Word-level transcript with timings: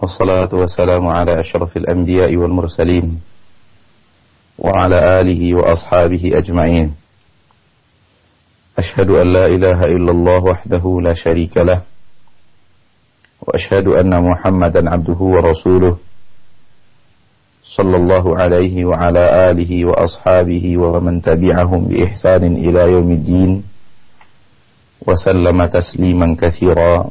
والصلاة 0.00 0.48
والسلام 0.52 1.06
على 1.06 1.40
أشرف 1.40 1.76
الأنبياء 1.76 2.36
والمرسلين 2.36 3.20
وعلى 4.58 5.20
آله 5.20 5.42
وأصحابه 5.56 6.22
أجمعين. 6.34 6.94
أشهد 8.78 9.10
أن 9.10 9.26
لا 9.32 9.46
إله 9.46 9.84
إلا 9.84 10.10
الله 10.12 10.38
وحده 10.44 10.84
لا 11.04 11.14
شريك 11.14 11.56
له 11.56 11.80
وأشهد 13.40 13.86
أن 13.88 14.12
محمدا 14.24 14.90
عبده 14.90 15.20
ورسوله 15.20 15.96
صلى 17.64 17.96
الله 17.96 18.24
عليه 18.38 18.84
وعلى 18.84 19.50
آله 19.50 19.84
وأصحابه 19.84 20.64
ومن 20.78 21.22
تبعهم 21.22 21.80
بإحسان 21.84 22.44
إلى 22.56 22.80
يوم 22.92 23.10
الدين 23.12 23.62
وسلم 25.06 25.64
تسليما 25.64 26.36
كثيرا. 26.40 27.10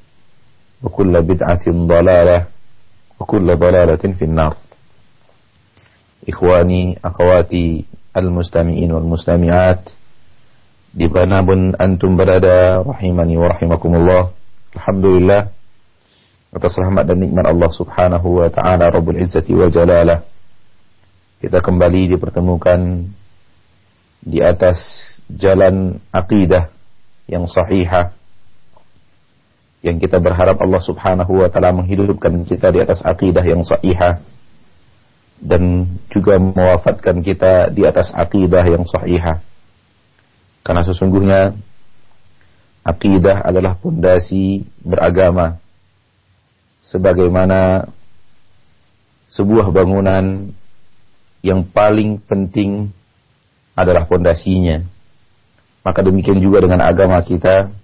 وكل 0.82 1.12
بدعة 1.22 1.64
ضلالة 1.66 2.38
وكل 3.20 3.46
ضلالة 3.56 4.04
في 4.18 4.24
النار 4.24 4.54
Ikhwani, 6.26 6.98
akhwati, 7.06 7.86
al-mustami'in 8.10 8.90
wal 8.90 9.06
mustami'at 9.06 9.94
Dimanapun 10.90 11.78
antum 11.78 12.18
berada 12.18 12.82
Rahimani 12.82 13.38
wa 13.38 13.46
rahimakumullah 13.54 14.34
Alhamdulillah 14.74 15.54
Atas 16.50 16.74
rahmat 16.82 17.06
dan 17.06 17.22
nikmat 17.22 17.46
Allah 17.46 17.70
subhanahu 17.70 18.42
wa 18.42 18.50
ta'ala 18.50 18.90
Rabbul 18.90 19.22
Izzati 19.22 19.54
wa 19.54 19.70
Jalalah 19.70 20.26
Kita 21.38 21.62
kembali 21.62 22.18
dipertemukan 22.18 23.06
Di 24.26 24.42
atas 24.42 24.82
jalan 25.30 26.02
aqidah 26.10 26.74
Yang 27.30 27.54
sahihah 27.54 28.16
yang 29.81 29.97
kita 29.97 30.21
berharap 30.21 30.61
Allah 30.61 30.81
Subhanahu 30.81 31.41
wa 31.41 31.49
taala 31.49 31.73
menghidupkan 31.73 32.45
kita 32.45 32.69
di 32.69 32.79
atas 32.85 33.01
akidah 33.01 33.41
yang 33.41 33.65
sahihah 33.65 34.21
dan 35.41 35.89
juga 36.13 36.37
mewafatkan 36.37 37.25
kita 37.25 37.73
di 37.73 37.81
atas 37.81 38.13
akidah 38.13 38.61
yang 38.61 38.85
sahihah. 38.85 39.41
Karena 40.61 40.85
sesungguhnya 40.85 41.57
akidah 42.85 43.41
adalah 43.41 43.73
pondasi 43.73 44.69
beragama 44.85 45.57
sebagaimana 46.85 47.89
sebuah 49.33 49.73
bangunan 49.73 50.53
yang 51.41 51.65
paling 51.65 52.21
penting 52.21 52.93
adalah 53.73 54.05
pondasinya. 54.05 54.85
Maka 55.81 56.05
demikian 56.05 56.37
juga 56.37 56.61
dengan 56.61 56.85
agama 56.85 57.17
kita 57.25 57.80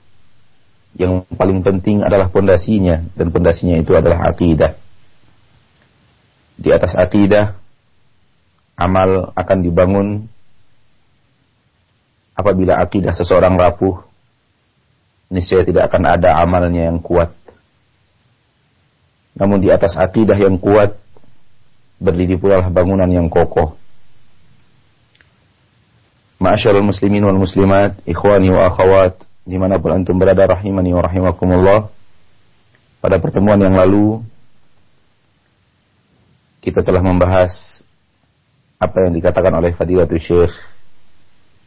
yang 0.97 1.29
paling 1.29 1.61
penting 1.61 2.01
adalah 2.01 2.33
pondasinya 2.33 3.05
dan 3.13 3.29
pondasinya 3.29 3.77
itu 3.77 3.93
adalah 3.93 4.33
akidah. 4.33 4.73
Di 6.57 6.73
atas 6.73 6.97
akidah 6.97 7.53
amal 8.73 9.29
akan 9.37 9.57
dibangun 9.61 10.25
apabila 12.33 12.81
akidah 12.81 13.13
seseorang 13.13 13.53
rapuh 13.61 14.01
niscaya 15.29 15.61
tidak 15.61 15.93
akan 15.93 16.17
ada 16.17 16.33
amalnya 16.41 16.89
yang 16.89 16.97
kuat. 16.97 17.29
Namun 19.37 19.61
di 19.61 19.69
atas 19.69 20.01
akidah 20.01 20.33
yang 20.33 20.57
kuat 20.57 20.97
berdiri 22.01 22.41
pula 22.41 22.57
bangunan 22.73 23.05
yang 23.05 23.29
kokoh. 23.29 23.77
Ma'asyarul 26.41 26.85
muslimin 26.85 27.21
wal 27.21 27.37
muslimat, 27.37 28.01
ikhwani 28.05 28.49
wa 28.49 28.65
akhawat, 28.65 29.26
di 29.47 29.55
mana 29.55 29.79
pun 29.79 29.95
antum 29.95 30.19
berada 30.19 30.43
rahimani 30.43 30.91
wa 30.91 30.99
rahimakumullah. 31.07 31.87
Pada 32.99 33.15
pertemuan 33.23 33.55
yang 33.63 33.79
lalu 33.79 34.19
kita 36.59 36.83
telah 36.83 36.99
membahas 36.99 37.79
apa 38.75 39.07
yang 39.07 39.15
dikatakan 39.15 39.55
oleh 39.55 39.71
Fadilatul 39.71 40.19
Syekh 40.19 40.51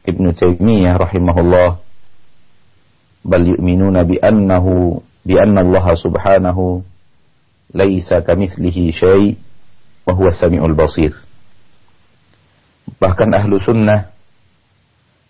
Ibnu 0.05 0.37
Taimiyah 0.37 1.01
rahimahullah. 1.01 1.81
Bal 3.25 3.45
yu'minuna 3.49 4.05
bi 4.05 4.21
annahu 4.21 5.01
bi 5.25 5.41
anna 5.41 5.65
Allah 5.65 5.87
subhanahu 5.97 6.85
laisa 7.73 8.21
kamitslihi 8.21 8.93
syai 8.93 9.41
wa 10.05 10.13
huwa 10.13 10.33
samiul 10.37 10.77
basir. 10.77 11.17
Bahkan 13.01 13.29
ahlu 13.33 13.57
sunnah 13.57 14.13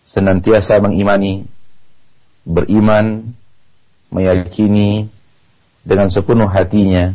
senantiasa 0.03 0.83
mengimani 0.83 1.47
beriman, 2.45 3.37
meyakini 4.11 5.09
dengan 5.87 6.11
sepenuh 6.13 6.51
hatinya 6.51 7.15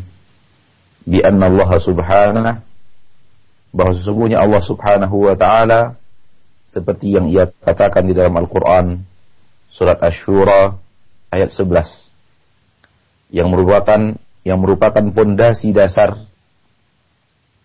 bi 1.06 1.22
Allah 1.22 1.70
subhanahu 1.78 2.58
bahwa 3.76 3.92
sesungguhnya 3.94 4.42
Allah 4.42 4.64
subhanahu 4.64 5.30
wa 5.30 5.36
ta'ala 5.38 6.00
seperti 6.66 7.14
yang 7.14 7.30
ia 7.30 7.52
katakan 7.52 8.08
di 8.10 8.16
dalam 8.18 8.34
Al-Quran 8.34 9.06
surat 9.70 10.02
Ash-Shura 10.02 10.74
ayat 11.30 11.52
11 11.54 13.36
yang 13.36 13.52
merupakan 13.52 14.16
yang 14.48 14.58
merupakan 14.64 15.04
pondasi 15.12 15.76
dasar 15.76 16.26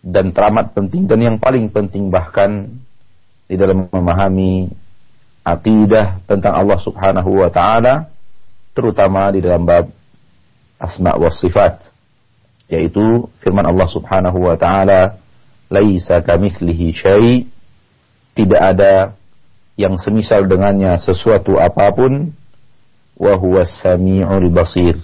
dan 0.03 0.35
teramat 0.35 0.75
penting 0.75 1.07
dan 1.07 1.21
yang 1.23 1.37
paling 1.39 1.71
penting 1.71 2.11
bahkan 2.11 2.83
di 3.47 3.55
dalam 3.55 3.87
memahami 3.89 4.69
akidah 5.45 6.21
tentang 6.29 6.53
Allah 6.55 6.79
Subhanahu 6.79 7.41
wa 7.41 7.49
taala 7.49 8.09
terutama 8.77 9.33
di 9.33 9.41
dalam 9.41 9.65
bab 9.65 9.89
asma 10.81 11.17
wa 11.17 11.29
sifat 11.29 11.93
yaitu 12.71 13.27
firman 13.43 13.67
Allah 13.67 13.89
Subhanahu 13.91 14.47
wa 14.47 14.55
taala 14.55 15.19
laisa 15.67 16.23
kamitslihi 16.23 16.87
syai. 16.95 17.51
Tidak 18.31 18.57
ada 18.57 19.19
yang 19.75 19.99
semisal 19.99 20.47
dengannya 20.47 20.95
sesuatu 21.03 21.59
apa 21.59 21.91
pun 21.91 22.31
wa 23.19 23.35
huwas 23.35 23.83
samiul 23.83 24.49
basir. 24.55 25.03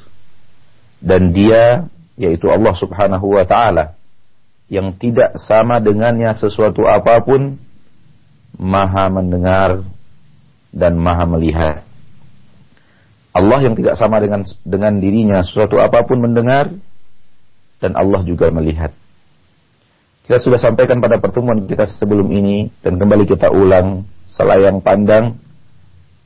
Dan 1.02 1.34
dia 1.34 1.90
yaitu 2.14 2.46
Allah 2.48 2.72
Subhanahu 2.72 3.34
wa 3.34 3.42
taala 3.42 3.98
yang 4.70 4.94
tidak 4.94 5.34
sama 5.38 5.82
dengannya 5.82 6.30
sesuatu 6.38 6.86
apa 6.86 7.18
pun 7.22 7.58
maha 8.56 9.10
mendengar 9.10 9.84
dan 10.76 11.00
maha 11.00 11.24
melihat. 11.24 11.80
Allah 13.32 13.58
yang 13.64 13.72
tidak 13.76 13.96
sama 13.96 14.20
dengan 14.20 14.44
dengan 14.64 14.92
dirinya 15.00 15.40
sesuatu 15.40 15.80
apa 15.80 16.04
pun 16.04 16.20
mendengar 16.20 16.72
dan 17.80 17.92
Allah 17.96 18.20
juga 18.24 18.52
melihat. 18.52 18.92
Kita 20.28 20.36
sudah 20.36 20.60
sampaikan 20.60 21.00
pada 21.00 21.16
pertemuan 21.16 21.64
kita 21.64 21.88
sebelum 21.88 22.28
ini 22.32 22.68
dan 22.84 23.00
kembali 23.00 23.24
kita 23.24 23.48
ulang 23.48 24.04
selayang 24.28 24.84
pandang 24.84 25.38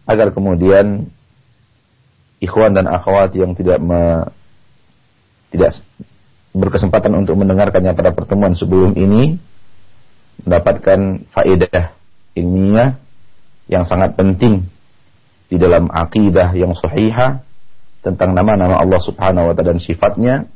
agar 0.07 0.35
kemudian 0.35 1.11
ikhwan 2.41 2.73
dan 2.73 2.89
akhwat 2.89 3.37
yang 3.37 3.53
tidak 3.53 3.79
me, 3.79 4.25
tidak 5.53 5.85
berkesempatan 6.57 7.13
untuk 7.15 7.39
mendengarkannya 7.39 7.93
pada 7.93 8.11
pertemuan 8.17 8.57
sebelum 8.57 8.97
ini 8.97 9.37
mendapatkan 10.47 11.29
faedah 11.31 11.93
ilmiah 12.35 12.97
yang 13.71 13.87
sangat 13.87 14.19
penting 14.19 14.67
di 15.47 15.57
dalam 15.57 15.87
akidah 15.87 16.51
yang 16.59 16.75
sahihah 16.75 17.47
tentang 18.03 18.35
nama-nama 18.35 18.83
Allah 18.83 18.99
Subhanahu 18.99 19.51
wa 19.51 19.55
taala 19.55 19.77
dan 19.77 19.79
sifatnya 19.79 20.51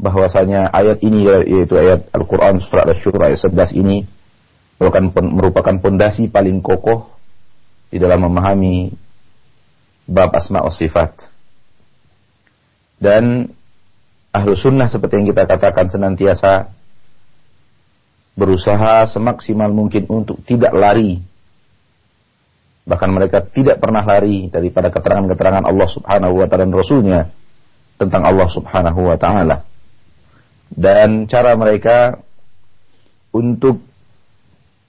bahwasanya 0.00 0.72
ayat 0.72 1.04
ini 1.04 1.28
yaitu 1.44 1.76
ayat 1.76 2.08
Al-Qur'an 2.16 2.56
surat 2.64 2.88
Asy-Syura 2.88 3.28
ayat 3.28 3.44
11 3.44 3.76
ini 3.84 4.08
merupakan 4.80 5.04
merupakan 5.20 5.76
pondasi 5.76 6.32
paling 6.32 6.64
kokoh 6.64 7.12
di 7.92 8.00
dalam 8.00 8.24
memahami 8.24 8.96
bab 10.08 10.32
asma 10.32 10.64
wa 10.64 10.72
sifat. 10.72 11.28
Dan 12.96 13.52
ahlu 14.32 14.56
sunnah 14.56 14.88
seperti 14.88 15.20
yang 15.20 15.28
kita 15.28 15.44
katakan 15.44 15.92
senantiasa 15.92 16.72
berusaha 18.40 19.04
semaksimal 19.04 19.68
mungkin 19.68 20.08
untuk 20.08 20.40
tidak 20.48 20.72
lari. 20.72 21.20
Bahkan 22.90 23.10
mereka 23.14 23.46
tidak 23.46 23.78
pernah 23.78 24.02
lari 24.02 24.50
daripada 24.50 24.90
keterangan-keterangan 24.90 25.62
Allah 25.62 25.86
subhanahu 25.86 26.42
wa 26.42 26.46
ta'ala 26.50 26.66
dan 26.66 26.74
Rasulnya 26.74 27.20
tentang 28.02 28.26
Allah 28.26 28.50
subhanahu 28.50 29.00
wa 29.06 29.14
ta'ala. 29.14 29.62
Dan 30.74 31.30
cara 31.30 31.54
mereka 31.54 32.18
untuk 33.30 33.78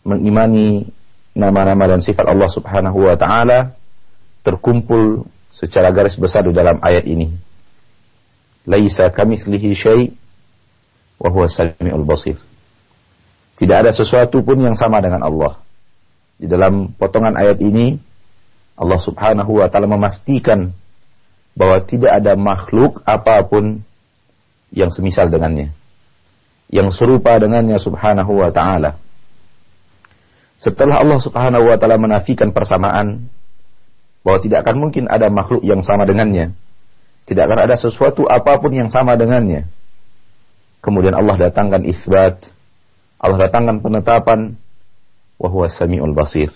mengimani 0.01 0.89
nama-nama 1.37 1.95
dan 1.95 2.01
sifat 2.01 2.27
Allah 2.27 2.49
Subhanahu 2.49 3.07
wa 3.07 3.15
taala 3.15 3.77
terkumpul 4.41 5.29
secara 5.53 5.93
garis 5.93 6.17
besar 6.17 6.45
di 6.45 6.53
dalam 6.53 6.81
ayat 6.81 7.05
ini. 7.05 7.29
Laisa 8.65 9.09
kamitslihi 9.09 9.69
syai' 9.73 10.13
wa 11.21 11.29
huwa 11.29 11.49
samiul 11.49 12.05
basir. 12.05 12.37
Tidak 13.57 13.77
ada 13.77 13.93
sesuatu 13.93 14.41
pun 14.41 14.57
yang 14.57 14.73
sama 14.73 15.01
dengan 15.01 15.21
Allah. 15.21 15.61
Di 16.41 16.49
dalam 16.49 16.97
potongan 16.97 17.37
ayat 17.37 17.61
ini 17.61 18.01
Allah 18.73 18.97
Subhanahu 18.97 19.61
wa 19.61 19.69
taala 19.69 19.85
memastikan 19.85 20.73
bahwa 21.53 21.77
tidak 21.85 22.17
ada 22.17 22.33
makhluk 22.33 23.05
apa 23.05 23.45
pun 23.45 23.85
yang 24.73 24.89
semisal 24.89 25.29
dengannya. 25.29 25.69
Yang 26.73 26.97
serupa 26.97 27.37
dengannya 27.37 27.77
Subhanahu 27.77 28.41
wa 28.41 28.49
taala. 28.49 28.97
Setelah 30.57 31.05
Allah 31.05 31.21
Subhanahu 31.21 31.69
wa 31.69 31.77
taala 31.77 32.01
menafikan 32.01 32.49
persamaan 32.49 33.29
bahwa 34.25 34.41
tidak 34.41 34.65
akan 34.65 34.81
mungkin 34.81 35.05
ada 35.13 35.29
makhluk 35.29 35.61
yang 35.61 35.85
sama 35.85 36.09
dengannya. 36.09 36.57
Tidak 37.29 37.43
akan 37.45 37.69
ada 37.69 37.77
sesuatu 37.77 38.25
apa 38.25 38.57
pun 38.57 38.73
yang 38.73 38.89
sama 38.89 39.13
dengannya. 39.13 39.69
Kemudian 40.81 41.13
Allah 41.13 41.37
datangkan 41.37 41.85
isbat, 41.85 42.49
Allah 43.21 43.45
datangkan 43.45 43.77
penetapan 43.85 44.57
wa 45.41 45.49
huwa 45.49 45.65
samiul 45.65 46.13
basir. 46.13 46.53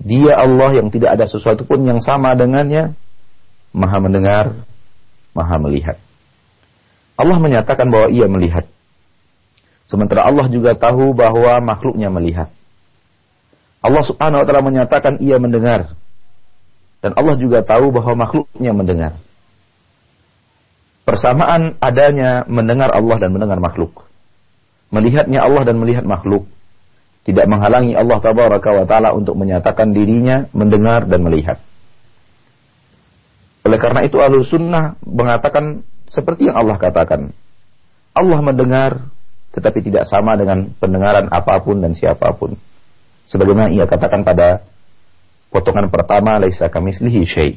Dia 0.00 0.40
Allah 0.40 0.80
yang 0.80 0.88
tidak 0.88 1.20
ada 1.20 1.28
sesuatu 1.28 1.68
pun 1.68 1.84
yang 1.84 2.00
sama 2.00 2.32
dengannya, 2.32 2.96
Maha 3.76 4.00
mendengar, 4.00 4.64
Maha 5.36 5.60
melihat. 5.60 6.00
Allah 7.18 7.36
menyatakan 7.36 7.92
bahwa 7.92 8.08
ia 8.08 8.24
melihat. 8.24 8.64
Sementara 9.84 10.24
Allah 10.24 10.48
juga 10.48 10.72
tahu 10.72 11.12
bahwa 11.12 11.60
makhluknya 11.60 12.08
melihat. 12.08 12.48
Allah 13.84 14.02
Subhanahu 14.06 14.40
wa 14.40 14.46
taala 14.46 14.64
menyatakan 14.64 15.20
ia 15.20 15.36
mendengar. 15.36 15.92
Dan 16.98 17.14
Allah 17.14 17.36
juga 17.38 17.62
tahu 17.62 17.94
bahwa 17.94 18.26
makhluknya 18.26 18.72
mendengar. 18.74 19.12
Persamaan 21.06 21.78
adanya 21.78 22.42
mendengar 22.46 22.90
Allah 22.90 23.16
dan 23.22 23.30
mendengar 23.34 23.58
makhluk. 23.62 24.06
Melihatnya 24.90 25.42
Allah 25.44 25.62
dan 25.66 25.78
melihat 25.78 26.04
makhluk 26.06 26.48
tidak 27.26 27.46
menghalangi 27.50 27.96
Allah 27.96 28.18
tabaraka 28.20 28.70
wa 28.72 28.84
taala 28.88 29.10
untuk 29.14 29.34
menyatakan 29.34 29.90
dirinya 29.92 30.46
mendengar 30.54 31.04
dan 31.06 31.20
melihat. 31.22 31.58
Oleh 33.66 33.78
karena 33.80 34.00
itu 34.06 34.16
ahlu 34.22 34.40
sunnah 34.46 34.96
mengatakan 35.04 35.84
seperti 36.08 36.48
yang 36.48 36.56
Allah 36.56 36.80
katakan. 36.80 37.30
Allah 38.16 38.40
mendengar 38.40 39.12
tetapi 39.52 39.84
tidak 39.84 40.08
sama 40.08 40.34
dengan 40.34 40.72
pendengaran 40.80 41.28
apa 41.30 41.60
pun 41.60 41.78
dan 41.80 41.92
siapa 41.92 42.32
pun 42.34 42.56
sebagaimana 43.28 43.68
ia 43.68 43.84
katakan 43.84 44.24
pada 44.24 44.64
potongan 45.52 45.92
pertama 45.92 46.40
laisa 46.40 46.72
kamislihi 46.72 47.22
syai. 47.28 47.52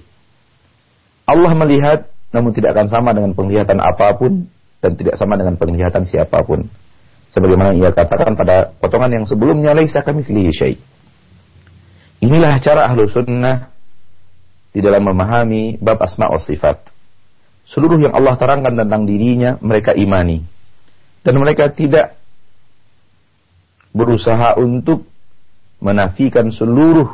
Allah 1.26 1.56
melihat 1.56 2.12
namun 2.36 2.52
tidak 2.52 2.76
akan 2.76 2.88
sama 2.92 3.16
dengan 3.16 3.32
penglihatan 3.32 3.80
apa 3.80 4.20
pun 4.20 4.52
dan 4.84 5.00
tidak 5.00 5.16
sama 5.16 5.40
dengan 5.40 5.56
penglihatan 5.56 6.04
siapa 6.04 6.44
pun. 6.44 6.68
Sebagaimana 7.32 7.72
ia 7.72 7.96
katakan 7.96 8.36
pada 8.36 8.76
potongan 8.76 9.24
yang 9.24 9.26
sebelumnya 9.26 9.72
laisa 9.72 10.04
kamislihi 10.04 10.52
syai. 10.52 10.76
Inilah 12.22 12.60
cara 12.60 12.92
ahlu 12.92 13.08
sunnah 13.08 13.72
di 14.76 14.80
dalam 14.84 15.08
memahami 15.08 15.80
bab 15.80 16.04
asma 16.04 16.28
wa 16.28 16.38
sifat. 16.38 16.92
Seluruh 17.64 18.04
yang 18.04 18.12
Allah 18.12 18.36
terangkan 18.36 18.76
tentang 18.76 19.08
dirinya 19.08 19.56
mereka 19.64 19.96
imani. 19.96 20.44
Dan 21.24 21.40
mereka 21.40 21.72
tidak 21.72 22.20
berusaha 23.96 24.60
untuk 24.60 25.08
menafikan 25.80 26.52
seluruh 26.52 27.08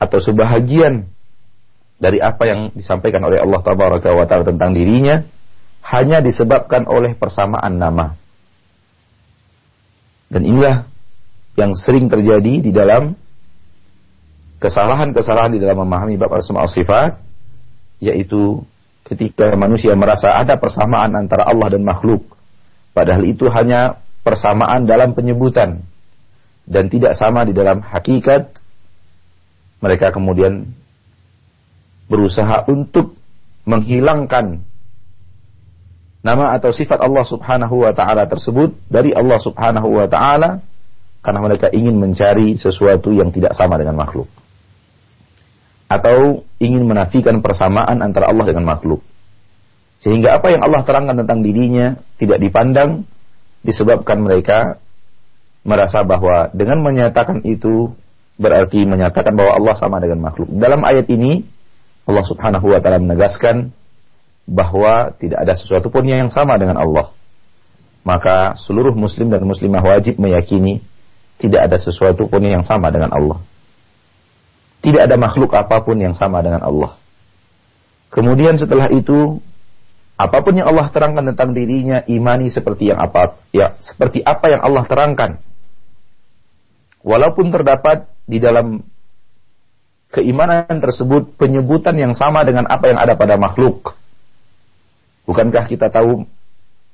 atau 0.00 0.18
sebahagian 0.18 1.06
dari 2.00 2.18
apa 2.24 2.44
yang 2.48 2.60
disampaikan 2.72 3.22
oleh 3.24 3.40
Allah 3.40 3.60
taala 3.62 4.44
tentang 4.44 4.72
dirinya 4.74 5.24
hanya 5.84 6.24
disebabkan 6.24 6.88
oleh 6.88 7.12
persamaan 7.14 7.76
nama. 7.76 8.23
Dan 10.34 10.42
inilah 10.42 10.90
yang 11.54 11.78
sering 11.78 12.10
terjadi 12.10 12.58
di 12.58 12.74
dalam 12.74 13.14
kesalahan-kesalahan 14.58 15.54
di 15.54 15.62
dalam 15.62 15.86
memahami 15.86 16.18
bab 16.18 16.34
asma 16.34 16.66
sifat 16.66 17.22
yaitu 18.02 18.66
ketika 19.06 19.54
manusia 19.54 19.94
merasa 19.94 20.34
ada 20.34 20.58
persamaan 20.58 21.14
antara 21.14 21.46
Allah 21.46 21.78
dan 21.78 21.86
makhluk. 21.86 22.26
Padahal 22.90 23.22
itu 23.22 23.46
hanya 23.46 24.02
persamaan 24.26 24.90
dalam 24.90 25.14
penyebutan 25.14 25.86
dan 26.66 26.90
tidak 26.90 27.14
sama 27.14 27.46
di 27.46 27.54
dalam 27.54 27.84
hakikat, 27.84 28.50
mereka 29.78 30.10
kemudian 30.10 30.66
berusaha 32.10 32.66
untuk 32.66 33.14
menghilangkan 33.68 34.66
nama 36.24 36.56
atau 36.56 36.72
sifat 36.72 37.04
Allah 37.04 37.22
Subhanahu 37.28 37.84
wa 37.84 37.92
taala 37.92 38.24
tersebut 38.24 38.72
dari 38.88 39.12
Allah 39.12 39.36
Subhanahu 39.36 40.00
wa 40.00 40.08
taala 40.08 40.64
karena 41.20 41.40
mereka 41.44 41.68
ingin 41.68 42.00
mencari 42.00 42.56
sesuatu 42.56 43.12
yang 43.12 43.28
tidak 43.28 43.52
sama 43.52 43.76
dengan 43.76 44.00
makhluk 44.00 44.26
atau 45.84 46.42
ingin 46.58 46.88
menafikan 46.88 47.44
persamaan 47.44 48.00
antara 48.00 48.32
Allah 48.32 48.48
dengan 48.48 48.64
makhluk 48.64 49.04
sehingga 50.00 50.40
apa 50.40 50.48
yang 50.48 50.64
Allah 50.64 50.80
terangkan 50.82 51.20
tentang 51.20 51.44
dirinya 51.44 52.00
tidak 52.16 52.40
dipandang 52.40 53.04
disebabkan 53.60 54.24
mereka 54.24 54.80
merasa 55.64 56.04
bahwa 56.04 56.52
dengan 56.52 56.80
menyatakan 56.84 57.40
itu 57.44 57.92
berarti 58.36 58.84
menyatakan 58.84 59.32
bahwa 59.32 59.56
Allah 59.56 59.74
sama 59.80 59.96
dengan 60.02 60.20
makhluk. 60.20 60.52
Dalam 60.52 60.84
ayat 60.84 61.08
ini 61.08 61.46
Allah 62.04 62.24
Subhanahu 62.26 62.66
wa 62.68 62.78
taala 62.84 63.00
menegaskan 63.00 63.72
bahwa 64.44 65.12
tidak 65.16 65.40
ada 65.40 65.54
sesuatu 65.56 65.88
pun 65.88 66.04
yang 66.04 66.28
sama 66.28 66.60
dengan 66.60 66.80
Allah. 66.80 67.12
Maka 68.04 68.52
seluruh 68.60 68.92
muslim 68.92 69.32
dan 69.32 69.40
muslimah 69.48 69.80
wajib 69.80 70.20
meyakini 70.20 70.84
tidak 71.40 71.72
ada 71.72 71.76
sesuatu 71.80 72.28
pun 72.28 72.44
yang 72.44 72.62
sama 72.62 72.92
dengan 72.92 73.10
Allah. 73.16 73.40
Tidak 74.84 75.00
ada 75.00 75.16
makhluk 75.16 75.56
apa 75.56 75.80
pun 75.80 75.96
yang 75.96 76.12
sama 76.12 76.44
dengan 76.44 76.60
Allah. 76.60 77.00
Kemudian 78.12 78.60
setelah 78.60 78.92
itu 78.92 79.40
apa 80.14 80.44
pun 80.44 80.54
yang 80.54 80.68
Allah 80.70 80.92
terangkan 80.92 81.24
tentang 81.34 81.56
dirinya 81.56 82.04
imani 82.06 82.46
seperti 82.46 82.94
yang 82.94 83.02
apa 83.02 83.34
ya 83.50 83.74
seperti 83.82 84.22
apa 84.22 84.46
yang 84.46 84.62
Allah 84.62 84.86
terangkan 84.86 85.42
walaupun 87.02 87.50
terdapat 87.50 88.06
di 88.22 88.38
dalam 88.38 88.86
keimanan 90.14 90.70
tersebut 90.70 91.34
penyebutan 91.34 91.98
yang 91.98 92.14
sama 92.14 92.46
dengan 92.46 92.70
apa 92.70 92.86
yang 92.86 92.98
ada 93.02 93.18
pada 93.18 93.34
makhluk. 93.34 93.98
Bukankah 95.24 95.64
kita 95.68 95.88
tahu 95.88 96.28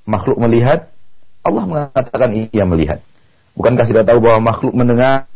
makhluk 0.06 0.38
melihat? 0.38 0.90
Allah 1.40 1.64
mengatakan 1.66 2.30
ia 2.52 2.64
melihat. 2.68 3.00
Bukankah 3.58 3.86
kita 3.88 4.02
tahu 4.06 4.18
bahwa 4.22 4.54
makhluk 4.54 4.74
mendengar? 4.76 5.26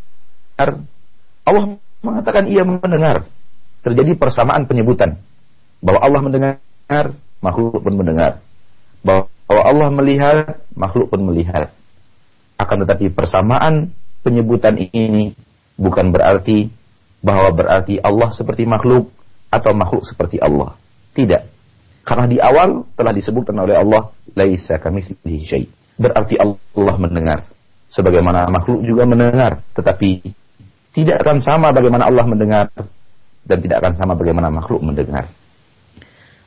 Allah 1.45 1.65
mengatakan 2.05 2.47
ia 2.47 2.63
mendengar. 2.63 3.27
Terjadi 3.83 4.17
persamaan 4.17 4.65
penyebutan. 4.71 5.19
Bahwa 5.85 6.01
Allah 6.01 6.21
mendengar, 6.25 7.05
makhluk 7.43 7.83
pun 7.83 7.95
mendengar. 7.99 8.41
Bahwa 9.05 9.29
Allah 9.49 9.89
melihat, 9.93 10.65
makhluk 10.73 11.13
pun 11.13 11.21
melihat. 11.27 11.75
Akan 12.57 12.81
tetapi 12.87 13.11
persamaan 13.13 13.93
penyebutan 14.25 14.79
ini 14.79 15.35
bukan 15.77 16.15
berarti 16.15 16.71
bahwa 17.21 17.51
berarti 17.53 17.99
Allah 18.01 18.31
seperti 18.31 18.65
makhluk 18.65 19.11
atau 19.51 19.73
makhluk 19.75 20.07
seperti 20.07 20.39
Allah. 20.41 20.79
Tidak. 21.13 21.43
Karena 22.05 22.29
di 22.29 22.37
awal 22.37 22.85
telah 22.93 23.13
disebutkan 23.17 23.57
oleh 23.57 23.81
Allah, 23.81 24.13
laisa 24.37 24.77
kamitslihi 24.77 25.45
syai. 25.45 25.65
Berarti 25.97 26.37
Allah 26.37 26.95
mendengar. 27.01 27.39
Sebagaimana 27.89 28.51
makhluk 28.53 28.85
juga 28.85 29.09
mendengar, 29.09 29.65
tetapi 29.73 30.21
tidak 30.93 31.25
akan 31.25 31.39
sama 31.41 31.73
bagaimana 31.73 32.07
Allah 32.11 32.27
mendengar 32.29 32.67
dan 33.45 33.59
tidak 33.61 33.81
akan 33.81 33.93
sama 33.97 34.13
bagaimana 34.19 34.53
makhluk 34.53 34.83
mendengar. 34.85 35.31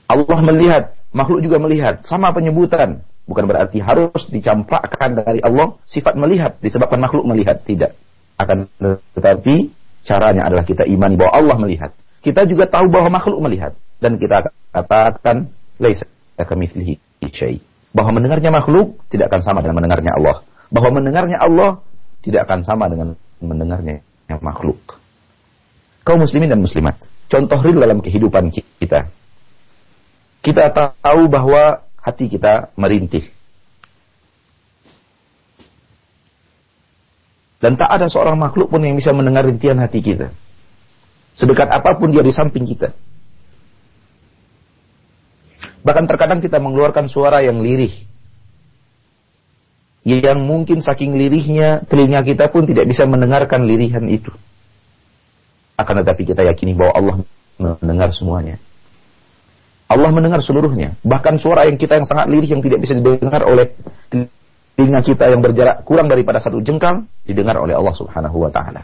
Allah 0.08 0.40
melihat, 0.46 0.98
Makhluk 1.16 1.40
juga 1.42 1.58
melihat. 1.58 2.04
Sama 2.04 2.36
penyebutan. 2.36 3.02
Bukan 3.28 3.44
berarti 3.44 3.84
harus 3.84 4.24
dicampakkan 4.32 5.20
dari 5.20 5.44
Allah 5.44 5.76
sifat 5.84 6.16
melihat 6.16 6.56
disebabkan 6.64 7.02
makhluk 7.02 7.28
melihat 7.28 7.60
tidak. 7.68 7.98
Akan 8.40 8.72
tetapi 9.18 9.74
caranya 10.08 10.48
adalah 10.48 10.64
kita 10.64 10.88
imani 10.88 11.20
bahwa 11.20 11.36
Allah 11.36 11.58
melihat. 11.60 11.92
Kita 12.24 12.48
juga 12.48 12.72
tahu 12.72 12.88
bahwa 12.88 13.20
makhluk 13.20 13.40
melihat 13.44 13.76
dan 13.98 14.22
kita 14.22 14.54
katakan 14.74 15.50
laisa. 15.82 16.06
Bahwa 17.94 18.12
mendengarnya 18.14 18.54
makhluk 18.54 19.02
tidak 19.10 19.34
akan 19.34 19.42
sama 19.42 19.60
dengan 19.66 19.82
mendengarnya 19.82 20.12
Allah. 20.14 20.46
Bahwa 20.70 20.90
mendengarnya 21.02 21.38
Allah 21.42 21.82
tidak 22.22 22.46
akan 22.46 22.62
sama 22.62 22.86
dengan 22.92 23.18
mendengarnya 23.42 24.06
makhluk. 24.42 25.00
Kaum 26.06 26.24
muslimin 26.24 26.48
dan 26.48 26.62
muslimat, 26.62 26.96
contoh 27.28 27.60
real 27.60 27.84
dalam 27.84 28.00
kehidupan 28.00 28.54
kita. 28.54 29.12
Kita 30.40 30.64
tahu 30.72 31.28
bahwa 31.28 31.84
hati 32.00 32.32
kita 32.32 32.72
merintih. 32.80 33.28
Dan 37.58 37.74
tak 37.74 37.90
ada 37.90 38.06
seorang 38.06 38.38
makhluk 38.38 38.70
pun 38.70 38.86
yang 38.86 38.96
bisa 38.96 39.12
mendengar 39.12 39.44
rintihan 39.44 39.82
hati 39.82 40.00
kita. 40.00 40.30
Sedekat 41.34 41.68
apa 41.74 41.98
pun 41.98 42.14
dia 42.14 42.22
di 42.22 42.30
samping 42.32 42.64
kita. 42.64 42.94
Bahkan 45.88 46.04
terkadang 46.04 46.44
kita 46.44 46.60
mengeluarkan 46.60 47.08
suara 47.08 47.40
yang 47.40 47.64
lirih. 47.64 47.96
Yang 50.04 50.40
mungkin 50.44 50.84
saking 50.84 51.16
lirihnya, 51.16 51.88
telinga 51.88 52.28
kita 52.28 52.52
pun 52.52 52.68
tidak 52.68 52.92
bisa 52.92 53.08
mendengarkan 53.08 53.64
lirihan 53.64 54.04
itu. 54.12 54.36
Akan 55.80 56.04
tetapi 56.04 56.28
kita 56.28 56.44
yakini 56.44 56.76
bahwa 56.76 56.92
Allah 56.92 57.16
mendengar 57.80 58.12
semuanya. 58.12 58.60
Allah 59.88 60.12
mendengar 60.12 60.44
seluruhnya. 60.44 61.00
Bahkan 61.08 61.40
suara 61.40 61.64
yang 61.64 61.80
kita 61.80 61.96
yang 61.96 62.08
sangat 62.08 62.28
lirih 62.28 62.52
yang 62.52 62.60
tidak 62.60 62.84
bisa 62.84 62.92
didengar 63.00 63.48
oleh 63.48 63.72
telinga 64.12 65.00
kita 65.08 65.32
yang 65.32 65.40
berjarak 65.40 65.88
kurang 65.88 66.12
daripada 66.12 66.44
satu 66.44 66.60
jengkal 66.60 67.08
didengar 67.24 67.56
oleh 67.64 67.80
Allah 67.80 67.96
Subhanahu 67.96 68.44
wa 68.44 68.52
taala. 68.52 68.84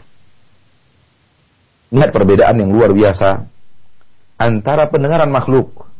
Lihat 1.92 2.10
perbedaan 2.16 2.56
yang 2.56 2.72
luar 2.72 2.96
biasa 2.96 3.44
antara 4.40 4.88
pendengaran 4.88 5.28
makhluk 5.28 5.93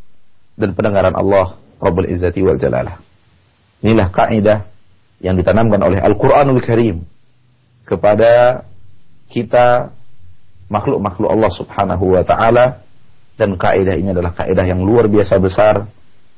dan 0.54 0.72
pendengaran 0.74 1.14
Allah 1.14 1.58
Rabbul 1.82 2.10
Izzati 2.10 2.40
wal 2.42 2.58
Jalalah. 2.58 2.98
Inilah 3.84 4.08
kaidah 4.08 4.58
yang 5.20 5.36
ditanamkan 5.36 5.80
oleh 5.82 6.00
Al-Qur'anul 6.00 6.62
Karim 6.62 7.04
kepada 7.84 8.64
kita 9.28 9.92
makhluk-makhluk 10.72 11.28
Allah 11.28 11.52
Subhanahu 11.52 12.16
wa 12.16 12.22
taala 12.24 12.84
dan 13.36 13.58
kaidah 13.58 13.98
ini 13.98 14.14
adalah 14.14 14.32
kaidah 14.32 14.64
yang 14.64 14.80
luar 14.80 15.10
biasa 15.10 15.36
besar. 15.42 15.84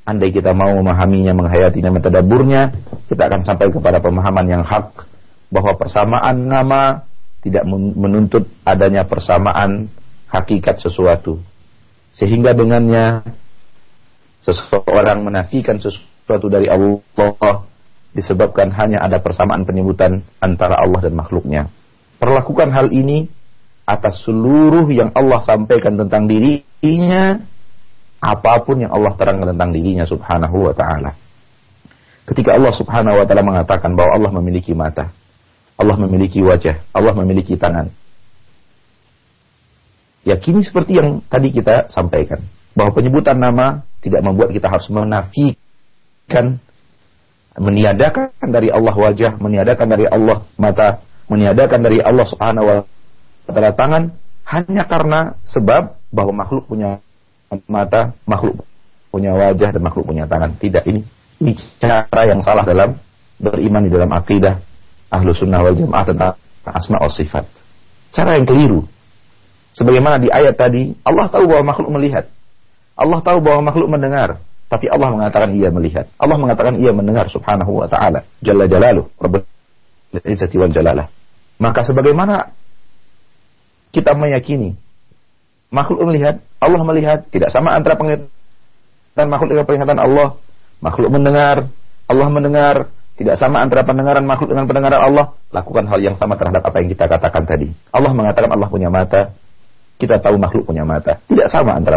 Andai 0.07 0.31
kita 0.31 0.55
mau 0.55 0.71
memahaminya, 0.71 1.35
menghayatinya, 1.35 1.91
mentadaburnya, 1.91 2.71
kita 3.11 3.27
akan 3.27 3.43
sampai 3.43 3.75
kepada 3.75 3.99
pemahaman 3.99 4.47
yang 4.47 4.63
hak 4.63 5.03
bahwa 5.51 5.75
persamaan 5.75 6.47
nama 6.47 7.03
tidak 7.43 7.67
menuntut 7.99 8.47
adanya 8.63 9.03
persamaan 9.03 9.91
hakikat 10.31 10.79
sesuatu. 10.79 11.43
Sehingga 12.15 12.55
dengannya 12.55 13.27
seseorang 14.47 15.27
menafikan 15.27 15.83
sesuatu 15.83 16.47
dari 16.47 16.71
Allah 16.71 17.67
disebabkan 18.15 18.71
hanya 18.71 19.03
ada 19.03 19.19
persamaan 19.19 19.67
penyebutan 19.67 20.23
antara 20.39 20.79
Allah 20.79 21.03
dan 21.03 21.19
makhluknya. 21.19 21.67
Perlakukan 22.23 22.71
hal 22.71 22.95
ini 22.95 23.27
atas 23.83 24.23
seluruh 24.23 24.87
yang 24.89 25.11
Allah 25.13 25.43
sampaikan 25.43 25.99
tentang 25.99 26.31
diri 26.31 26.63
dirinya 26.87 27.43
apa 28.23 28.63
pun 28.63 28.81
yang 28.81 28.95
Allah 28.95 29.13
terangkan 29.19 29.53
tentang 29.53 29.71
dirinya 29.75 30.07
subhanahu 30.07 30.71
wa 30.71 30.75
ta'ala. 30.75 31.11
Ketika 32.27 32.55
Allah 32.55 32.73
subhanahu 32.75 33.23
wa 33.23 33.27
ta'ala 33.27 33.43
mengatakan 33.43 33.95
bahwa 33.95 34.17
Allah 34.17 34.33
memiliki 34.41 34.73
mata, 34.73 35.11
Allah 35.77 35.97
memiliki 35.99 36.41
wajah, 36.43 36.81
Allah 36.95 37.13
memiliki 37.13 37.55
tangan. 37.59 37.91
Yakini 40.27 40.63
seperti 40.65 40.99
yang 40.99 41.23
tadi 41.31 41.55
kita 41.55 41.87
sampaikan. 41.93 42.43
Bahwa 42.77 42.93
penyebutan 42.93 43.41
nama 43.41 43.83
tidak 44.05 44.21
membuat 44.21 44.53
kita 44.53 44.69
harus 44.69 44.87
menafikan, 44.93 46.61
meniadakan 47.57 48.31
dari 48.53 48.69
Allah 48.69 48.93
wajah, 48.93 49.41
meniadakan 49.41 49.87
dari 49.89 50.05
Allah 50.05 50.45
mata, 50.61 51.01
meniadakan 51.33 51.81
dari 51.81 52.05
Allah 52.05 52.27
subhanahu 52.29 52.65
wa 52.69 53.51
ta'ala 53.51 53.73
tangan, 53.73 54.03
hanya 54.45 54.85
karena 54.85 55.21
sebab 55.43 55.97
bahwa 56.13 56.33
makhluk 56.45 56.69
punya 56.69 57.01
mata, 57.67 58.13
makhluk 58.29 58.63
punya 59.09 59.33
wajah 59.33 59.73
dan 59.73 59.83
makhluk 59.83 60.05
punya 60.05 60.29
tangan. 60.29 60.55
Tidak 60.61 60.85
ini 60.87 61.01
ini 61.41 61.53
cara 61.81 62.23
yang 62.29 62.41
salah 62.45 62.65
dalam 62.65 62.97
beriman 63.37 63.85
di 63.85 63.91
dalam 63.93 64.09
akidah 64.13 64.61
ahlu 65.13 65.33
sunnah 65.37 65.61
wal 65.61 65.77
jamaah 65.77 66.05
tentang 66.05 66.35
asma 66.65 67.01
wa 67.01 67.13
sifat. 67.13 67.45
Cara 68.13 68.37
yang 68.37 68.49
keliru. 68.49 68.85
Sebagaimana 69.77 70.17
di 70.17 70.33
ayat 70.33 70.57
tadi, 70.57 70.97
Allah 71.05 71.29
tahu 71.29 71.45
bahwa 71.53 71.77
makhluk 71.77 71.93
melihat. 71.93 72.33
Allah 72.97 73.21
tahu 73.21 73.39
bahwa 73.45 73.71
makhluk 73.71 73.93
mendengar. 73.93 74.41
Tapi 74.67 74.91
Allah 74.91 75.15
mengatakan 75.15 75.55
ia 75.55 75.71
melihat. 75.71 76.11
Allah 76.19 76.37
mengatakan 76.41 76.75
ia 76.81 76.91
mendengar 76.91 77.31
subhanahu 77.31 77.85
wa 77.85 77.87
ta'ala. 77.87 78.27
Jalla 78.43 78.67
jalaluh. 78.67 79.07
Rabbul 79.21 79.47
izzati 80.27 80.57
wal 80.59 80.75
jalalah. 80.75 81.07
Maka 81.61 81.87
sebagaimana 81.87 82.51
kita 83.95 84.17
meyakini 84.17 84.75
makhluk 85.71 86.03
melihat, 86.09 86.43
Allah 86.59 86.83
melihat, 86.83 87.29
tidak 87.31 87.53
sama 87.53 87.77
antara 87.77 87.95
penglihatan 87.95 89.29
makhluk 89.29 89.51
dengan 89.55 89.65
penglihatan 89.69 90.01
Allah. 90.01 90.29
Makhluk 90.77 91.09
mendengar, 91.09 91.57
Allah 92.11 92.29
mendengar, 92.29 92.75
tidak 93.17 93.41
sama 93.41 93.65
antara 93.65 93.81
pendengaran 93.85 94.25
makhluk 94.29 94.53
dengan 94.53 94.69
pendengaran 94.69 95.01
Allah. 95.01 95.27
Lakukan 95.49 95.89
hal 95.89 96.01
yang 96.05 96.17
sama 96.21 96.37
terhadap 96.37 96.61
apa 96.65 96.77
yang 96.85 96.89
kita 96.93 97.09
katakan 97.09 97.49
tadi. 97.49 97.73
Allah 97.89 98.13
mengatakan 98.13 98.53
Allah 98.53 98.69
punya 98.69 98.93
mata, 98.93 99.33
kita 99.97 100.21
tahu 100.21 100.37
makhluk 100.37 100.69
punya 100.69 100.85
mata. 100.85 101.17
Tidak 101.25 101.49
sama 101.49 101.73
antara 101.77 101.97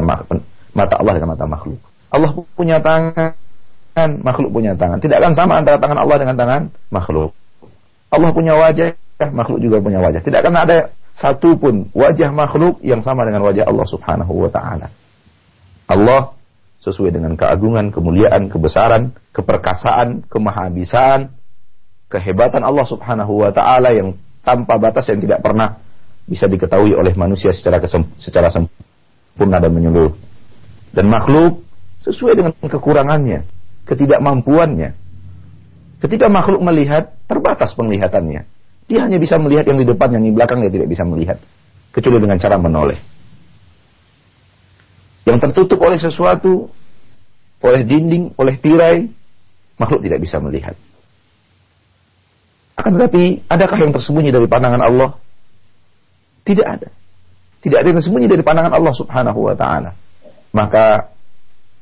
mata 0.80 0.96
Allah 0.96 1.14
dengan 1.20 1.36
mata 1.36 1.44
makhluk. 1.44 1.80
Allah 2.10 2.32
punya 2.56 2.80
tangan, 2.80 4.10
makhluk 4.24 4.50
punya 4.56 4.74
tangan. 4.80 5.04
Tidak 5.04 5.20
akan 5.20 5.34
sama 5.36 5.60
antara 5.60 5.76
tangan 5.76 6.00
Allah 6.00 6.18
dengan 6.18 6.36
tangan 6.40 6.62
makhluk. 6.88 7.36
Allah 8.10 8.30
punya 8.32 8.56
wajah, 8.56 8.96
makhluk 9.36 9.60
juga 9.60 9.84
punya 9.84 10.00
wajah. 10.00 10.24
Tidak 10.24 10.40
akan 10.40 10.56
ada 10.56 10.78
satu 11.20 11.60
pun 11.60 11.92
wajah 11.92 12.32
makhluk 12.32 12.80
yang 12.80 13.04
sama 13.04 13.28
dengan 13.28 13.44
wajah 13.44 13.68
Allah 13.68 13.86
Subhanahu 13.92 14.48
wa 14.48 14.50
taala. 14.50 14.88
Allah 15.90 16.34
sesuai 16.80 17.12
dengan 17.12 17.36
keagungan, 17.36 17.92
kemuliaan, 17.92 18.48
kebesaran, 18.48 19.12
keperkasaan, 19.36 20.24
kemahabisaan, 20.32 21.36
kehebatan 22.08 22.64
Allah 22.64 22.86
Subhanahu 22.88 23.44
wa 23.44 23.52
taala 23.52 23.92
yang 23.92 24.16
tanpa 24.42 24.80
batas 24.80 25.12
yang 25.12 25.20
tidak 25.20 25.44
pernah 25.44 25.78
bisa 26.24 26.48
diketahui 26.48 26.96
oleh 26.96 27.12
manusia 27.20 27.52
secara 27.52 27.84
secara 28.18 28.48
sempurna 28.48 29.60
dan 29.60 29.72
menyeluruh. 29.76 30.29
Dan 30.90 31.10
makhluk 31.10 31.62
sesuai 32.02 32.34
dengan 32.40 32.52
kekurangannya, 32.56 33.46
ketidakmampuannya. 33.86 34.96
Ketika 36.00 36.32
makhluk 36.32 36.64
melihat, 36.64 37.14
terbatas 37.28 37.76
penglihatannya. 37.76 38.48
Dia 38.90 39.00
hanya 39.06 39.22
bisa 39.22 39.38
melihat 39.38 39.70
yang 39.70 39.78
di 39.78 39.86
depan, 39.86 40.10
yang 40.16 40.24
di 40.26 40.34
belakang 40.34 40.64
dia 40.66 40.72
tidak 40.74 40.90
bisa 40.90 41.06
melihat. 41.06 41.38
Kecuali 41.94 42.18
dengan 42.24 42.40
cara 42.42 42.58
menoleh. 42.58 42.98
Yang 45.28 45.38
tertutup 45.46 45.78
oleh 45.86 46.00
sesuatu, 46.02 46.72
oleh 47.62 47.82
dinding, 47.86 48.34
oleh 48.40 48.56
tirai, 48.58 49.06
makhluk 49.78 50.02
tidak 50.02 50.20
bisa 50.24 50.42
melihat. 50.42 50.74
Akan 52.80 52.96
tetapi, 52.96 53.44
adakah 53.52 53.78
yang 53.78 53.92
tersembunyi 53.92 54.32
dari 54.32 54.48
pandangan 54.48 54.80
Allah? 54.80 55.20
Tidak 56.48 56.64
ada. 56.64 56.90
Tidak 57.60 57.76
ada 57.76 57.88
yang 57.92 58.00
tersembunyi 58.00 58.32
dari 58.32 58.40
pandangan 58.40 58.72
Allah 58.72 58.94
subhanahu 58.96 59.52
wa 59.52 59.54
ta'ala. 59.54 59.92
Maka 60.50 61.14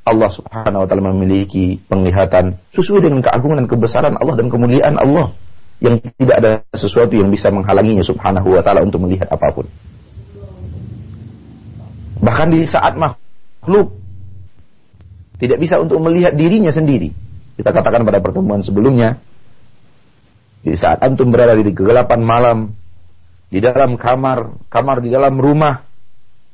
Allah 0.07 0.31
subhanahu 0.31 0.83
wa 0.83 0.87
ta'ala 0.87 1.03
memiliki 1.11 1.83
penglihatan 1.91 2.55
sesuai 2.71 3.03
dengan 3.03 3.19
keagungan 3.19 3.63
dan 3.63 3.67
kebesaran 3.67 4.15
Allah 4.15 4.35
dan 4.39 4.47
kemuliaan 4.47 4.95
Allah 4.95 5.35
yang 5.83 5.99
tidak 6.17 6.35
ada 6.39 6.51
sesuatu 6.73 7.13
yang 7.13 7.27
bisa 7.29 7.51
menghalanginya 7.51 8.01
subhanahu 8.01 8.55
wa 8.55 8.63
ta'ala 8.63 8.87
untuk 8.87 9.03
melihat 9.03 9.27
apa 9.27 9.51
pun. 9.51 9.67
Bahkan 12.17 12.47
di 12.49 12.65
saat 12.65 12.97
makhluk 12.97 13.93
tidak 15.37 15.61
bisa 15.61 15.77
untuk 15.77 16.01
melihat 16.01 16.33
dirinya 16.33 16.73
sendiri. 16.73 17.13
Kita 17.57 17.69
katakan 17.73 18.05
pada 18.05 18.21
pertemuan 18.21 18.65
sebelumnya, 18.65 19.21
di 20.65 20.73
saat 20.73 21.01
antum 21.05 21.29
berada 21.29 21.53
di 21.53 21.73
kegelapan 21.73 22.21
malam, 22.21 22.57
di 23.47 23.61
dalam 23.61 23.95
kamar, 23.95 24.59
kamar 24.67 24.99
di 24.99 25.09
dalam 25.13 25.37
rumah, 25.37 25.86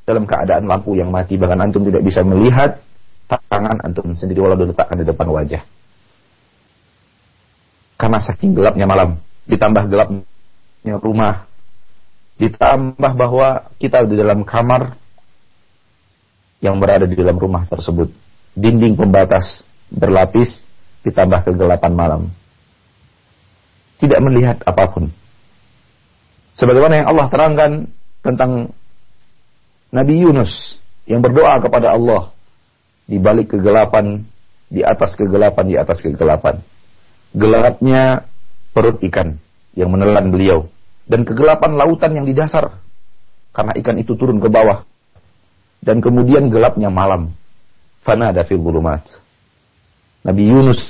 dalam 0.04 0.28
keadaan 0.28 0.68
lampu 0.68 0.96
yang 0.96 1.08
mati, 1.08 1.40
bahkan 1.40 1.60
antum 1.64 1.84
tidak 1.84 2.04
bisa 2.04 2.20
melihat 2.20 2.80
tangan 3.28 3.80
antum 3.80 4.12
sendiri 4.12 4.44
walau 4.44 4.56
diletakkan 4.60 5.00
di 5.00 5.06
depan 5.08 5.26
wajah 5.32 5.64
karena 8.04 8.18
saking 8.20 8.52
gelapnya 8.52 8.84
malam, 8.84 9.16
ditambah 9.46 9.86
gelapnya 9.86 10.94
rumah, 10.98 11.48
ditambah 12.36 13.12
bahwa 13.14 13.70
kita 13.78 14.02
di 14.04 14.18
dalam 14.18 14.42
kamar 14.42 14.98
yang 16.58 16.76
berada 16.76 17.06
di 17.06 17.14
dalam 17.14 17.38
rumah 17.38 17.64
tersebut 17.64 18.10
dinding 18.52 18.98
pembatas 18.98 19.62
berlapis 19.88 20.60
ditambah 21.06 21.48
kegelapan 21.48 21.92
malam. 21.96 22.22
Tidak 23.96 24.20
melihat 24.20 24.58
apa 24.66 24.90
pun. 24.90 25.08
Sebagaimana 26.58 27.00
yang 27.02 27.08
Allah 27.14 27.26
terangkan 27.30 27.70
tentang 28.20 28.74
Nabi 29.94 30.26
Yunus 30.26 30.50
yang 31.06 31.22
berdoa 31.22 31.62
kepada 31.62 31.94
Allah 31.94 32.34
di 33.06 33.22
balik 33.22 33.54
kegelapan, 33.54 34.26
di 34.66 34.82
atas 34.82 35.14
kegelapan, 35.14 35.64
di 35.70 35.76
atas 35.78 36.02
kegelapan. 36.02 36.58
Gelapnya 37.30 38.26
perut 38.74 38.98
ikan 39.06 39.38
yang 39.78 39.94
menelan 39.94 40.34
beliau 40.34 40.66
dan 41.06 41.22
kegelapan 41.22 41.78
lautan 41.78 42.10
yang 42.18 42.26
di 42.26 42.34
dasar 42.34 42.82
karena 43.54 43.70
ikan 43.78 43.96
itu 44.02 44.18
turun 44.18 44.42
ke 44.42 44.50
bawah 44.50 44.82
dan 45.78 46.02
kemudian 46.02 46.50
gelapnya 46.50 46.90
malam. 46.90 47.30
Fana 48.02 48.34
ada 48.34 48.44
fil 48.44 48.60
bulumat. 48.60 49.00
Nabi 50.26 50.50
Yunus 50.50 50.80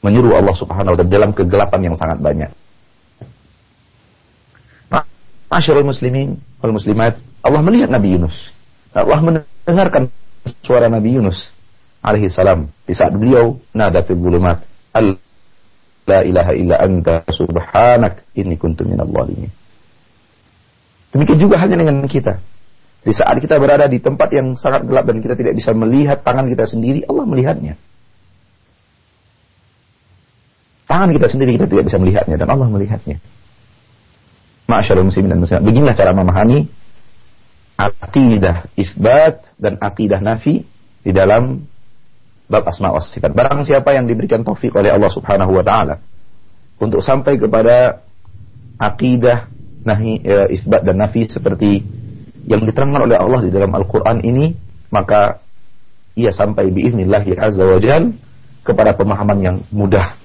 menyuruh 0.00 0.38
Allah 0.38 0.56
Subhanahu 0.56 0.94
wa 0.94 0.98
taala 0.98 1.10
dalam 1.10 1.30
kegelapan 1.34 1.80
yang 1.90 1.96
sangat 1.98 2.18
banyak. 2.22 2.50
Masyarul 5.52 5.84
muslimin 5.84 6.40
wal 6.64 6.72
muslimat, 6.72 7.20
Allah 7.44 7.60
melihat 7.60 7.92
Nabi 7.92 8.16
Yunus. 8.16 8.32
Allah 8.96 9.20
mendengarkan 9.20 10.08
suara 10.64 10.88
Nabi 10.88 11.20
Yunus 11.20 11.52
alaihi 12.00 12.32
salam 12.32 12.72
di 12.88 12.96
saat 12.96 13.12
beliau 13.12 13.60
nada 13.76 14.00
fil 14.00 14.16
bulumat. 14.16 14.64
Al 14.96 15.20
la 16.08 16.24
ilaha 16.24 16.52
illa 16.56 16.80
anta 16.80 17.28
subhanak 17.28 18.24
inni 18.32 18.56
kuntu 18.56 18.88
minal 18.88 19.12
zalimin. 19.12 19.52
Demikian 21.12 21.36
juga 21.36 21.60
halnya 21.60 21.84
dengan 21.84 22.00
kita. 22.08 22.40
Di 23.04 23.12
saat 23.12 23.36
kita 23.36 23.60
berada 23.60 23.84
di 23.92 24.00
tempat 24.00 24.32
yang 24.32 24.56
sangat 24.56 24.88
gelap 24.88 25.04
dan 25.04 25.20
kita 25.20 25.36
tidak 25.36 25.52
bisa 25.52 25.76
melihat 25.76 26.24
tangan 26.24 26.48
kita 26.48 26.64
sendiri, 26.64 27.04
Allah 27.04 27.28
melihatnya. 27.28 27.74
Tangan 30.88 31.12
kita 31.12 31.26
sendiri 31.28 31.60
kita 31.60 31.68
tidak 31.68 31.84
bisa 31.92 31.98
melihatnya 32.00 32.40
dan 32.40 32.48
Allah 32.48 32.68
melihatnya. 32.72 33.20
Masyaallah 34.70 35.06
muslimin 35.06 35.36
dan 35.36 35.40
muslimat. 35.42 35.62
Beginilah 35.66 35.94
cara 35.98 36.12
memahami 36.14 36.70
akidah 37.78 38.70
isbat 38.78 39.56
dan 39.58 39.80
akidah 39.80 40.22
nafi 40.22 40.62
di 41.02 41.10
dalam 41.10 41.66
bab 42.46 42.68
asma 42.68 42.94
wa 42.94 43.02
sifat. 43.02 43.32
Barang 43.34 43.64
siapa 43.66 43.96
yang 43.96 44.06
diberikan 44.06 44.44
taufik 44.46 44.76
oleh 44.76 44.92
Allah 44.92 45.10
Subhanahu 45.10 45.56
wa 45.56 45.64
taala 45.64 45.98
untuk 46.78 47.02
sampai 47.02 47.40
kepada 47.40 48.04
akidah 48.78 49.50
nahi 49.82 50.20
e, 50.22 50.34
isbat 50.58 50.86
dan 50.86 51.00
nafi 51.00 51.26
seperti 51.26 51.82
yang 52.46 52.62
diterangkan 52.66 53.06
oleh 53.06 53.18
Allah 53.18 53.40
di 53.46 53.50
dalam 53.54 53.70
Al-Qur'an 53.70 54.18
ini, 54.22 54.54
maka 54.90 55.38
ia 56.18 56.34
sampai 56.34 56.68
biiznillah 56.74 57.22
azza 57.38 57.62
wa 57.62 57.78
jal 57.78 58.12
kepada 58.66 58.94
pemahaman 58.98 59.38
yang 59.42 59.56
mudah, 59.70 60.18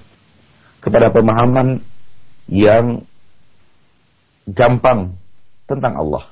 kepada 0.82 1.14
pemahaman 1.14 1.82
yang 2.50 3.06
gampang 4.48 5.12
tentang 5.68 5.94
Allah. 6.00 6.24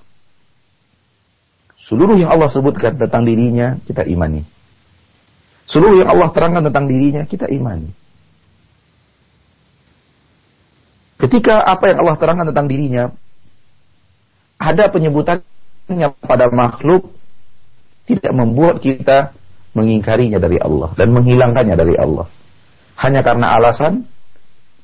Seluruh 1.87 2.19
yang 2.19 2.33
Allah 2.33 2.51
sebutkan 2.51 2.99
tentang 2.99 3.23
dirinya, 3.23 3.79
kita 3.87 4.03
imani. 4.03 4.43
Seluruh 5.71 6.03
yang 6.03 6.11
Allah 6.11 6.29
terangkan 6.35 6.67
tentang 6.67 6.91
dirinya, 6.91 7.23
kita 7.29 7.47
imani. 7.47 7.91
Ketika 11.17 11.63
apa 11.63 11.95
yang 11.95 11.99
Allah 12.03 12.17
terangkan 12.19 12.47
tentang 12.51 12.67
dirinya, 12.69 13.05
ada 14.59 14.85
penyebutannya 14.91 16.09
pada 16.27 16.51
makhluk, 16.51 17.13
tidak 18.07 18.33
membuat 18.35 18.83
kita 18.83 19.35
mengingkarinya 19.77 20.41
dari 20.41 20.57
Allah 20.57 20.93
dan 20.97 21.13
menghilangkannya 21.13 21.77
dari 21.77 21.95
Allah. 21.99 22.27
Hanya 22.97 23.21
karena 23.21 23.53
alasan 23.53 24.09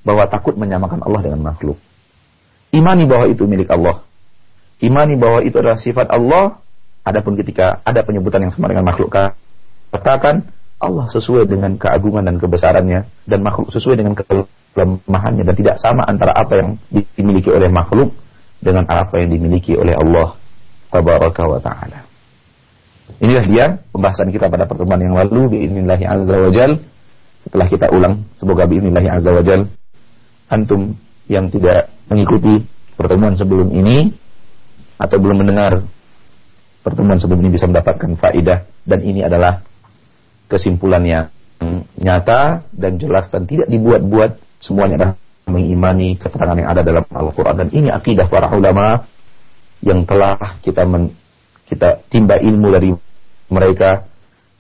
bahwa 0.04 0.28
takut 0.28 0.58
menyamakan 0.58 1.00
Allah 1.00 1.20
dengan 1.24 1.40
makhluk. 1.52 1.80
Imani 2.72 3.04
bahwa 3.04 3.28
itu 3.28 3.44
milik 3.44 3.68
Allah. 3.68 4.00
Imani 4.80 5.14
bahwa 5.20 5.44
itu 5.44 5.60
adalah 5.60 5.78
sifat 5.78 6.08
Allah. 6.08 6.58
Adapun 7.02 7.36
ketika 7.36 7.82
ada 7.82 8.00
penyebutan 8.06 8.46
yang 8.46 8.54
sama 8.54 8.70
dengan 8.70 8.86
makhluk, 8.86 9.10
katakan 9.90 10.46
Allah 10.82 11.06
sesuai 11.10 11.50
dengan 11.50 11.74
keagungan 11.78 12.26
dan 12.26 12.38
kebesarannya 12.38 13.06
dan 13.26 13.38
makhluk 13.42 13.74
sesuai 13.74 13.98
dengan 13.98 14.14
kelemahannya 14.18 15.42
dan 15.46 15.54
tidak 15.54 15.76
sama 15.82 16.06
antara 16.06 16.30
apa 16.34 16.62
yang 16.62 16.68
dimiliki 17.18 17.50
oleh 17.50 17.70
makhluk 17.70 18.14
dengan 18.62 18.86
apa 18.86 19.18
yang 19.18 19.34
dimiliki 19.34 19.74
oleh 19.74 19.98
Allah 19.98 20.38
tabaraka 20.90 21.42
wa 21.42 21.58
taala. 21.58 22.06
Inilah 23.22 23.44
dia 23.46 23.64
pembahasan 23.90 24.30
kita 24.34 24.50
pada 24.50 24.66
pertemuan 24.66 24.98
yang 24.98 25.14
lalu 25.14 25.58
biinillahi 25.58 26.04
azza 26.06 26.36
wajal. 26.38 26.70
Setelah 27.42 27.66
kita 27.66 27.90
ulang, 27.90 28.30
semoga 28.38 28.66
biinillahi 28.70 29.08
azza 29.10 29.30
wajal 29.34 29.66
antum 30.50 30.94
yang 31.30 31.50
tidak 31.52 31.92
mengikuti 32.10 32.64
pertemuan 32.98 33.34
sebelum 33.38 33.70
ini 33.72 34.12
atau 34.98 35.16
belum 35.18 35.42
mendengar 35.42 35.82
pertemuan 36.82 37.18
sebelum 37.18 37.42
ini 37.46 37.50
bisa 37.54 37.66
mendapatkan 37.66 38.18
faidah. 38.18 38.66
Dan 38.82 39.00
ini 39.06 39.22
adalah 39.22 39.62
kesimpulan 40.50 41.02
yang 41.06 41.24
nyata 41.98 42.66
dan 42.74 42.98
jelas 42.98 43.30
dan 43.30 43.46
tidak 43.46 43.70
dibuat-buat. 43.70 44.60
Semuanya 44.62 44.94
adalah 44.98 45.14
mengimani 45.46 46.18
keterangan 46.18 46.58
yang 46.58 46.70
ada 46.70 46.82
dalam 46.86 47.04
Al-Quran. 47.06 47.66
Dan 47.66 47.68
ini 47.74 47.88
akidah 47.90 48.26
para 48.30 48.50
ulama 48.54 49.06
yang 49.82 50.06
telah 50.06 50.58
kita 50.62 50.86
men, 50.86 51.10
kita 51.66 52.02
timba 52.06 52.38
ilmu 52.38 52.68
dari 52.70 52.90
mereka 53.50 54.06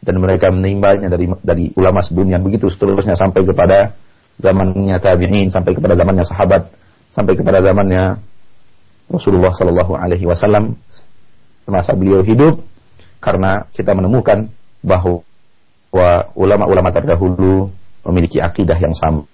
dan 0.02 0.18
mereka 0.18 0.50
menimbanya 0.50 1.06
dari 1.06 1.30
dari 1.42 1.64
ulama 1.78 2.02
sebelumnya. 2.02 2.42
Begitu 2.42 2.66
seterusnya 2.66 3.14
sampai 3.14 3.46
kepada 3.46 3.94
zamannya 4.42 4.98
tabi'in 4.98 5.48
sampai 5.54 5.72
kepada 5.72 5.94
zamannya 5.94 6.26
sahabat 6.26 6.68
sampai 7.08 7.38
kepada 7.38 7.62
zamannya 7.62 8.18
Rasulullah 9.06 9.54
Shallallahu 9.54 9.92
Alaihi 9.94 10.26
Wasallam 10.26 10.74
semasa 11.62 11.94
beliau 11.94 12.26
hidup 12.26 12.58
karena 13.22 13.70
kita 13.70 13.94
menemukan 13.94 14.50
bahwa 14.82 15.22
ulama-ulama 16.34 16.90
terdahulu 16.90 17.70
memiliki 18.10 18.42
akidah 18.42 18.74
yang 18.80 18.96
sama. 18.98 19.28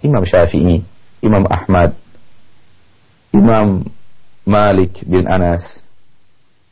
Imam 0.00 0.24
Syafi'i, 0.24 0.80
Imam 1.20 1.44
Ahmad, 1.44 1.92
Imam 3.36 3.84
Malik 4.48 5.04
bin 5.04 5.28
Anas, 5.28 5.84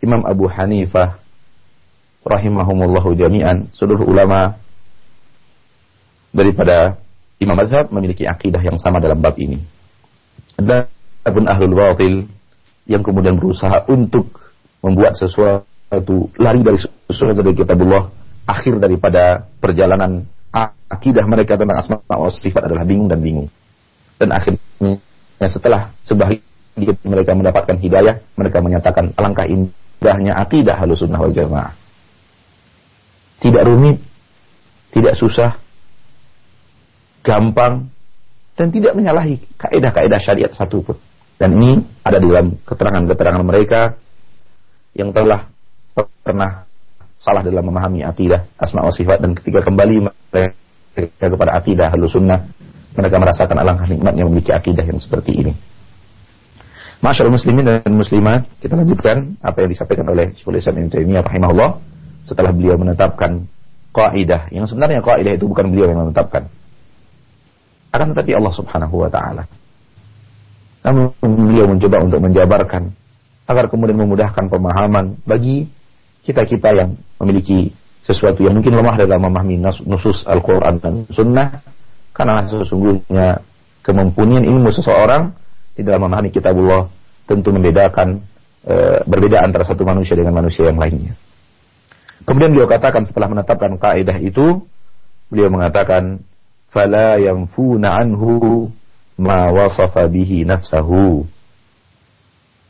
Imam 0.00 0.24
Abu 0.24 0.48
Hanifah, 0.48 1.20
rahimahumullahu 2.24 3.12
jami'an, 3.14 3.68
seluruh 3.76 4.08
ulama 4.08 4.56
daripada 6.32 6.96
Imam 7.46 7.62
Mazhab 7.62 7.94
memiliki 7.94 8.26
akidah 8.26 8.58
yang 8.58 8.74
sama 8.82 8.98
dalam 8.98 9.22
bab 9.22 9.38
ini. 9.38 9.62
Dan 10.58 10.90
pun 11.22 11.46
ahlul 11.46 11.78
batil 11.78 12.26
yang 12.90 13.06
kemudian 13.06 13.38
berusaha 13.38 13.86
untuk 13.86 14.34
membuat 14.82 15.14
sesuatu 15.14 16.30
lari 16.38 16.66
dari 16.66 16.78
sesuatu 17.06 17.38
dari 17.38 17.54
kitabullah 17.54 18.10
akhir 18.46 18.78
daripada 18.82 19.46
perjalanan 19.58 20.26
akidah 20.86 21.26
mereka 21.26 21.58
tentang 21.58 21.82
asma 21.82 21.98
wa 22.06 22.30
sifat 22.30 22.70
adalah 22.70 22.86
bingung 22.86 23.10
dan 23.10 23.18
bingung 23.18 23.50
dan 24.22 24.30
akhirnya 24.30 25.02
setelah 25.50 25.90
sebahagian 26.06 26.94
mereka 27.02 27.34
mendapatkan 27.34 27.74
hidayah 27.74 28.22
mereka 28.38 28.62
menyatakan 28.62 29.10
alangkah 29.18 29.50
indahnya 29.50 30.38
akidah 30.38 30.78
halusunnah 30.78 31.18
wal 31.18 31.34
jamaah 31.34 31.74
tidak 33.42 33.66
rumit 33.66 33.98
tidak 34.94 35.18
susah 35.18 35.58
gampang 37.26 37.90
dan 38.54 38.70
tidak 38.70 38.94
menyalahi 38.94 39.42
kaidah-kaidah 39.58 40.22
syariat 40.22 40.54
satu 40.54 40.86
pun. 40.86 40.96
Dan 41.36 41.58
ini 41.58 41.82
ada 42.06 42.16
di 42.22 42.30
dalam 42.30 42.56
keterangan-keterangan 42.64 43.44
mereka 43.44 43.98
yang 44.96 45.12
telah 45.12 45.50
pernah 46.24 46.64
salah 47.18 47.44
dalam 47.44 47.66
memahami 47.66 48.06
akidah 48.06 48.48
asma 48.56 48.86
wa 48.86 48.92
sifat 48.94 49.20
dan 49.20 49.36
ketika 49.36 49.64
kembali 49.64 50.08
mereka 50.08 51.26
kepada 51.28 51.52
akidah 51.60 51.92
sunnah 52.08 52.48
mereka 52.96 53.16
merasakan 53.20 53.56
alangkah 53.60 53.84
nikmatnya 53.88 54.24
memiliki 54.24 54.52
akidah 54.56 54.84
yang 54.84 54.96
seperti 54.96 55.32
ini. 55.36 55.52
Masyaallah 57.04 57.36
muslimin 57.36 57.64
dan 57.68 57.92
muslimat, 57.92 58.48
kita 58.56 58.72
lanjutkan 58.72 59.36
apa 59.44 59.68
yang 59.68 59.70
disampaikan 59.76 60.08
oleh 60.08 60.32
Syekhul 60.32 60.56
Islam 60.56 60.80
Ibnu 60.80 60.90
Taimiyah 60.96 61.22
rahimahullah 61.28 61.70
setelah 62.24 62.56
beliau 62.56 62.80
menetapkan 62.80 63.44
kaidah 63.92 64.48
yang 64.48 64.64
sebenarnya 64.64 65.04
kaidah 65.04 65.36
itu 65.36 65.44
bukan 65.44 65.68
beliau 65.68 65.92
yang 65.92 66.08
menetapkan, 66.08 66.48
akan 67.96 68.12
tetapi 68.14 68.36
Allah 68.36 68.54
Subhanahu 68.54 68.94
wa 69.02 69.10
taala. 69.10 69.44
Namun 70.86 71.10
beliau 71.18 71.66
mencoba 71.66 71.96
untuk 72.04 72.20
menjabarkan 72.22 72.94
agar 73.46 73.64
kemudian 73.66 73.98
memudahkan 73.98 74.46
pemahaman 74.46 75.18
bagi 75.26 75.66
kita-kita 76.22 76.68
yang 76.74 76.90
memiliki 77.22 77.74
sesuatu 78.06 78.42
yang 78.46 78.54
mungkin 78.54 78.74
lemah 78.74 78.94
dalam 79.02 79.18
memahami 79.18 79.58
nusus 79.86 80.22
Al-Quran 80.26 80.78
dan 80.78 80.94
Sunnah 81.10 81.58
karena 82.14 82.46
sesungguhnya 82.46 83.42
kemampuan 83.82 84.42
ilmu 84.42 84.70
seseorang 84.70 85.34
di 85.74 85.82
dalam 85.82 86.06
memahami 86.06 86.30
kitabullah 86.30 86.86
tentu 87.26 87.50
membedakan 87.50 88.22
e, 88.62 88.74
berbeda 89.04 89.42
antara 89.42 89.66
satu 89.66 89.82
manusia 89.82 90.14
dengan 90.14 90.38
manusia 90.38 90.66
yang 90.66 90.78
lainnya. 90.78 91.14
Kemudian 92.26 92.54
beliau 92.54 92.66
katakan 92.66 93.06
setelah 93.06 93.30
menetapkan 93.30 93.78
kaidah 93.78 94.18
itu, 94.18 94.64
beliau 95.30 95.52
mengatakan, 95.52 96.18
"Fala 96.76 97.16
yanfuna 97.16 97.96
anhu 97.96 98.68
ma 99.16 99.48
wasafa 99.48 100.12
bihi 100.12 100.44
nafsahu." 100.44 101.24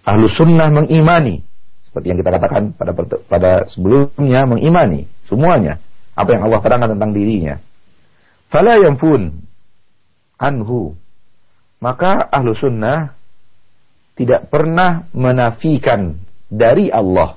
Ahlu 0.06 0.30
sunnah 0.30 0.70
mengimani 0.70 1.42
seperti 1.82 2.14
yang 2.14 2.18
kita 2.22 2.30
katakan 2.38 2.70
pada 2.78 2.94
pada 3.26 3.52
sebelumnya 3.66 4.46
mengimani 4.46 5.10
semuanya 5.26 5.82
apa 6.14 6.38
yang 6.38 6.46
Allah 6.46 6.60
terangkan 6.62 6.94
tentang 6.94 7.10
dirinya. 7.10 7.58
Fala 8.46 8.78
yanfun 8.78 9.42
anhu. 10.38 10.94
Maka 11.76 12.24
ahlu 12.32 12.56
sunnah 12.56 13.12
tidak 14.16 14.48
pernah 14.48 15.04
menafikan 15.12 16.16
dari 16.48 16.88
Allah. 16.88 17.36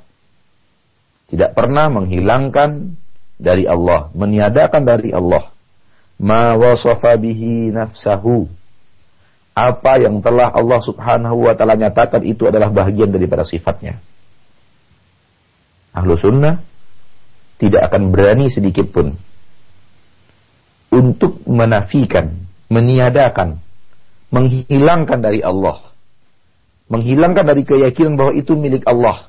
Tidak 1.27 1.51
pernah 1.51 1.91
menghilangkan 1.91 2.95
dari 3.35 3.67
Allah, 3.67 4.09
meniadakan 4.15 4.81
dari 4.87 5.11
Allah. 5.11 5.51
Ma 6.19 6.59
wasafa 6.59 7.15
bihi 7.15 7.71
nafsahu. 7.71 8.51
Apa 9.55 9.99
yang 9.99 10.19
telah 10.19 10.51
Allah 10.51 10.79
subhanahu 10.83 11.47
wa 11.47 11.55
ta'ala 11.55 11.75
nyatakan 11.75 12.23
itu 12.23 12.47
adalah 12.47 12.71
bagian 12.71 13.11
daripada 13.11 13.43
sifatnya 13.43 13.99
ahlu 15.99 16.15
sunnah 16.15 16.61
tidak 17.59 17.91
akan 17.91 18.15
berani 18.15 18.47
sedikit 18.47 18.87
pun 18.87 19.19
untuk 20.89 21.43
menafikan, 21.45 22.33
meniadakan, 22.71 23.59
menghilangkan 24.31 25.19
dari 25.19 25.43
Allah, 25.43 25.91
menghilangkan 26.87 27.45
dari 27.45 27.61
keyakinan 27.67 28.15
bahwa 28.15 28.33
itu 28.33 28.55
milik 28.55 28.87
Allah. 28.87 29.27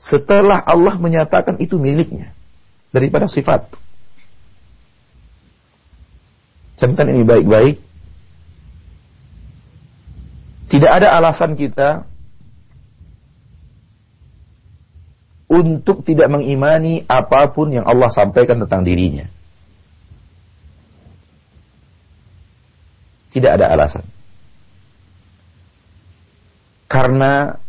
Setelah 0.00 0.64
Allah 0.64 0.96
menyatakan 0.96 1.60
itu 1.60 1.76
miliknya 1.76 2.32
daripada 2.94 3.28
sifat. 3.28 3.68
Camkan 6.80 7.12
ini 7.12 7.28
baik-baik. 7.28 7.76
Tidak 10.72 10.88
ada 10.88 11.12
alasan 11.20 11.52
kita 11.52 12.08
untuk 15.50 16.06
tidak 16.08 16.32
mengimani 16.32 17.04
apa 17.04 17.52
pun 17.52 17.74
yang 17.74 17.84
Allah 17.84 18.08
sampaikan 18.08 18.64
tentang 18.64 18.80
dirinya. 18.86 19.28
Tidak 23.28 23.50
ada 23.60 23.76
alasan. 23.76 24.06
Karena 26.88 27.60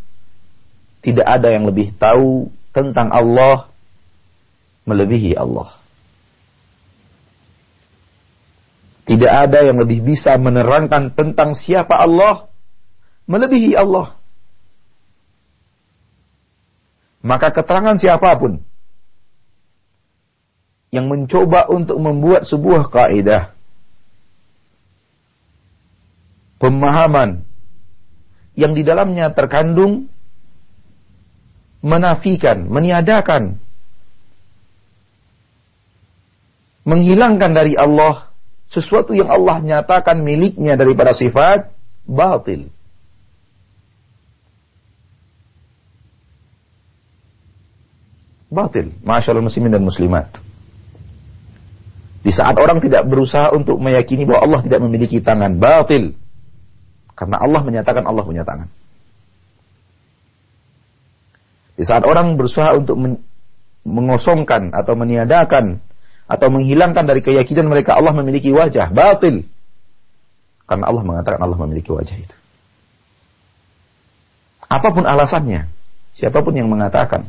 tidak 1.03 1.27
ada 1.27 1.51
yang 1.51 1.67
lebih 1.67 1.91
tahu 1.99 2.47
tentang 2.71 3.11
Allah 3.11 3.67
melebihi 4.87 5.35
Allah. 5.35 5.80
Tidak 9.21 9.29
ada 9.29 9.61
yang 9.61 9.77
lebih 9.77 10.01
bisa 10.01 10.33
menerangkan 10.33 11.13
tentang 11.13 11.53
siapa 11.53 11.93
Allah 11.93 12.49
melebihi 13.29 13.77
Allah. 13.77 14.17
Maka 17.21 17.53
keterangan 17.53 18.01
siapa 18.01 18.33
pun 18.41 18.65
yang 20.89 21.05
mencoba 21.05 21.69
untuk 21.69 22.01
membuat 22.01 22.49
sebuah 22.49 22.89
kaidah 22.89 23.53
pemahaman 26.57 27.45
yang 28.57 28.73
di 28.73 28.81
dalamnya 28.81 29.29
terkandung 29.37 30.09
menafikan, 31.85 32.65
meniadakan, 32.65 33.61
menghilangkan 36.89 37.53
dari 37.53 37.77
Allah 37.77 38.30
sesuatu 38.71 39.11
yang 39.11 39.27
Allah 39.27 39.59
nyatakan 39.59 40.23
miliknya 40.23 40.79
daripada 40.79 41.11
sifat 41.11 41.75
batil. 42.07 42.71
batil. 48.51 48.91
Masyaallah 49.01 49.47
muslimin 49.47 49.71
dan 49.71 49.83
muslimat. 49.83 50.27
Di 52.21 52.29
saat 52.29 52.53
orang 52.59 52.83
tidak 52.83 53.07
berusaha 53.07 53.49
untuk 53.55 53.81
meyakini 53.81 54.27
bahwa 54.27 54.45
Allah 54.45 54.61
tidak 54.61 54.79
memiliki 54.83 55.23
tangan, 55.23 55.57
batil. 55.57 56.13
Karena 57.17 57.41
Allah 57.41 57.61
menyatakan 57.65 58.05
Allah 58.05 58.21
punya 58.21 58.45
tangan. 58.45 58.69
Di 61.79 61.87
saat 61.87 62.05
orang 62.05 62.37
berusaha 62.37 62.77
untuk 62.77 62.99
mengosongkan 63.81 64.69
atau 64.69 64.93
meniadakan 64.93 65.81
atau 66.31 66.47
menghilangkan 66.47 67.03
dari 67.03 67.19
keyakinan 67.19 67.67
mereka 67.67 67.99
Allah 67.99 68.15
memiliki 68.15 68.55
wajah, 68.55 68.87
batil. 68.95 69.43
Karena 70.63 70.87
Allah 70.87 71.03
mengatakan 71.03 71.43
Allah 71.43 71.59
memiliki 71.59 71.91
wajah 71.91 72.15
itu. 72.15 72.35
Apa 74.71 74.95
pun 74.95 75.03
alasannya, 75.03 75.67
siapa 76.15 76.39
pun 76.39 76.55
yang 76.55 76.71
mengatakan 76.71 77.27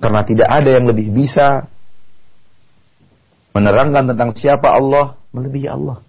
Karena 0.00 0.24
tidak 0.24 0.48
ada 0.48 0.70
yang 0.72 0.88
lebih 0.88 1.12
bisa 1.12 1.68
menerangkan 3.52 4.08
tentang 4.08 4.32
siapa 4.32 4.72
Allah 4.72 5.20
melebihi 5.36 5.68
Allah. 5.68 6.00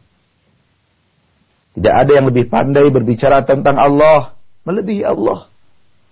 Tidak 1.75 1.91
ada 1.91 2.11
yang 2.15 2.31
lebih 2.31 2.47
pandai 2.47 2.87
berbicara 2.87 3.43
tentang 3.43 3.75
Allah 3.75 4.31
melebihi 4.63 5.03
Allah. 5.03 5.51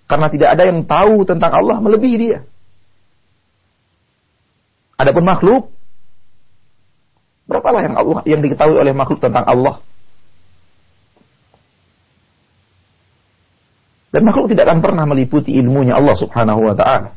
Karena 0.04 0.28
tidak 0.28 0.48
ada 0.52 0.68
yang 0.68 0.84
tahu 0.84 1.24
tentang 1.24 1.56
Allah 1.56 1.80
melebihi 1.80 2.16
dia. 2.20 2.44
Adapun 5.00 5.24
makhluk, 5.24 5.72
berapalah 7.48 7.80
yang 7.80 7.96
Allah 7.96 8.20
yang 8.28 8.44
diketahui 8.44 8.76
oleh 8.76 8.92
makhluk 8.92 9.24
tentang 9.24 9.48
Allah? 9.48 9.80
Dan 14.12 14.28
makhluk 14.28 14.52
tidak 14.52 14.68
akan 14.68 14.84
pernah 14.84 15.08
meliputi 15.08 15.56
ilmunya 15.56 15.96
Allah 15.96 16.12
Subhanahu 16.20 16.60
wa 16.68 16.76
taala. 16.76 17.16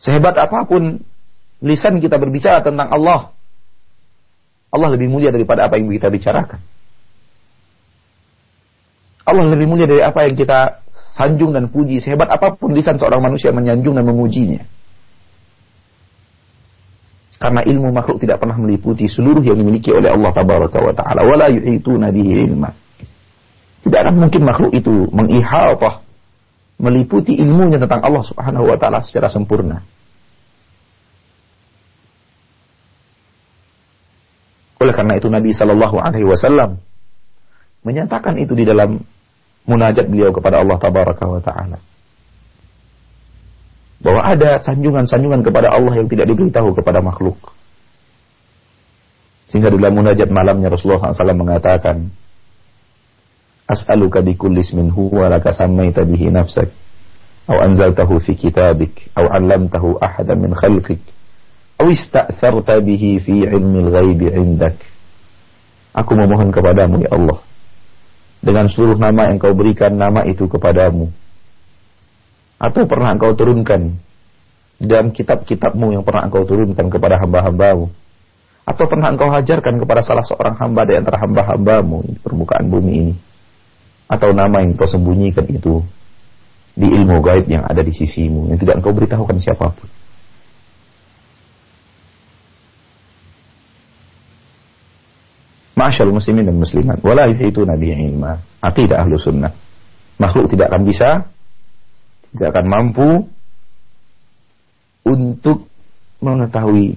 Sehebat 0.00 0.36
apa 0.40 0.64
pun 0.64 1.04
lisan 1.60 2.00
kita 2.00 2.16
berbicara 2.16 2.64
tentang 2.64 2.88
Allah, 2.88 3.32
Allah 4.72 4.88
lebih 4.96 5.12
mulia 5.12 5.28
daripada 5.28 5.68
apa 5.68 5.76
yang 5.76 5.92
kita 5.92 6.08
bicarakan. 6.08 6.60
Allah 9.24 9.44
lebih 9.48 9.66
mulia 9.68 9.88
dari 9.88 10.04
apa 10.04 10.28
yang 10.28 10.36
kita 10.36 10.84
sanjung 11.16 11.56
dan 11.56 11.72
puji. 11.72 12.00
Sehebat 12.00 12.28
apa 12.28 12.52
pun 12.56 12.76
lisan 12.76 13.00
seorang 13.00 13.24
manusia 13.24 13.50
menyanjung 13.56 13.96
dan 13.96 14.04
memujinya. 14.04 14.60
Karena 17.40 17.60
ilmu 17.64 17.92
makhluk 17.92 18.20
tidak 18.24 18.40
pernah 18.40 18.56
meliputi 18.56 19.04
seluruh 19.04 19.44
yang 19.44 19.60
dimiliki 19.60 19.92
oleh 19.92 20.12
Allah 20.12 20.32
tabaraka 20.32 20.78
wa 20.80 20.92
taala. 20.96 21.20
Wala 21.24 21.52
yuhituna 21.52 22.08
bihi 22.08 22.48
ilma. 22.48 22.72
Tidak 23.84 23.98
akan 24.00 24.16
mungkin 24.16 24.42
makhluk 24.48 24.72
itu 24.72 25.12
mengihatah 25.12 26.04
meliputi 26.80 27.36
ilmunya 27.36 27.76
tentang 27.76 28.00
Allah 28.00 28.24
Subhanahu 28.24 28.64
wa 28.64 28.76
taala 28.80 29.00
secara 29.04 29.28
sempurna. 29.28 29.84
Oleh 34.84 34.92
karena 34.92 35.16
itu 35.16 35.28
Nabi 35.32 35.52
Shallallahu 35.52 35.96
Alaihi 35.96 36.28
Wasallam 36.28 36.76
menyatakan 37.84 38.36
itu 38.40 38.56
di 38.56 38.68
dalam 38.68 39.00
munajat 39.69 40.05
beliau 40.09 40.33
kepada 40.33 40.61
Allah 40.61 40.77
Tabaraka 40.81 41.23
wa 41.29 41.41
Taala 41.41 41.79
bahwa 43.99 44.21
ada 44.23 44.63
sanjungan-sanjungan 44.63 45.43
kepada 45.43 45.75
Allah 45.75 45.99
yang 45.99 46.07
tidak 46.07 46.31
diberitahu 46.31 46.71
kepada 46.71 47.03
makhluk. 47.03 47.51
Sehingga 49.51 49.67
di 49.67 49.75
dalam 49.75 49.99
munajat 49.99 50.31
malamnya 50.31 50.71
Rasulullah 50.71 51.11
SAW 51.11 51.35
mengatakan, 51.35 52.07
As'aluka 53.67 54.23
bi 54.23 54.39
kulli 54.39 54.63
ismin 54.63 54.87
huwa 54.87 55.27
laka 55.27 55.51
sammaita 55.51 56.07
bihi 56.07 56.31
nafsak, 56.31 56.71
أو 57.49 57.57
أنزلته 57.65 58.17
في 58.17 58.33
كتابك 58.33 59.09
أو 59.17 59.25
علمته 59.25 59.99
أحدا 60.03 60.35
من 60.35 60.53
خلقك 60.53 61.01
أو 61.81 61.89
استأثرت 61.91 62.69
به 62.85 63.21
في 63.25 63.49
علم 63.49 63.75
الغيب 63.75 64.21
عندك 64.37 64.77
Aku 65.89 66.13
memohon 66.13 66.53
kepadamu 66.53 67.01
ya 67.01 67.09
Allah 67.09 67.41
dengan 68.44 68.68
seluruh 68.68 69.00
nama 69.00 69.32
yang 69.32 69.40
kau 69.40 69.56
berikan 69.56 69.96
nama 69.96 70.20
itu 70.28 70.44
kepadamu. 70.44 71.08
Atau 72.60 72.84
pernah 72.84 73.16
engkau 73.16 73.32
turunkan 73.32 73.96
di 74.76 74.84
dalam 74.84 75.10
kitab-kitabmu 75.10 75.96
yang 75.96 76.04
pernah 76.04 76.28
engkau 76.28 76.44
turunkan 76.44 76.86
kepada 76.92 77.16
hamba-hambamu? 77.24 77.88
Atau 78.68 78.84
pernah 78.84 79.08
engkau 79.12 79.32
hajarkan 79.32 79.80
kepada 79.80 80.04
salah 80.04 80.24
seorang 80.24 80.56
hamba 80.60 80.84
di 80.84 80.94
antara 81.00 81.16
hamba-hambamu 81.24 82.04
di 82.04 82.16
permukaan 82.20 82.68
bumi 82.68 82.92
ini? 82.92 83.14
Atau 84.04 84.36
nama 84.36 84.60
yang 84.60 84.76
kau 84.76 84.88
sembunyikan 84.88 85.48
itu 85.48 85.80
di 86.74 86.90
ilmu 86.90 87.22
gaib 87.24 87.46
yang 87.46 87.64
ada 87.64 87.80
di 87.80 87.94
sisimu 87.94 88.50
yang 88.50 88.58
tidak 88.58 88.82
engkau 88.82 88.90
beritahukan 88.90 89.38
siapa 89.38 89.70
pun 89.70 89.88
Masyal 95.84 96.16
muslimin 96.16 96.48
dan 96.48 96.56
muslimat. 96.56 97.04
Wala 97.04 97.28
itu 97.28 97.60
nabi 97.60 97.92
ilma. 97.92 98.40
Aqidah 98.64 99.04
ahlu 99.04 99.20
sunnah. 99.20 99.52
Makhluk 100.16 100.48
tidak 100.48 100.72
akan 100.72 100.82
bisa, 100.88 101.28
tidak 102.32 102.56
akan 102.56 102.64
mampu 102.72 103.08
untuk 105.04 105.68
mengetahui 106.24 106.96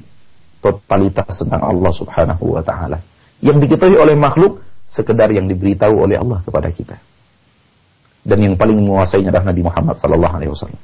totalitas 0.63 1.35
tentang 1.35 1.67
Allah 1.67 1.91
subhanahu 1.91 2.55
wa 2.55 2.63
ta'ala. 2.63 3.03
Yang 3.43 3.67
diketahui 3.67 3.99
oleh 3.99 4.15
makhluk, 4.15 4.63
sekedar 4.87 5.27
yang 5.35 5.51
diberitahu 5.51 6.07
oleh 6.07 6.15
Allah 6.15 6.39
kepada 6.47 6.71
kita. 6.71 6.95
Dan 8.23 8.39
yang 8.39 8.55
paling 8.55 8.79
menguasainya 8.79 9.35
adalah 9.35 9.51
Nabi 9.51 9.67
Muhammad 9.67 9.95
sallallahu 9.99 10.35
alaihi 10.39 10.51
wasallam. 10.55 10.79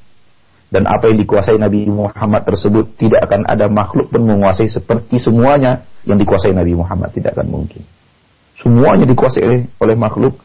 Dan 0.68 0.84
apa 0.92 1.08
yang 1.08 1.24
dikuasai 1.24 1.56
Nabi 1.56 1.88
Muhammad 1.88 2.44
tersebut 2.44 3.00
tidak 3.00 3.32
akan 3.32 3.48
ada 3.48 3.72
makhluk 3.72 4.12
pun 4.12 4.28
menguasai 4.28 4.68
seperti 4.68 5.24
semuanya 5.24 5.88
yang 6.04 6.20
dikuasai 6.20 6.52
Nabi 6.52 6.76
Muhammad 6.76 7.16
tidak 7.16 7.36
akan 7.36 7.48
mungkin. 7.48 7.84
Semuanya 8.60 9.04
dikuasai 9.08 9.44
oleh, 9.44 9.62
oleh 9.80 9.96
makhluk 10.00 10.40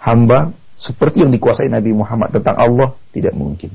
hamba 0.00 0.52
seperti 0.76 1.24
yang 1.24 1.32
dikuasai 1.32 1.72
Nabi 1.72 1.92
Muhammad 1.96 2.32
tentang 2.32 2.56
Allah 2.56 2.96
tidak 3.12 3.32
mungkin. 3.32 3.72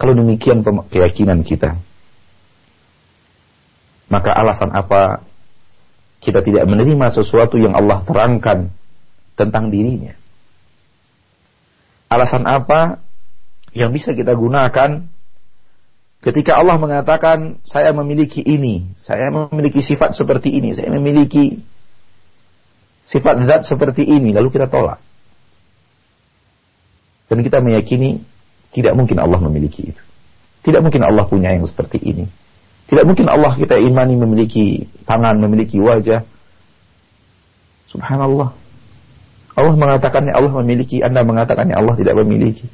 Kalau 0.00 0.16
demikian 0.16 0.64
keyakinan 0.64 1.44
kita, 1.44 1.76
maka 4.08 4.30
alasan 4.32 4.72
apa 4.72 5.22
kita 6.24 6.40
tidak 6.40 6.64
menerima 6.64 7.12
sesuatu 7.12 7.60
yang 7.60 7.76
Allah 7.76 8.00
terangkan 8.06 8.72
tentang 9.36 9.68
dirinya? 9.68 10.16
Alasan 12.10 12.48
apa 12.48 12.98
yang 13.70 13.94
bisa 13.94 14.16
kita 14.16 14.34
gunakan 14.34 15.06
ketika 16.20 16.60
Allah 16.60 16.76
mengatakan 16.76 17.60
saya 17.64 17.92
memiliki 17.96 18.44
ini, 18.44 18.92
saya 19.00 19.32
memiliki 19.32 19.80
sifat 19.80 20.12
seperti 20.12 20.52
ini, 20.52 20.76
saya 20.76 20.92
memiliki 20.92 21.60
sifat 23.04 23.48
zat 23.48 23.62
seperti 23.64 24.04
ini, 24.04 24.36
lalu 24.36 24.52
kita 24.52 24.68
tolak. 24.68 25.00
Dan 27.30 27.40
kita 27.46 27.62
meyakini 27.62 28.20
tidak 28.74 28.94
mungkin 28.98 29.18
Allah 29.22 29.38
memiliki 29.38 29.94
itu. 29.94 30.02
Tidak 30.60 30.82
mungkin 30.84 31.02
Allah 31.06 31.24
punya 31.24 31.56
yang 31.56 31.64
seperti 31.64 31.96
ini. 32.02 32.28
Tidak 32.90 33.06
mungkin 33.06 33.30
Allah 33.30 33.54
kita 33.54 33.78
imani 33.78 34.18
memiliki 34.18 34.84
tangan, 35.06 35.38
memiliki 35.38 35.78
wajah. 35.78 36.26
Subhanallah. 37.88 38.50
Allah 39.54 39.74
mengatakannya 39.78 40.34
Allah 40.34 40.52
memiliki, 40.62 41.00
Anda 41.00 41.22
mengatakannya 41.22 41.74
Allah 41.74 41.94
tidak 41.94 42.18
memiliki. 42.18 42.66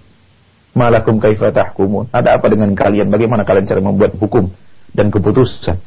Malakum 0.73 1.21
kaifa 1.23 1.53
tahkumun. 1.53 2.11
Ada 2.11 2.41
apa 2.41 2.47
dengan 2.51 2.73
kalian? 2.75 3.13
Bagaimana 3.13 3.47
kalian 3.47 3.69
cara 3.69 3.81
membuat 3.85 4.17
hukum 4.19 4.51
dan 4.93 5.13
keputusan? 5.13 5.79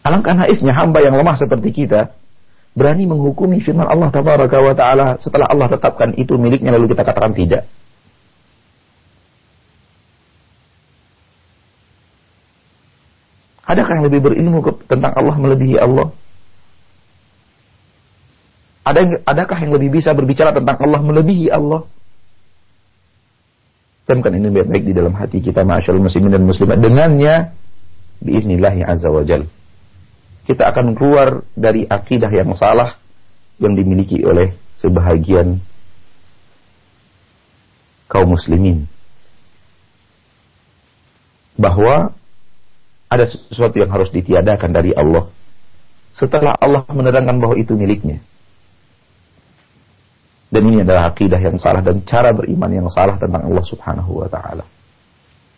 Alangkah 0.00 0.32
naifnya 0.32 0.72
hamba 0.72 1.04
yang 1.04 1.14
lemah 1.14 1.36
seperti 1.36 1.84
kita 1.84 2.16
berani 2.72 3.04
menghukumi 3.04 3.60
firman 3.60 3.84
Allah 3.84 4.08
tabaraka 4.14 4.56
wa 4.62 4.74
taala 4.74 5.06
setelah 5.18 5.50
Allah 5.50 5.68
tetapkan 5.68 6.14
itu 6.14 6.38
miliknya 6.38 6.72
lalu 6.72 6.94
kita 6.94 7.02
katakan 7.04 7.34
tidak. 7.36 7.66
Adakah 13.70 14.02
yang 14.02 14.06
lebih 14.10 14.20
berilmu 14.24 14.58
tentang 14.90 15.14
Allah 15.14 15.36
melebihi 15.38 15.78
Allah? 15.78 16.10
Ada 18.82 19.22
adakah 19.22 19.58
yang 19.62 19.72
lebih 19.78 19.94
bisa 19.94 20.10
berbicara 20.10 20.50
tentang 20.50 20.74
Allah 20.82 20.98
melebihi 20.98 21.54
Allah? 21.54 21.86
Camkan 24.10 24.34
ini 24.34 24.50
baik-baik 24.50 24.90
di 24.90 24.90
dalam 24.90 25.14
hati 25.14 25.38
kita 25.38 25.62
masyaallah 25.62 26.02
muslimin 26.02 26.34
dan 26.34 26.42
muslimat 26.42 26.82
dengannya 26.82 27.54
biiznillahi 28.18 28.82
azza 28.82 29.06
wa 29.06 29.22
jal. 29.22 29.46
Kita 30.42 30.66
akan 30.66 30.98
keluar 30.98 31.46
dari 31.54 31.86
akidah 31.86 32.26
yang 32.26 32.50
salah 32.50 32.98
yang 33.62 33.78
dimiliki 33.78 34.18
oleh 34.26 34.50
sebahagian 34.82 35.62
kaum 38.10 38.34
muslimin 38.34 38.90
bahwa 41.54 42.10
ada 43.06 43.30
sesuatu 43.30 43.78
yang 43.78 43.94
harus 43.94 44.10
ditiadakan 44.10 44.74
dari 44.74 44.90
Allah 44.90 45.30
setelah 46.10 46.58
Allah 46.58 46.82
menerangkan 46.90 47.38
bahwa 47.38 47.54
itu 47.54 47.78
miliknya. 47.78 48.18
Dan 50.50 50.66
ini 50.66 50.82
adalah 50.82 51.14
akidah 51.14 51.38
yang 51.38 51.56
salah 51.62 51.78
dan 51.78 52.02
cara 52.02 52.34
beriman 52.34 52.70
yang 52.74 52.88
salah 52.90 53.14
tentang 53.14 53.46
Allah 53.46 53.62
Subhanahu 53.62 54.26
wa 54.26 54.26
taala. 54.26 54.66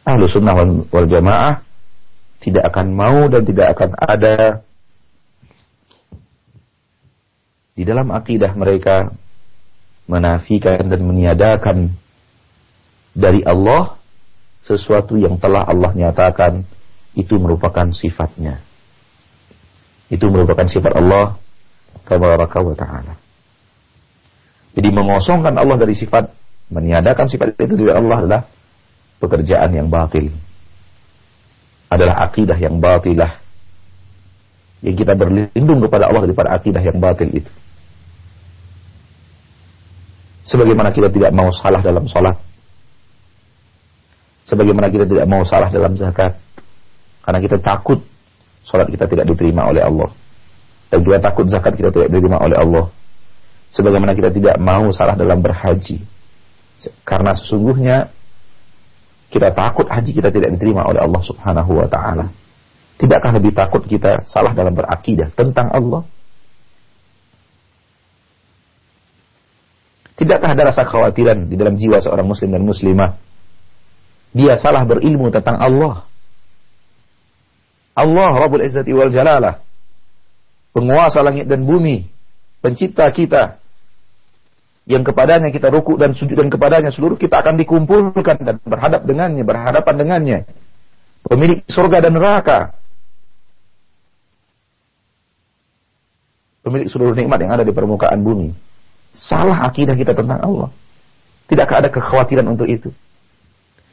Ahlu 0.04 0.28
sunnah 0.28 0.52
wal 0.92 1.08
jamaah 1.08 1.64
tidak 2.44 2.68
akan 2.68 2.86
mau 2.92 3.24
dan 3.32 3.42
tidak 3.48 3.72
akan 3.72 3.90
ada 3.96 4.36
di 7.72 7.82
dalam 7.88 8.12
akidah 8.12 8.52
mereka 8.52 9.08
menafikan 10.04 10.84
dan 10.84 11.00
meniadakan 11.00 11.96
dari 13.16 13.40
Allah 13.48 13.96
sesuatu 14.60 15.16
yang 15.16 15.40
telah 15.40 15.64
Allah 15.64 15.96
nyatakan 15.96 16.68
itu 17.16 17.36
merupakan 17.40 17.88
sifatnya. 17.92 18.60
Itu 20.12 20.28
merupakan 20.28 20.68
sifat 20.68 20.92
Allah 21.00 21.40
tabaraka 22.04 22.58
wa 22.60 22.76
ta'ala. 22.76 23.14
Jadi 24.72 24.88
mengosongkan 24.88 25.52
Allah 25.52 25.76
dari 25.76 25.92
sifat, 25.92 26.32
meniadakan 26.72 27.28
sifat 27.28 27.52
itu 27.60 27.76
dari 27.76 27.92
Allah 27.92 28.16
adalah 28.24 28.42
pekerjaan 29.20 29.68
yang 29.76 29.92
batil. 29.92 30.32
Adalah 31.92 32.24
akidah 32.24 32.56
yang 32.56 32.80
batilah. 32.80 33.36
Yang 34.80 35.04
kita 35.04 35.12
berlindung 35.12 35.78
kepada 35.84 36.08
Allah 36.08 36.24
daripada 36.24 36.56
akidah 36.56 36.80
yang 36.80 36.96
batil 36.96 37.28
itu. 37.28 37.52
Sebagaimana 40.42 40.90
kita 40.90 41.12
tidak 41.12 41.30
mau 41.36 41.52
salah 41.52 41.84
dalam 41.84 42.08
sholat. 42.08 42.34
Sebagaimana 44.42 44.90
kita 44.90 45.06
tidak 45.06 45.28
mau 45.28 45.44
salah 45.44 45.68
dalam 45.68 45.94
zakat. 46.00 46.34
Karena 47.22 47.38
kita 47.38 47.60
takut 47.62 48.02
sholat 48.64 48.88
kita 48.88 49.06
tidak 49.06 49.28
diterima 49.28 49.68
oleh 49.68 49.84
Allah. 49.84 50.10
Dan 50.88 51.04
kita 51.04 51.20
takut 51.20 51.46
zakat 51.46 51.76
kita 51.76 51.92
tidak 51.92 52.08
diterima 52.10 52.40
oleh 52.40 52.56
Allah 52.56 52.90
sebagaimana 53.72 54.12
kita 54.12 54.28
tidak 54.28 54.60
mau 54.60 54.92
salah 54.92 55.16
dalam 55.16 55.40
berhaji. 55.40 56.04
Karena 57.02 57.32
sesungguhnya 57.32 58.12
kita 59.32 59.48
takut 59.56 59.88
haji 59.88 60.12
kita 60.12 60.28
tidak 60.28 60.52
diterima 60.54 60.84
oleh 60.84 61.00
Allah 61.00 61.22
Subhanahu 61.24 61.80
wa 61.80 61.88
taala. 61.88 62.28
Tidakkah 63.00 63.32
lebih 63.34 63.56
takut 63.56 63.82
kita 63.88 64.28
salah 64.28 64.52
dalam 64.52 64.76
berakidah 64.76 65.32
tentang 65.32 65.72
Allah? 65.72 66.04
Tidakkah 70.20 70.52
ada 70.52 70.70
rasa 70.70 70.84
khawatiran 70.84 71.48
di 71.48 71.56
dalam 71.56 71.74
jiwa 71.80 71.98
seorang 71.98 72.28
muslim 72.28 72.52
dan 72.52 72.62
muslimah? 72.62 73.16
Dia 74.36 74.60
salah 74.60 74.84
berilmu 74.84 75.32
tentang 75.32 75.58
Allah. 75.58 76.04
Allah 77.96 78.32
Rabbul 78.36 78.64
Izzati 78.64 78.92
wal 78.92 79.10
Jalalah. 79.10 79.64
Penguasa 80.72 81.24
langit 81.24 81.48
dan 81.48 81.64
bumi. 81.64 82.08
Pencipta 82.62 83.08
kita 83.12 83.61
yang 84.82 85.06
kepadanya 85.06 85.54
kita 85.54 85.70
ruku 85.70 85.94
dan 85.94 86.10
sujud 86.12 86.34
dan 86.34 86.50
kepadanya 86.50 86.90
seluruh 86.90 87.14
kita 87.14 87.38
akan 87.38 87.54
dikumpulkan 87.54 88.36
dan 88.42 88.58
berhadap 88.66 89.06
dengannya, 89.06 89.44
berhadapan 89.46 89.94
dengannya. 89.94 90.38
Pemilik 91.22 91.62
surga 91.70 92.02
dan 92.02 92.18
neraka. 92.18 92.74
Pemilik 96.66 96.90
seluruh 96.90 97.14
nikmat 97.14 97.38
yang 97.42 97.54
ada 97.54 97.62
di 97.62 97.70
permukaan 97.70 98.22
bumi. 98.22 98.54
Salah 99.14 99.66
akidah 99.70 99.94
kita 99.94 100.18
tentang 100.18 100.42
Allah. 100.42 100.70
Tidakkah 101.46 101.86
ada 101.86 101.90
kekhawatiran 101.90 102.46
untuk 102.50 102.66
itu? 102.66 102.90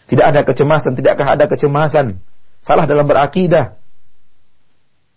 Tidak 0.09 0.25
ada 0.25 0.41
kecemasan, 0.41 0.97
tidakkah 0.97 1.37
ada 1.37 1.45
kecemasan? 1.45 2.17
Salah 2.65 2.89
dalam 2.89 3.05
berakidah. 3.05 3.77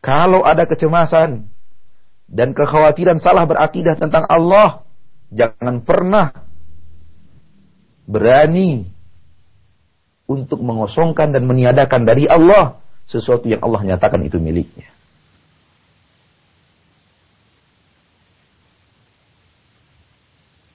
Kalau 0.05 0.45
ada 0.45 0.69
kecemasan 0.69 1.49
dan 2.29 2.53
kekhawatiran 2.53 3.23
salah 3.23 3.49
berakidah 3.49 3.97
tentang 3.97 4.29
Allah, 4.29 4.85
Jangan 5.33 5.81
pernah 5.81 6.29
berani 8.05 8.85
untuk 10.29 10.61
mengosongkan 10.61 11.33
dan 11.33 11.49
meniadakan 11.49 12.05
dari 12.05 12.29
Allah 12.29 12.81
sesuatu 13.09 13.49
yang 13.49 13.65
Allah 13.65 13.97
nyatakan 13.97 14.21
itu 14.25 14.37
miliknya. 14.37 14.93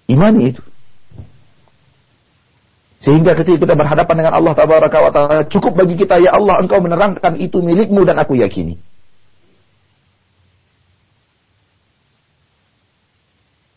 Imani 0.07 0.55
itu. 0.55 0.63
Sehingga 2.97 3.37
ketika 3.37 3.61
kita 3.61 3.75
berhadapan 3.77 4.15
dengan 4.25 4.33
Allah 4.33 4.57
wa 4.57 5.11
Ta'ala, 5.13 5.45
cukup 5.45 5.77
bagi 5.77 6.01
kita, 6.01 6.17
ya 6.17 6.33
Allah, 6.33 6.57
engkau 6.65 6.81
menerangkan 6.81 7.37
itu 7.37 7.61
milikmu 7.61 8.01
dan 8.07 8.17
aku 8.17 8.33
yakini. 8.33 8.81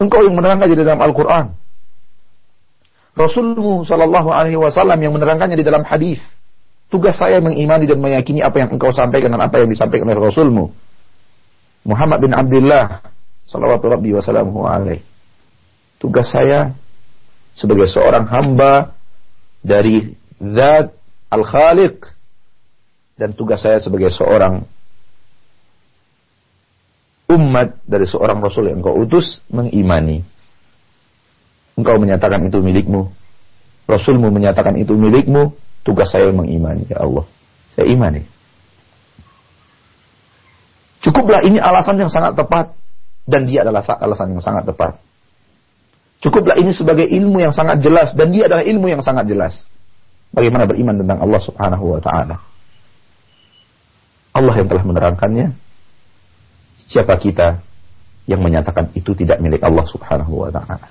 Engkau 0.01 0.25
yang 0.25 0.33
menerangkan 0.33 0.73
di 0.73 0.77
dalam 0.81 0.97
Al-Quran. 0.97 1.53
Rasulmu 3.13 3.85
Shallallahu 3.85 4.33
Alaihi 4.33 4.57
Wasallam 4.57 4.97
yang 4.97 5.13
menerangkannya 5.13 5.61
di 5.61 5.67
dalam 5.67 5.85
hadis. 5.85 6.25
Tugas 6.89 7.21
saya 7.21 7.39
mengimani 7.39 7.87
dan 7.87 8.01
meyakini 8.03 8.43
apa 8.43 8.65
yang 8.65 8.75
engkau 8.75 8.91
sampaikan 8.91 9.31
dan 9.31 9.45
apa 9.45 9.63
yang 9.63 9.69
disampaikan 9.71 10.09
oleh 10.11 10.19
Rasulmu. 10.19 10.75
Muhammad 11.87 12.19
bin 12.19 12.33
Abdullah 12.35 13.05
sallallahu 13.47 13.95
rabbi 13.95 14.11
wasallamu 14.17 14.67
alaih. 14.67 15.05
Tugas 16.01 16.33
saya 16.33 16.75
sebagai 17.55 17.87
seorang 17.87 18.27
hamba 18.27 18.97
dari 19.61 20.17
zat 20.41 20.97
al-khaliq 21.29 22.09
dan 23.21 23.37
tugas 23.37 23.61
saya 23.61 23.79
sebagai 23.79 24.09
seorang 24.11 24.65
umat 27.31 27.79
dari 27.87 28.07
seorang 28.11 28.43
rasul 28.43 28.67
yang 28.67 28.83
engkau 28.83 28.99
utus 28.99 29.39
mengimani. 29.49 30.27
Engkau 31.79 31.97
menyatakan 31.97 32.43
itu 32.45 32.59
milikmu. 32.61 33.09
Rasulmu 33.87 34.29
menyatakan 34.35 34.77
itu 34.77 34.93
milikmu. 34.93 35.55
Tugas 35.87 36.13
saya 36.13 36.29
mengimani. 36.35 36.85
Ya 36.91 37.01
Allah. 37.01 37.25
Saya 37.73 37.89
imani. 37.89 38.27
Cukuplah 41.01 41.41
ini 41.41 41.57
alasan 41.57 41.97
yang 41.97 42.13
sangat 42.13 42.37
tepat. 42.37 42.77
Dan 43.25 43.47
dia 43.47 43.63
adalah 43.65 43.81
alasan 43.81 44.37
yang 44.37 44.43
sangat 44.43 44.69
tepat. 44.69 44.99
Cukuplah 46.21 46.61
ini 46.61 46.77
sebagai 46.77 47.09
ilmu 47.09 47.41
yang 47.41 47.55
sangat 47.55 47.81
jelas. 47.81 48.13
Dan 48.13 48.35
dia 48.35 48.51
adalah 48.51 48.67
ilmu 48.67 48.93
yang 48.93 49.01
sangat 49.01 49.25
jelas. 49.31 49.65
Bagaimana 50.31 50.69
beriman 50.69 51.01
tentang 51.01 51.19
Allah 51.25 51.41
subhanahu 51.41 51.85
wa 51.97 52.01
ta'ala. 52.03 52.37
Allah 54.37 54.55
yang 54.55 54.69
telah 54.69 54.85
menerangkannya. 54.85 55.70
Siapa 56.91 57.15
kita 57.23 57.63
yang 58.27 58.43
menyatakan 58.43 58.91
itu 58.99 59.15
tidak 59.15 59.39
milik 59.39 59.63
Allah 59.63 59.87
subhanahu 59.87 60.43
wa 60.43 60.51
ta'ala. 60.51 60.91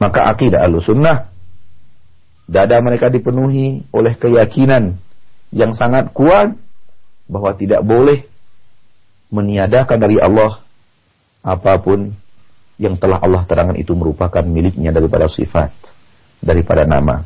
Maka 0.00 0.20
akidah 0.32 0.64
al-sunnah. 0.64 1.28
Dada 2.48 2.80
mereka 2.80 3.12
dipenuhi 3.12 3.86
oleh 3.92 4.16
keyakinan 4.18 4.98
yang 5.52 5.76
sangat 5.76 6.10
kuat 6.16 6.56
bahwa 7.28 7.52
tidak 7.54 7.84
boleh 7.84 8.24
meniadakan 9.32 10.00
dari 10.00 10.16
Allah 10.20 10.60
apa 11.44 11.76
pun 11.80 12.12
yang 12.76 12.98
telah 12.98 13.22
Allah 13.22 13.46
terangkan 13.46 13.78
itu 13.78 13.94
merupakan 13.94 14.42
miliknya 14.42 14.90
daripada 14.90 15.30
sifat, 15.30 15.70
daripada 16.42 16.88
nama. 16.88 17.24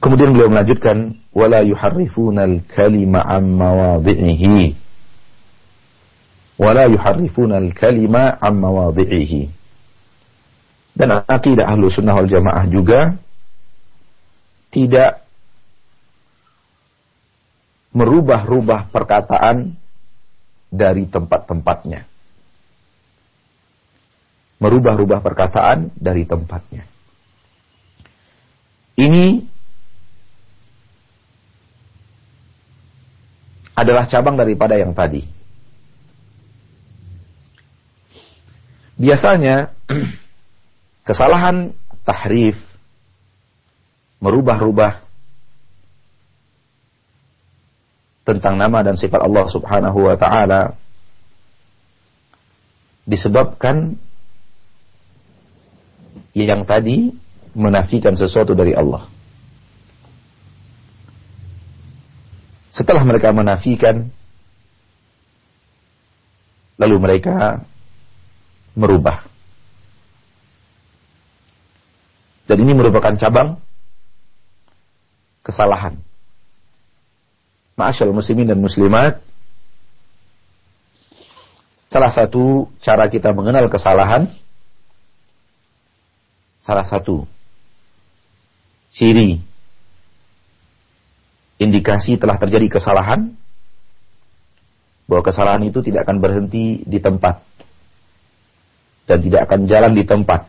Kemudian 0.00 0.32
beliau 0.36 0.52
melanjutkan 0.52 1.20
wala 1.36 1.62
yuharrifunal 1.62 2.64
kalima 2.70 3.22
am. 3.24 3.60
Wala 6.54 6.86
yuharrifunal 6.86 7.74
kalima 7.74 8.38
am 8.38 8.62
mawadhi'ihi. 8.62 9.50
Dan 10.94 11.10
akidah 11.26 11.66
ahlu 11.66 11.90
sunnah 11.90 12.14
wal 12.14 12.30
jamaah 12.30 12.64
juga 12.70 13.18
tidak 14.70 15.26
merubah-rubah 17.94 18.90
perkataan 18.90 19.74
dari 20.70 21.06
tempat-tempatnya. 21.06 22.06
Merubah-rubah 24.62 25.18
perkataan 25.22 25.90
dari 25.98 26.26
tempatnya. 26.26 26.86
Ini 28.94 29.42
adalah 33.74 34.06
cabang 34.06 34.38
daripada 34.38 34.78
yang 34.78 34.94
tadi. 34.94 35.26
Biasanya 38.94 39.74
kesalahan 41.08 41.74
tahrif 42.06 42.58
merubah-rubah 44.22 45.04
tentang 48.24 48.56
nama 48.56 48.80
dan 48.80 48.96
sifat 48.96 49.20
Allah 49.20 49.44
Subhanahu 49.52 50.08
wa 50.08 50.16
taala 50.16 50.78
disebabkan 53.04 54.00
yang 56.32 56.64
tadi 56.64 57.12
menafikan 57.52 58.16
sesuatu 58.16 58.56
dari 58.56 58.72
Allah. 58.72 59.06
Setelah 62.74 63.06
mereka 63.06 63.30
menafikan 63.30 64.08
lalu 66.74 66.96
mereka 66.98 67.62
merubah. 68.74 69.26
Dan 72.44 72.60
ini 72.60 72.76
merupakan 72.76 73.16
cabang 73.16 73.56
kesalahan 75.40 75.96
Ma'asyal 77.74 78.14
muslimin 78.14 78.46
dan 78.46 78.62
muslimat, 78.62 79.18
salah 81.90 82.10
satu 82.14 82.70
cara 82.78 83.10
kita 83.10 83.34
mengenal 83.34 83.66
kesalahan, 83.66 84.30
salah 86.62 86.86
satu 86.86 87.26
ciri 88.94 89.42
indikasi 91.58 92.14
telah 92.14 92.38
terjadi 92.38 92.78
kesalahan, 92.78 93.34
bahwa 95.10 95.26
kesalahan 95.26 95.66
itu 95.66 95.82
tidak 95.82 96.06
akan 96.06 96.22
berhenti 96.22 96.86
di 96.86 97.02
tempat 97.02 97.42
dan 99.04 99.18
tidak 99.20 99.50
akan 99.50 99.68
jalan 99.68 99.92
di 99.92 100.04
tempat. 100.04 100.48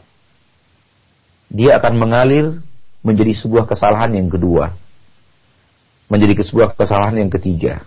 Dia 1.52 1.78
akan 1.80 1.94
mengalir 1.96 2.60
menjadi 3.06 3.36
sebuah 3.38 3.70
kesalahan 3.70 4.16
yang 4.18 4.28
kedua 4.28 4.74
menjadi 6.06 6.38
sebuah 6.46 6.78
kesalahan 6.78 7.18
yang 7.26 7.32
ketiga, 7.34 7.82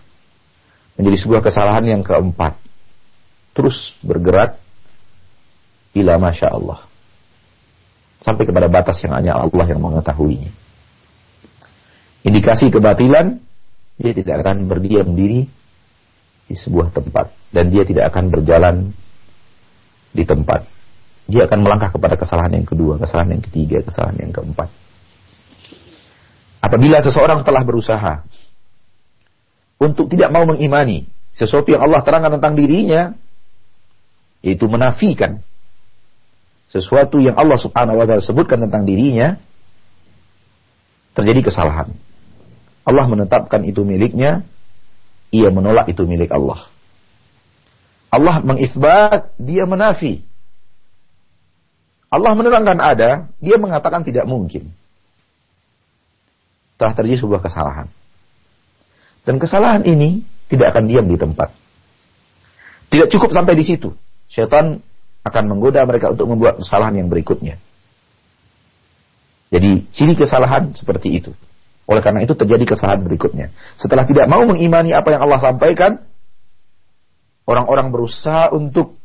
menjadi 0.99 1.17
sebuah 1.23 1.41
kesalahan 1.43 1.85
yang 1.87 2.03
keempat, 2.03 2.59
terus 3.55 3.95
bergerak 4.03 4.59
ila 5.95 6.19
masya 6.19 6.51
Allah 6.51 6.83
sampai 8.19 8.45
kepada 8.51 8.67
batas 8.67 8.99
yang 9.07 9.15
hanya 9.15 9.39
Allah 9.39 9.67
yang 9.71 9.79
mengetahuinya. 9.79 10.51
Indikasi 12.27 12.75
kebatilan 12.75 13.39
dia 13.99 14.13
tidak 14.15 14.43
akan 14.43 14.67
berdiam 14.67 15.15
diri 15.15 15.47
di 16.51 16.55
sebuah 16.59 16.91
tempat 16.91 17.31
dan 17.55 17.71
dia 17.71 17.87
tidak 17.87 18.11
akan 18.11 18.31
berjalan 18.35 18.91
di 20.13 20.25
tempat. 20.25 20.65
Dia 21.29 21.45
akan 21.45 21.61
melangkah 21.61 21.93
kepada 21.93 22.17
kesalahan 22.17 22.57
yang 22.57 22.67
kedua, 22.67 22.97
kesalahan 22.97 23.37
yang 23.37 23.45
ketiga, 23.45 23.85
kesalahan 23.85 24.17
yang 24.17 24.33
keempat. 24.33 24.73
Apabila 26.65 26.99
seseorang 27.05 27.45
telah 27.45 27.63
berusaha 27.63 28.25
untuk 29.79 30.11
tidak 30.11 30.33
mau 30.35 30.43
mengimani 30.49 31.07
sesuatu 31.37 31.71
yang 31.71 31.87
Allah 31.87 32.03
terangkan 32.03 32.41
tentang 32.41 32.59
dirinya, 32.59 33.15
yaitu 34.43 34.67
menafikan 34.67 35.39
sesuatu 36.69 37.23
yang 37.23 37.39
Allah 37.39 37.57
Subhanahu 37.57 37.97
wa 37.97 38.05
taala 38.05 38.21
sebutkan 38.25 38.65
tentang 38.67 38.85
dirinya, 38.85 39.39
terjadi 41.15 41.47
kesalahan. 41.47 41.95
Allah 42.89 43.07
menetapkan 43.07 43.63
itu 43.69 43.85
miliknya, 43.85 44.45
ia 45.29 45.49
menolak 45.53 45.93
itu 45.93 46.09
milik 46.09 46.33
Allah. 46.33 46.69
Allah 48.09 48.41
mengisbat, 48.41 49.37
dia 49.37 49.69
menafi. 49.69 50.25
Allah 52.09 52.33
menerangkan 52.33 52.79
ada, 52.81 53.29
dia 53.37 53.61
mengatakan 53.61 54.01
tidak 54.01 54.25
mungkin 54.25 54.73
telah 56.79 56.95
terjadi 56.95 57.27
sebuah 57.27 57.43
kesalahan. 57.43 57.91
Dan 59.27 59.37
kesalahan 59.37 59.85
ini 59.85 60.25
tidak 60.49 60.73
akan 60.73 60.89
diam 60.89 61.05
di 61.05 61.19
tempat. 61.21 61.53
Tidak 62.89 63.13
cukup 63.13 63.35
sampai 63.35 63.53
di 63.59 63.67
situ. 63.67 63.93
Syaitan 64.33 64.81
akan 65.27 65.45
menggoda 65.45 65.85
mereka 65.85 66.15
untuk 66.15 66.33
membuat 66.33 66.63
kesalahan 66.65 66.97
yang 67.05 67.13
berikutnya. 67.13 67.61
Jadi 69.53 69.85
ciri 69.93 70.17
kesalahan 70.17 70.73
seperti 70.73 71.21
itu. 71.21 71.37
Oleh 71.85 72.01
karena 72.01 72.25
itu 72.25 72.33
terjadi 72.33 72.65
kesalahan 72.65 73.05
berikutnya. 73.05 73.53
Setelah 73.77 74.09
tidak 74.09 74.29
mau 74.29 74.41
mengimani 74.45 74.97
apa 74.97 75.13
yang 75.13 75.25
Allah 75.29 75.41
sampaikan, 75.41 76.05
orang-orang 77.49 77.89
berusaha 77.89 78.53
untuk 78.53 79.01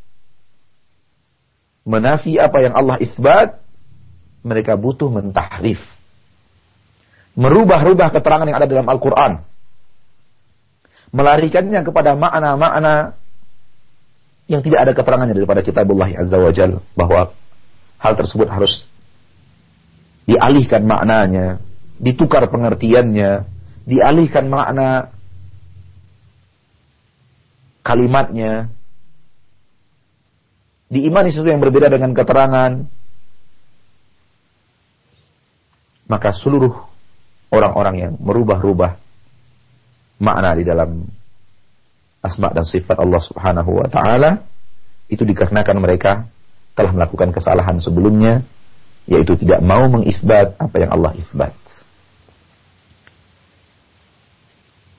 menafi 1.88 2.36
apa 2.36 2.60
yang 2.60 2.76
Allah 2.76 3.00
isbat, 3.00 3.64
mereka 4.44 4.76
butuh 4.76 5.08
mentahrif 5.08 5.80
merubah-rubah 7.34 8.14
keterangan 8.14 8.46
yang 8.46 8.58
ada 8.58 8.70
dalam 8.70 8.88
Al-Quran. 8.89 9.41
Melarikannya 11.14 11.82
kepada 11.86 12.18
makna-makna 12.18 13.14
yang 14.50 14.66
tidak 14.66 14.89
ada 14.89 14.91
keterangannya 14.98 15.38
daripada 15.38 15.62
kitabullah 15.62 16.10
Azza 16.10 16.38
wa 16.41 16.52
Jal. 16.54 16.82
Bahwa 16.98 17.34
hal 18.02 18.14
tersebut 18.18 18.50
harus 18.50 18.86
dialihkan 20.26 20.86
maknanya, 20.89 21.62
ditukar 22.02 22.50
pengertiannya, 22.50 23.46
dialihkan 23.86 24.50
makna 24.50 25.14
kalimatnya, 27.84 28.71
diimani 30.88 31.29
sesuatu 31.29 31.51
yang 31.51 31.61
berbeda 31.61 31.91
dengan 31.91 32.15
keterangan, 32.15 32.71
maka 36.07 36.29
seluruh 36.31 36.73
orang-orang 37.53 37.95
yang 37.99 38.11
merubah-rubah 38.17 38.97
makna 40.23 40.55
di 40.55 40.63
dalam 40.63 41.03
asma 42.23 42.55
dan 42.55 42.63
sifat 42.63 42.97
Allah 43.03 43.19
Subhanahu 43.19 43.84
wa 43.84 43.88
taala 43.91 44.47
itu 45.11 45.27
dikarenakan 45.27 45.77
mereka 45.84 46.25
telah 46.73 46.95
melakukan 46.95 47.36
kesalahan 47.36 47.77
sebelumnya 47.84 48.41
yaitu 49.03 49.36
tidak 49.36 49.59
mau 49.59 49.84
mengisbat 49.91 50.55
apa 50.55 50.75
yang 50.79 50.95
Allah 50.95 51.11
isbat. 51.19 51.51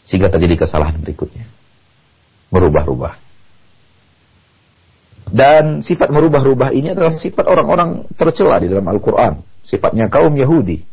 Sehingga 0.05 0.29
terjadi 0.29 0.69
kesalahan 0.69 1.01
berikutnya. 1.01 1.49
Merubah-rubah. 2.53 3.25
Dan 5.35 5.81
sifat 5.81 6.13
merubah-rubah 6.13 6.77
ini 6.77 6.93
adalah 6.93 7.17
sifat 7.17 7.49
orang-orang 7.49 8.05
tercela 8.15 8.61
di 8.61 8.69
dalam 8.69 8.87
Al-Quran. 8.87 9.41
Sifatnya 9.65 10.13
kaum 10.13 10.37
Yahudi. 10.37 10.85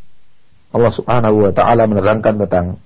Allah 0.72 0.92
subhanahu 0.96 1.46
wa 1.46 1.52
ta'ala 1.52 1.84
menerangkan 1.84 2.40
tentang 2.48 2.80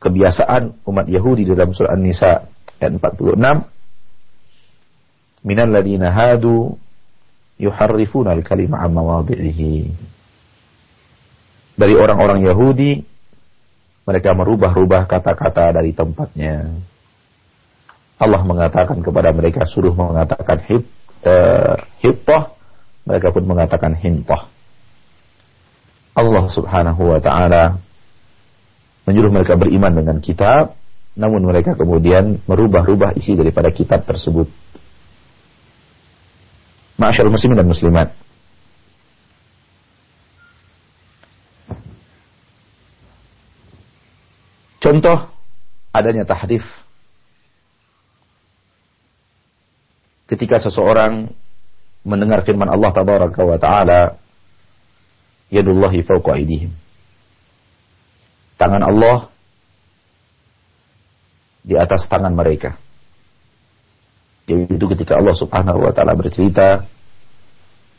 kebiasaan 0.00 0.82
umat 0.88 1.06
Yahudi 1.06 1.46
dalam 1.46 1.76
surah 1.76 1.94
An-Nisa 1.94 2.48
ayat 2.80 2.92
46. 2.98 5.46
Minal 5.46 5.70
ladina 5.70 6.10
hadu 6.10 6.74
yuharrifuna 7.60 8.34
al-kalima 8.34 8.82
an 8.82 8.90
mawadhihi. 8.90 9.86
Dari 11.78 11.94
orang-orang 11.94 12.42
Yahudi 12.42 13.06
mereka 14.02 14.34
merubah-rubah 14.34 15.06
kata-kata 15.06 15.78
dari 15.78 15.94
tempatnya. 15.94 16.74
Allah 18.22 18.46
mengatakan 18.46 19.02
kepada 19.02 19.34
mereka 19.34 19.66
suruh 19.66 19.90
mengatakan 19.90 20.62
hib, 20.70 20.86
uh, 21.26 21.74
hittah, 21.98 22.54
mereka 23.02 23.34
pun 23.34 23.42
mengatakan 23.42 23.98
hintah. 23.98 24.46
Allah 26.14 26.44
Subhanahu 26.46 27.02
wa 27.02 27.18
taala 27.18 27.82
menyuruh 29.10 29.34
mereka 29.34 29.58
beriman 29.58 29.90
dengan 29.90 30.16
kitab, 30.22 30.78
namun 31.18 31.42
mereka 31.42 31.74
kemudian 31.74 32.38
merubah-rubah 32.46 33.18
isi 33.18 33.34
daripada 33.34 33.74
kitab 33.74 34.06
tersebut. 34.06 34.46
Ma'asyarul 37.02 37.34
muslimin 37.34 37.58
dan 37.58 37.66
muslimat. 37.66 38.08
Contoh 44.78 45.26
adanya 45.90 46.22
tahrif 46.22 46.62
ketika 50.26 50.62
seseorang 50.62 51.30
mendengar 52.02 52.42
firman 52.42 52.66
Allah 52.66 52.90
tabaraka 52.90 53.40
wa 53.42 53.58
taala 53.58 54.00
yadullahi 55.52 56.02
fawqa 56.02 56.38
aydihim. 56.38 56.72
Tangan 58.58 58.82
Allah 58.82 59.30
di 61.62 61.74
atas 61.78 62.06
tangan 62.10 62.34
mereka. 62.34 62.78
Yaitu 64.50 64.86
ketika 64.98 65.18
Allah 65.18 65.38
Subhanahu 65.38 65.86
wa 65.86 65.92
taala 65.94 66.18
bercerita 66.18 66.86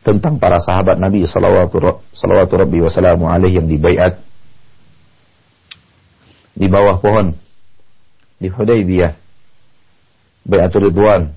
tentang 0.04 0.36
para 0.36 0.60
sahabat 0.60 1.00
Nabi 1.00 1.24
sallallahu 1.24 1.72
alaihi 1.72 2.84
wasallam 2.84 3.24
yang 3.48 3.68
dibaiat 3.72 4.20
di 6.54 6.68
bawah 6.68 7.00
pohon 7.00 7.34
di 8.38 8.52
Hudaybiyah 8.52 9.16
Baiatul 10.44 10.92
Ridwan 10.92 11.32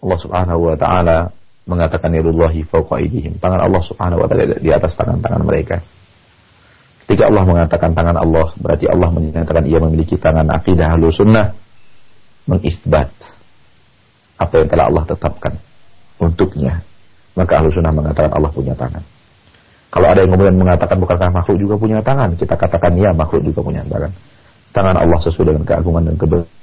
Allah 0.00 0.18
Subhanahu 0.18 0.60
wa 0.72 0.76
taala 0.76 1.18
mengatakan 1.68 2.10
yadullahi 2.16 2.64
fawqa 2.66 3.00
aydihim 3.00 3.36
tangan 3.38 3.60
Allah 3.62 3.82
Subhanahu 3.84 4.24
wa 4.24 4.26
taala 4.26 4.58
di 4.58 4.70
atas 4.72 4.96
tangan-tangan 4.96 5.42
mereka 5.44 5.78
Ketika 7.10 7.26
Allah 7.26 7.42
mengatakan 7.42 7.90
tangan 7.90 8.22
Allah 8.22 8.54
berarti 8.54 8.86
Allah 8.86 9.10
menyatakan 9.10 9.66
ia 9.66 9.82
memiliki 9.82 10.14
tangan 10.14 10.46
akidah 10.46 10.94
sunnah 11.10 11.50
mengisbat 12.46 13.10
apa 14.38 14.54
yang 14.54 14.68
telah 14.70 14.86
Allah 14.86 15.04
tetapkan 15.10 15.58
untuknya. 16.22 16.78
Maka 17.34 17.58
ahlu 17.58 17.74
sunnah 17.74 17.90
mengatakan 17.90 18.30
Allah 18.30 18.54
punya 18.54 18.78
tangan. 18.78 19.02
Kalau 19.90 20.06
ada 20.06 20.22
yang 20.22 20.30
kemudian 20.30 20.54
mengatakan 20.54 21.02
bukankah 21.02 21.34
makhluk 21.34 21.58
juga 21.58 21.74
punya 21.82 21.98
tangan, 21.98 22.30
kita 22.38 22.54
katakan 22.54 22.94
ya 22.94 23.10
makhluk 23.10 23.42
juga 23.42 23.58
punya 23.66 23.82
tangan. 23.90 24.14
Tangan 24.70 24.96
Allah 25.02 25.18
sesuai 25.18 25.50
dengan 25.50 25.64
keagungan 25.66 26.02
dan 26.06 26.14
kebenaran. 26.14 26.59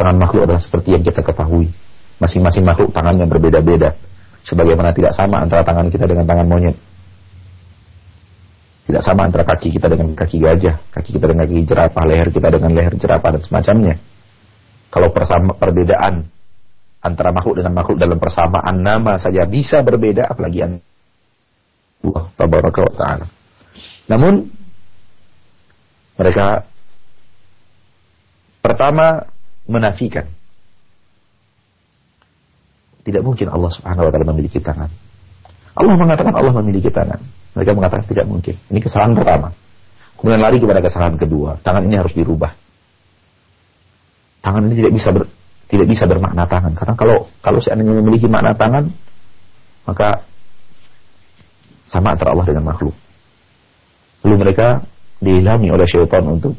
Tangan 0.00 0.16
makhluk 0.16 0.48
adalah 0.48 0.64
seperti 0.64 0.96
yang 0.96 1.04
kita 1.04 1.20
ketahui. 1.20 1.68
Masing-masing 2.16 2.64
makhluk 2.64 2.88
tangannya 2.88 3.28
berbeda-beda. 3.28 3.92
Sebagaimana 4.48 4.96
tidak 4.96 5.12
sama 5.12 5.44
antara 5.44 5.60
tangan 5.60 5.92
kita 5.92 6.08
dengan 6.08 6.24
tangan 6.24 6.48
monyet. 6.48 6.72
Tidak 8.88 9.02
sama 9.04 9.28
antara 9.28 9.44
kaki 9.44 9.76
kita 9.76 9.92
dengan 9.92 10.16
kaki 10.16 10.40
gajah, 10.40 10.80
kaki 10.88 11.20
kita 11.20 11.28
dengan 11.28 11.44
kaki 11.44 11.68
jerapah, 11.68 12.04
leher 12.08 12.32
kita 12.32 12.48
dengan 12.48 12.72
leher 12.72 12.96
jerapah 12.96 13.28
dan 13.36 13.42
semacamnya. 13.44 13.94
Kalau 14.88 15.12
persama, 15.12 15.52
perbedaan 15.52 16.24
antara 17.04 17.28
makhluk 17.36 17.60
dengan 17.60 17.76
makhluk 17.76 18.00
dalam 18.00 18.16
persamaan 18.16 18.80
nama 18.80 19.20
saja 19.20 19.44
bisa 19.44 19.84
berbeda, 19.84 20.32
apalagi 20.32 20.64
Allah 20.64 22.24
tabaraka 22.40 22.80
wa 22.88 22.92
ta'ala. 22.96 23.26
Namun, 24.08 24.48
mereka 26.16 26.64
pertama 28.64 29.28
menafikan. 29.70 30.26
Tidak 33.00 33.22
mungkin 33.24 33.48
Allah 33.48 33.70
subhanahu 33.72 34.06
wa 34.06 34.10
ta'ala 34.12 34.26
memiliki 34.34 34.60
tangan. 34.60 34.90
Allah 35.72 35.94
mengatakan 35.96 36.34
Allah 36.36 36.52
memiliki 36.60 36.92
tangan. 36.92 37.22
Mereka 37.56 37.72
mengatakan 37.72 38.04
tidak 38.04 38.26
mungkin. 38.28 38.54
Ini 38.68 38.78
kesalahan 38.82 39.16
pertama. 39.16 39.48
Kemudian 40.20 40.40
lari 40.42 40.60
kepada 40.60 40.84
kesalahan 40.84 41.16
kedua. 41.16 41.56
Tangan 41.64 41.86
ini 41.88 41.96
harus 41.96 42.12
dirubah. 42.12 42.52
Tangan 44.44 44.68
ini 44.68 44.74
tidak 44.84 44.92
bisa 44.92 45.08
ber, 45.16 45.24
tidak 45.70 45.86
bisa 45.86 46.04
bermakna 46.10 46.44
tangan 46.50 46.74
karena 46.74 46.94
kalau 46.98 47.30
kalau 47.38 47.62
seandainya 47.62 48.02
memiliki 48.02 48.26
makna 48.26 48.50
tangan 48.58 48.90
maka 49.86 50.26
sama 51.86 52.18
antara 52.18 52.34
Allah 52.34 52.46
dengan 52.46 52.66
makhluk. 52.66 52.94
Lalu 54.26 54.36
mereka 54.46 54.82
diilhami 55.22 55.70
oleh 55.70 55.86
syaitan 55.86 56.26
untuk 56.26 56.58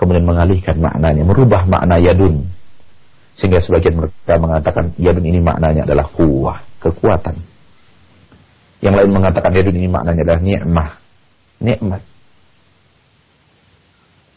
kemudian 0.00 0.24
mengalihkan 0.24 0.80
maknanya, 0.80 1.28
merubah 1.28 1.68
makna 1.68 2.00
yadun. 2.00 2.48
Sehingga 3.36 3.60
sebagian 3.60 4.00
mereka 4.00 4.40
mengatakan 4.40 4.96
yadun 4.96 5.28
ini 5.28 5.44
maknanya 5.44 5.84
adalah 5.84 6.08
kuah, 6.08 6.64
kekuatan. 6.80 7.36
Yang 8.80 8.94
lain 8.96 9.10
mengatakan 9.12 9.52
yadun 9.52 9.76
ini 9.76 9.92
maknanya 9.92 10.24
adalah 10.24 10.40
nikmah. 10.40 10.90
Nikmat. 11.60 12.00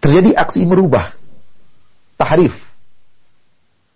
Terjadi 0.04 0.36
aksi 0.36 0.68
merubah. 0.68 1.16
Tahrif. 2.20 2.52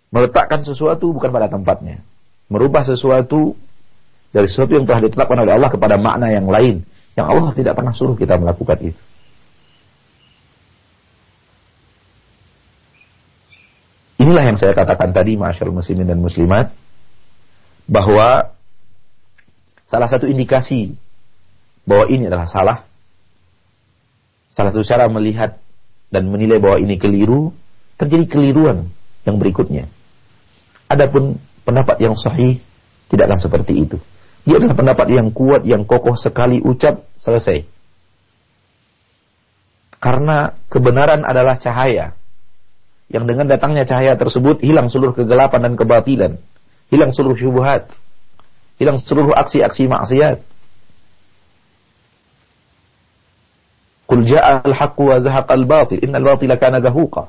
Meletakkan 0.08 0.64
sesuatu 0.64 1.12
bukan 1.12 1.28
pada 1.28 1.52
tempatnya. 1.52 2.00
Merubah 2.48 2.80
sesuatu 2.80 3.52
dari 4.32 4.48
sesuatu 4.48 4.72
yang 4.72 4.88
telah 4.88 5.04
ditetapkan 5.04 5.44
oleh 5.44 5.52
Allah 5.52 5.68
kepada 5.68 6.00
makna 6.00 6.32
yang 6.32 6.48
lain. 6.48 6.80
Yang 7.12 7.26
Allah 7.28 7.52
tidak 7.52 7.76
pernah 7.76 7.92
suruh 7.92 8.16
kita 8.16 8.40
melakukan 8.40 8.80
itu. 8.80 9.00
Inilah 14.28 14.44
yang 14.44 14.60
saya 14.60 14.76
katakan 14.76 15.16
tadi, 15.16 15.40
masyarakat 15.40 15.72
muslimin 15.72 16.04
dan 16.04 16.20
muslimat, 16.20 16.68
bahwa 17.88 18.52
Salah 19.88 20.04
satu 20.04 20.28
indikasi 20.28 20.92
bahwa 21.88 22.12
ini 22.12 22.28
adalah 22.28 22.44
salah. 22.44 22.84
Salah 24.52 24.68
satu 24.72 24.84
cara 24.84 25.08
melihat 25.08 25.56
dan 26.12 26.28
menilai 26.28 26.60
bahwa 26.60 26.76
ini 26.76 27.00
keliru, 27.00 27.56
terjadi 27.96 28.28
keliruan 28.28 28.92
yang 29.24 29.40
berikutnya. 29.40 29.88
Adapun 30.92 31.40
pendapat 31.64 32.04
yang 32.04 32.16
sahih 32.20 32.60
tidak 33.08 33.32
akan 33.32 33.40
seperti 33.40 33.72
itu. 33.88 33.96
Dia 34.44 34.60
adalah 34.60 34.76
pendapat 34.76 35.08
yang 35.08 35.32
kuat, 35.32 35.64
yang 35.64 35.88
kokoh 35.88 36.16
sekali 36.16 36.60
ucap 36.60 37.08
selesai. 37.16 37.64
Karena 40.00 40.52
kebenaran 40.68 41.24
adalah 41.24 41.56
cahaya. 41.56 42.16
Yang 43.08 43.24
dengan 43.34 43.46
datangnya 43.48 43.88
cahaya 43.88 44.14
tersebut 44.20 44.60
hilang 44.60 44.92
seluruh 44.92 45.16
kegelapan 45.16 45.64
dan 45.64 45.74
kebatilan. 45.76 46.32
Hilang 46.92 47.12
seluruh 47.16 47.36
syubhat 47.36 47.96
hilang 48.78 48.96
seluruh 48.96 49.34
aksi-aksi 49.34 49.90
maksiat. 49.90 50.38
Qul 54.08 54.24
ja'a 54.24 54.64
al-haqqu 54.64 55.02
wa 55.04 55.20
zahaqa 55.20 55.52
al-batil, 55.52 56.00
innal 56.00 56.24
batila 56.24 56.56
kana 56.56 56.80
zahuqa. 56.80 57.28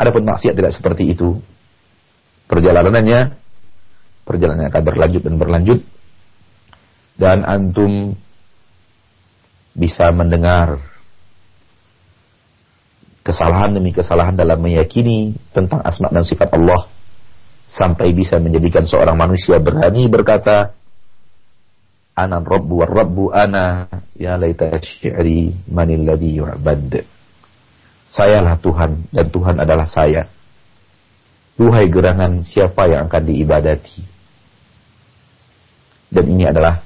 Adapun 0.00 0.24
maksiat 0.24 0.56
tidak 0.56 0.72
seperti 0.72 1.12
itu. 1.12 1.36
Perjalanannya 2.48 3.38
perjalanannya 4.22 4.70
akan 4.70 4.82
berlanjut 4.86 5.22
dan 5.24 5.34
berlanjut 5.34 5.80
dan 7.18 7.42
antum 7.42 8.14
bisa 9.74 10.12
mendengar 10.14 10.78
kesalahan 13.22 13.74
demi 13.74 13.94
kesalahan 13.94 14.34
dalam 14.34 14.58
meyakini 14.58 15.34
tentang 15.54 15.82
asma 15.82 16.10
dan 16.10 16.26
sifat 16.26 16.50
Allah 16.54 16.90
sampai 17.70 18.12
bisa 18.12 18.36
menjadikan 18.42 18.84
seorang 18.84 19.16
manusia 19.16 19.56
berani 19.62 20.10
berkata 20.10 20.74
Ana 22.12 22.44
rabbu 22.44 22.84
wa 22.84 22.86
rabbu 22.86 23.32
ana 23.32 23.88
ya 24.12 24.36
laita 24.36 24.68
syi'ri 24.76 25.56
manil 25.72 26.04
ladhi 26.04 26.36
yu'bad. 26.36 27.08
Sayalah 28.12 28.60
Tuhan 28.60 29.08
dan 29.08 29.32
Tuhan 29.32 29.56
adalah 29.56 29.88
saya. 29.88 30.28
Duhai 31.56 31.88
gerangan 31.88 32.44
siapa 32.44 32.84
yang 32.92 33.08
akan 33.08 33.22
diibadati. 33.32 34.04
Dan 36.12 36.24
ini 36.28 36.44
adalah 36.44 36.84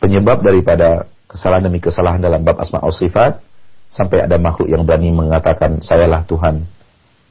penyebab 0.00 0.40
daripada 0.40 1.04
kesalahan 1.28 1.68
demi 1.68 1.78
kesalahan 1.78 2.18
dalam 2.18 2.40
bab 2.40 2.56
asma 2.56 2.80
wa 2.80 2.90
sifat 2.90 3.44
sampai 3.88 4.24
ada 4.24 4.40
makhluk 4.40 4.72
yang 4.72 4.88
berani 4.88 5.12
mengatakan 5.12 5.84
sayalah 5.84 6.24
Tuhan 6.24 6.64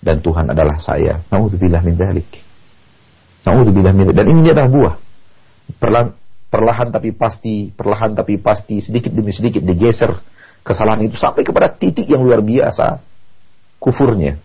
dan 0.02 0.22
Tuhan 0.22 0.54
adalah 0.54 0.78
saya. 0.78 1.26
Nauzubillah 1.34 1.82
min 1.82 1.98
dzalik. 1.98 2.30
Nauzubillah 3.44 3.94
min 3.98 4.14
dan 4.14 4.26
ini 4.30 4.54
adalah 4.54 4.70
buah. 4.70 4.96
Perlahan, 5.82 6.08
perlahan 6.48 6.88
tapi 6.94 7.12
pasti, 7.12 7.74
perlahan 7.74 8.14
tapi 8.14 8.38
pasti, 8.40 8.80
sedikit 8.80 9.12
demi 9.12 9.34
sedikit 9.34 9.66
digeser 9.66 10.14
kesalahan 10.62 11.08
itu 11.08 11.16
sampai 11.16 11.48
kepada 11.48 11.72
titik 11.72 12.12
yang 12.12 12.22
luar 12.22 12.44
biasa 12.44 13.02
kufurnya. 13.82 14.36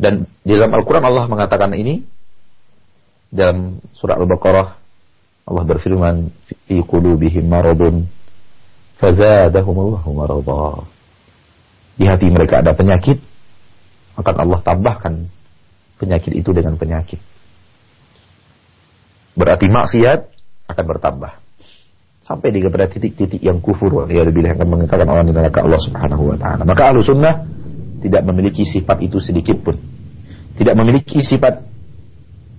Dan 0.00 0.24
di 0.40 0.56
dalam 0.56 0.72
Al-Quran 0.72 1.04
Allah 1.04 1.28
mengatakan 1.28 1.76
ini 1.76 2.02
dalam 3.28 3.78
surah 3.94 4.16
Al-Baqarah 4.16 4.68
Allah 5.50 5.64
berfirman 5.66 6.30
fi 6.70 6.78
qulubihim 6.86 7.50
maradun 7.50 8.06
fazadahumullahu 9.02 10.08
maradha 10.14 10.86
di 12.00 12.08
hati 12.08 12.32
mereka 12.32 12.64
ada 12.64 12.72
penyakit, 12.72 13.20
akan 14.16 14.34
Allah 14.40 14.58
tambahkan 14.64 15.28
penyakit 16.00 16.32
itu 16.32 16.48
dengan 16.56 16.80
penyakit. 16.80 17.20
Berarti 19.36 19.68
maksiat 19.68 20.20
akan 20.72 20.84
bertambah. 20.96 21.32
Sampai 22.24 22.56
di 22.56 22.64
kepada 22.64 22.88
titik-titik 22.88 23.44
yang 23.44 23.60
kufur. 23.60 24.08
Ya 24.08 24.24
lebih 24.24 24.48
akan 24.48 24.80
mengatakan 24.80 25.12
orang 25.12 25.28
di 25.28 25.36
neraka 25.36 25.60
Allah 25.60 25.76
subhanahu 25.76 26.32
wa 26.32 26.36
ta'ala. 26.40 26.64
Maka 26.64 26.88
ahlu 26.88 27.04
sunnah 27.04 27.44
tidak 28.00 28.24
memiliki 28.24 28.64
sifat 28.64 29.04
itu 29.04 29.20
sedikit 29.20 29.60
pun. 29.60 29.76
Tidak 30.56 30.72
memiliki 30.72 31.20
sifat 31.20 31.60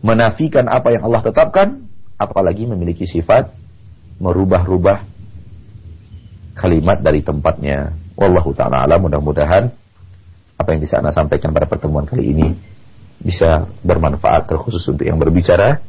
menafikan 0.05 0.69
apa 0.69 0.93
yang 0.93 1.09
Allah 1.09 1.25
tetapkan. 1.25 1.89
Apalagi 2.21 2.69
memiliki 2.69 3.09
sifat 3.09 3.49
merubah-rubah 4.21 5.01
kalimat 6.53 7.01
dari 7.01 7.25
tempatnya. 7.25 7.97
Wallahu 8.13 8.53
taala 8.53 8.85
alam 8.85 9.01
mudah-mudahan 9.09 9.73
apa 10.61 10.67
yang 10.69 10.81
bisa 10.85 11.01
Anda 11.01 11.09
sampaikan 11.09 11.49
pada 11.49 11.65
pertemuan 11.65 12.05
kali 12.05 12.37
ini 12.37 12.53
bisa 13.17 13.65
bermanfaat 13.81 14.45
terkhusus 14.45 14.85
untuk 14.93 15.09
yang 15.09 15.17
berbicara. 15.17 15.81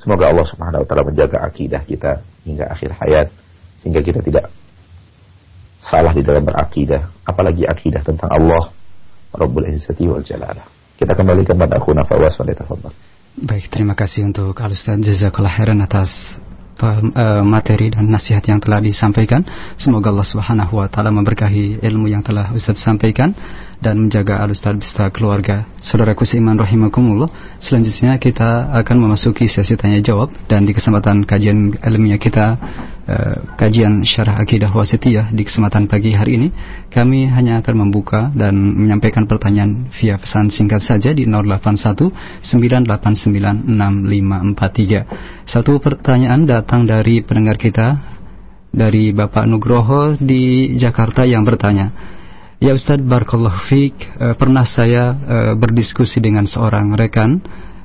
Semoga 0.00 0.32
Allah 0.32 0.48
Subhanahu 0.48 0.80
wa 0.80 0.86
taala 0.88 1.04
menjaga 1.04 1.44
akidah 1.44 1.84
kita 1.84 2.24
hingga 2.48 2.72
akhir 2.72 2.96
hayat 2.96 3.28
sehingga 3.84 4.00
kita 4.00 4.24
tidak 4.24 4.48
salah 5.78 6.10
di 6.10 6.24
dalam 6.24 6.42
berakidah, 6.42 7.12
apalagi 7.22 7.68
akidah 7.68 8.02
tentang 8.02 8.32
Allah 8.32 8.72
Rabbul 9.30 9.68
Izzati 9.70 10.08
wal 10.08 10.24
Jalalah. 10.24 10.66
Kita 10.98 11.14
kembalikan 11.14 11.54
pada 11.54 11.78
akhuna 11.78 12.02
Fawas 12.02 12.34
wa 12.40 12.46
Baik, 13.38 13.70
terima 13.70 13.94
kasih 13.94 14.26
untuk 14.26 14.58
Al 14.58 14.74
Ustaz 14.74 14.98
Jazakallah 14.98 15.54
khairan 15.54 15.78
atas 15.78 16.38
Eh, 16.78 17.42
materi 17.42 17.90
dan 17.90 18.06
nasihat 18.06 18.46
yang 18.46 18.62
telah 18.62 18.78
disampaikan. 18.78 19.42
Semoga 19.74 20.14
Allah 20.14 20.22
Subhanahu 20.22 20.78
wa 20.78 20.86
taala 20.86 21.10
memberkahi 21.10 21.82
ilmu 21.82 22.06
yang 22.06 22.22
telah 22.22 22.54
Ustaz 22.54 22.78
sampaikan 22.78 23.34
dan 23.78 23.94
menjaga 24.06 24.42
al-ustaz 24.42 24.74
beserta 24.74 25.06
keluarga. 25.14 25.62
Saudaraku 25.78 26.26
seiman 26.26 26.58
rahimakumullah. 26.58 27.30
Selanjutnya 27.62 28.18
kita 28.18 28.74
akan 28.74 28.96
memasuki 28.98 29.46
sesi 29.46 29.78
tanya 29.78 30.02
jawab 30.02 30.34
dan 30.50 30.66
di 30.66 30.74
kesempatan 30.74 31.22
kajian 31.22 31.78
ilmiah 31.78 32.18
kita 32.18 32.58
uh, 33.06 33.36
kajian 33.54 34.02
syarah 34.02 34.42
akidah 34.42 34.74
wasitiyah 34.74 35.30
di 35.30 35.46
kesempatan 35.46 35.86
pagi 35.86 36.10
hari 36.10 36.42
ini 36.42 36.48
kami 36.90 37.30
hanya 37.30 37.62
akan 37.62 37.86
membuka 37.86 38.34
dan 38.34 38.58
menyampaikan 38.58 39.30
pertanyaan 39.30 39.86
via 39.94 40.18
pesan 40.18 40.50
singkat 40.50 40.82
saja 40.82 41.14
di 41.14 41.22
081 41.30 42.42
989 42.42 43.62
6543. 43.62 45.46
Satu 45.46 45.78
pertanyaan 45.78 46.50
datang 46.50 46.82
dari 46.82 47.22
pendengar 47.22 47.54
kita 47.54 48.18
dari 48.68 49.16
Bapak 49.16 49.48
Nugroho 49.48 50.18
di 50.20 50.74
Jakarta 50.76 51.24
yang 51.24 51.42
bertanya, 51.42 52.17
Ya 52.58 52.74
Ustadz 52.74 53.06
Barakallahu 53.06 53.70
Fik, 53.70 54.18
uh, 54.18 54.34
pernah 54.34 54.66
saya 54.66 55.14
uh, 55.14 55.54
berdiskusi 55.54 56.18
dengan 56.18 56.42
seorang 56.42 56.90
rekan, 56.98 57.38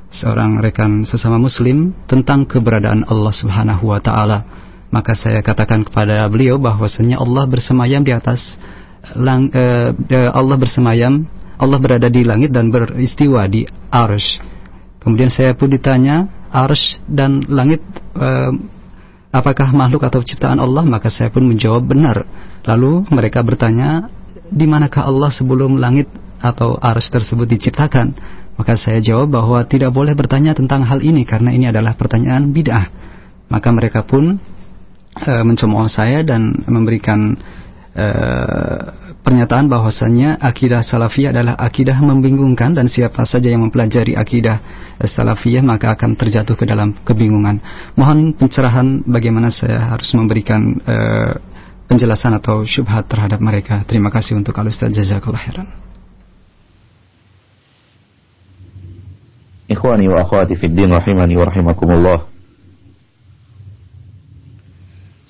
seorang 0.09 0.57
rekan 0.65 1.05
sesama 1.05 1.37
muslim 1.37 1.93
tentang 2.09 2.49
keberadaan 2.49 3.05
Allah 3.05 3.29
Subhanahu 3.29 3.93
wa 3.93 4.01
taala. 4.01 4.41
Maka 4.89 5.13
saya 5.13 5.45
katakan 5.45 5.85
kepada 5.85 6.25
beliau 6.25 6.57
bahwasanya 6.57 7.21
Allah 7.21 7.45
bersemayam 7.45 8.01
di 8.01 8.17
atas 8.17 8.57
lang, 9.13 9.53
uh, 9.53 9.93
Allah 10.33 10.57
bersemayam, 10.57 11.29
Allah 11.61 11.77
berada 11.77 12.09
di 12.09 12.25
langit 12.25 12.49
dan 12.49 12.73
beristiwa 12.73 13.45
di 13.45 13.69
arsh. 13.93 14.41
Kemudian 15.05 15.29
saya 15.29 15.53
pun 15.53 15.69
ditanya, 15.69 16.49
arsh 16.49 16.97
dan 17.05 17.45
langit 17.45 17.85
apakah 19.29 19.69
makhluk 19.69 20.01
atau 20.09 20.25
ciptaan 20.25 20.57
Allah? 20.57 20.81
Maka 20.81 21.13
saya 21.13 21.29
pun 21.29 21.45
menjawab 21.45 21.85
benar. 21.85 22.25
Lalu 22.65 23.05
mereka 23.11 23.43
bertanya, 23.45 24.09
di 24.49 24.65
manakah 24.67 25.07
Allah 25.07 25.31
sebelum 25.31 25.79
langit 25.79 26.11
atau 26.43 26.75
ars 26.79 27.07
tersebut 27.07 27.47
diciptakan? 27.47 28.15
Maka 28.53 28.77
saya 28.77 29.01
jawab 29.01 29.33
bahwa 29.33 29.65
tidak 29.65 29.89
boleh 29.89 30.13
bertanya 30.13 30.53
tentang 30.53 30.85
hal 30.85 31.01
ini 31.01 31.25
karena 31.25 31.49
ini 31.49 31.73
adalah 31.73 31.97
pertanyaan 31.97 32.53
bid'ah. 32.53 32.85
Maka 33.49 33.69
mereka 33.73 34.05
pun 34.05 34.37
e, 35.17 35.33
mencemooh 35.41 35.89
saya 35.89 36.21
dan 36.21 36.61
memberikan 36.69 37.33
e, 37.97 38.05
pernyataan 39.25 39.65
bahwasannya 39.71 40.37
akidah 40.37 40.85
salafiyah 40.85 41.33
adalah 41.33 41.57
akidah 41.57 41.97
membingungkan 41.97 42.77
dan 42.77 42.85
siapa 42.85 43.25
saja 43.25 43.49
yang 43.49 43.65
mempelajari 43.65 44.13
akidah 44.13 44.61
salafiyah 45.01 45.65
maka 45.65 45.97
akan 45.97 46.13
terjatuh 46.13 46.53
ke 46.53 46.69
dalam 46.69 46.93
kebingungan. 47.01 47.57
Mohon 47.97 48.37
pencerahan 48.37 49.01
bagaimana 49.01 49.49
saya 49.49 49.97
harus 49.97 50.13
memberikan 50.13 50.77
e, 50.77 50.97
penjelasan 51.87 52.37
atau 52.39 52.63
syubhat 52.63 53.07
terhadap 53.07 53.39
mereka. 53.43 53.83
Terima 53.83 54.09
kasih 54.09 54.39
untuk 54.39 54.55
Al 54.57 54.71
Ustaz 54.71 54.91
Jazakallah 54.91 55.41
khairan. 55.41 55.67
Ikhwani 59.67 60.05
wa 60.11 60.21
akhwati 60.21 60.59
fid 60.59 60.75
din 60.75 60.91
rahimani 60.91 61.33
wa 61.39 61.45
rahimakumullah. 61.47 62.19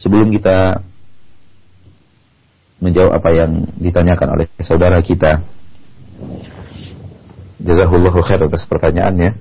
Sebelum 0.01 0.33
kita 0.35 0.83
menjawab 2.83 3.15
apa 3.15 3.29
yang 3.31 3.51
ditanyakan 3.79 4.27
oleh 4.35 4.45
saudara 4.59 4.99
kita. 4.99 5.39
Jazakallahu 7.63 8.19
khair 8.19 8.43
atas 8.43 8.67
pertanyaannya. 8.67 9.39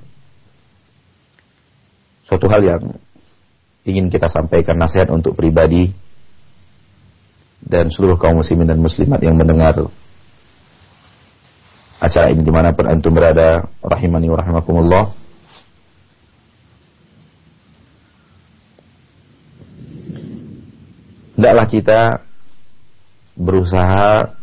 Suatu 2.30 2.46
hal 2.46 2.62
yang 2.62 2.82
ingin 3.82 4.06
kita 4.06 4.30
sampaikan 4.30 4.78
nasihat 4.78 5.10
untuk 5.10 5.34
pribadi 5.34 5.90
dan 7.62 7.88
seluruh 7.88 8.18
kaum 8.18 8.42
muslimin 8.42 8.68
dan 8.68 8.80
muslimat 8.82 9.22
yang 9.22 9.38
mendengar 9.38 9.86
acara 12.02 12.34
ini 12.34 12.42
di 12.42 12.52
mana 12.52 12.74
pun 12.74 12.90
antum 12.90 13.14
berada 13.14 13.70
rahimani 13.78 14.26
wa 14.26 14.38
rahimakumullah 14.42 15.04
hendaklah 21.38 21.66
kita 21.70 22.00
berusaha 23.38 24.34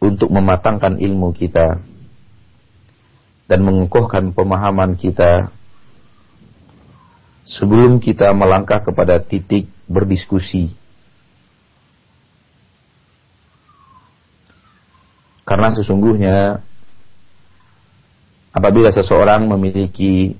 untuk 0.00 0.30
mematangkan 0.30 1.00
ilmu 1.00 1.32
kita 1.32 1.80
dan 3.46 3.60
mengukuhkan 3.62 4.34
pemahaman 4.34 4.94
kita 4.98 5.50
sebelum 7.46 8.02
kita 8.02 8.34
melangkah 8.34 8.82
kepada 8.82 9.22
titik 9.22 9.70
berdiskusi. 9.86 10.74
Karena 15.46 15.70
sesungguhnya 15.70 16.58
apabila 18.50 18.90
seseorang 18.90 19.46
memiliki 19.46 20.34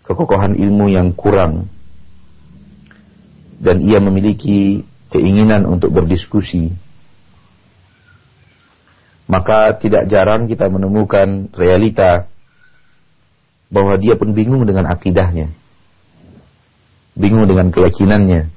kekokohan 0.00 0.56
ilmu 0.56 0.88
yang 0.88 1.12
kurang 1.12 1.68
dan 3.60 3.84
ia 3.84 4.00
memiliki 4.00 4.80
keinginan 5.12 5.68
untuk 5.68 5.92
berdiskusi, 5.92 6.72
maka 9.28 9.76
tidak 9.76 10.08
jarang 10.08 10.48
kita 10.48 10.64
menemukan 10.72 11.52
realita 11.52 12.32
bahwa 13.68 13.94
dia 14.00 14.16
pun 14.16 14.32
bingung 14.32 14.64
dengan 14.64 14.88
akidahnya, 14.88 15.52
bingung 17.12 17.44
dengan 17.44 17.68
keyakinannya, 17.68 18.48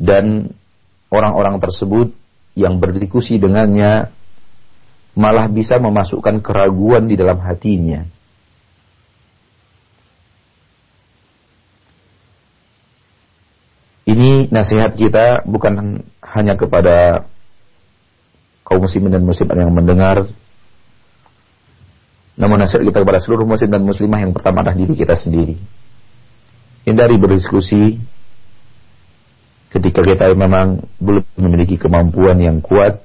dan 0.00 0.56
orang-orang 1.12 1.60
tersebut 1.60 2.16
yang 2.56 2.80
berdiskusi 2.80 3.36
dengannya 3.36 4.08
malah 5.12 5.46
bisa 5.52 5.76
memasukkan 5.76 6.40
keraguan 6.40 7.04
di 7.04 7.14
dalam 7.14 7.36
hatinya. 7.40 8.04
Ini 14.06 14.48
nasihat 14.48 14.96
kita 14.96 15.44
bukan 15.44 16.00
hanya 16.24 16.56
kepada 16.56 17.28
kaum 18.64 18.80
muslimin 18.86 19.12
dan 19.12 19.24
muslimat 19.26 19.56
yang 19.60 19.74
mendengar, 19.74 20.24
namun 22.38 22.56
nasihat 22.60 22.86
kita 22.86 23.02
kepada 23.02 23.20
seluruh 23.20 23.44
muslim 23.44 23.68
dan 23.68 23.82
muslimah 23.84 24.20
yang 24.20 24.32
pertama 24.32 24.62
adalah 24.64 24.78
diri 24.78 24.94
kita 24.94 25.16
sendiri. 25.18 25.58
Hindari 26.86 27.18
berdiskusi 27.18 27.98
ketika 29.70 30.00
kita 30.02 30.32
memang 30.34 30.86
belum 31.02 31.24
memiliki 31.38 31.76
kemampuan 31.76 32.38
yang 32.38 32.58
kuat 32.62 33.02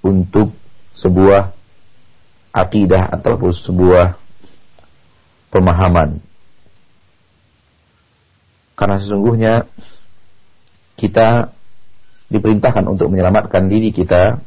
untuk 0.00 0.54
sebuah 0.96 1.52
akidah 2.50 3.10
atau 3.14 3.36
sebuah 3.50 4.18
pemahaman. 5.50 6.22
Karena 8.74 8.96
sesungguhnya 8.96 9.54
kita 10.96 11.52
diperintahkan 12.30 12.86
untuk 12.88 13.10
menyelamatkan 13.12 13.68
diri 13.68 13.90
kita 13.92 14.40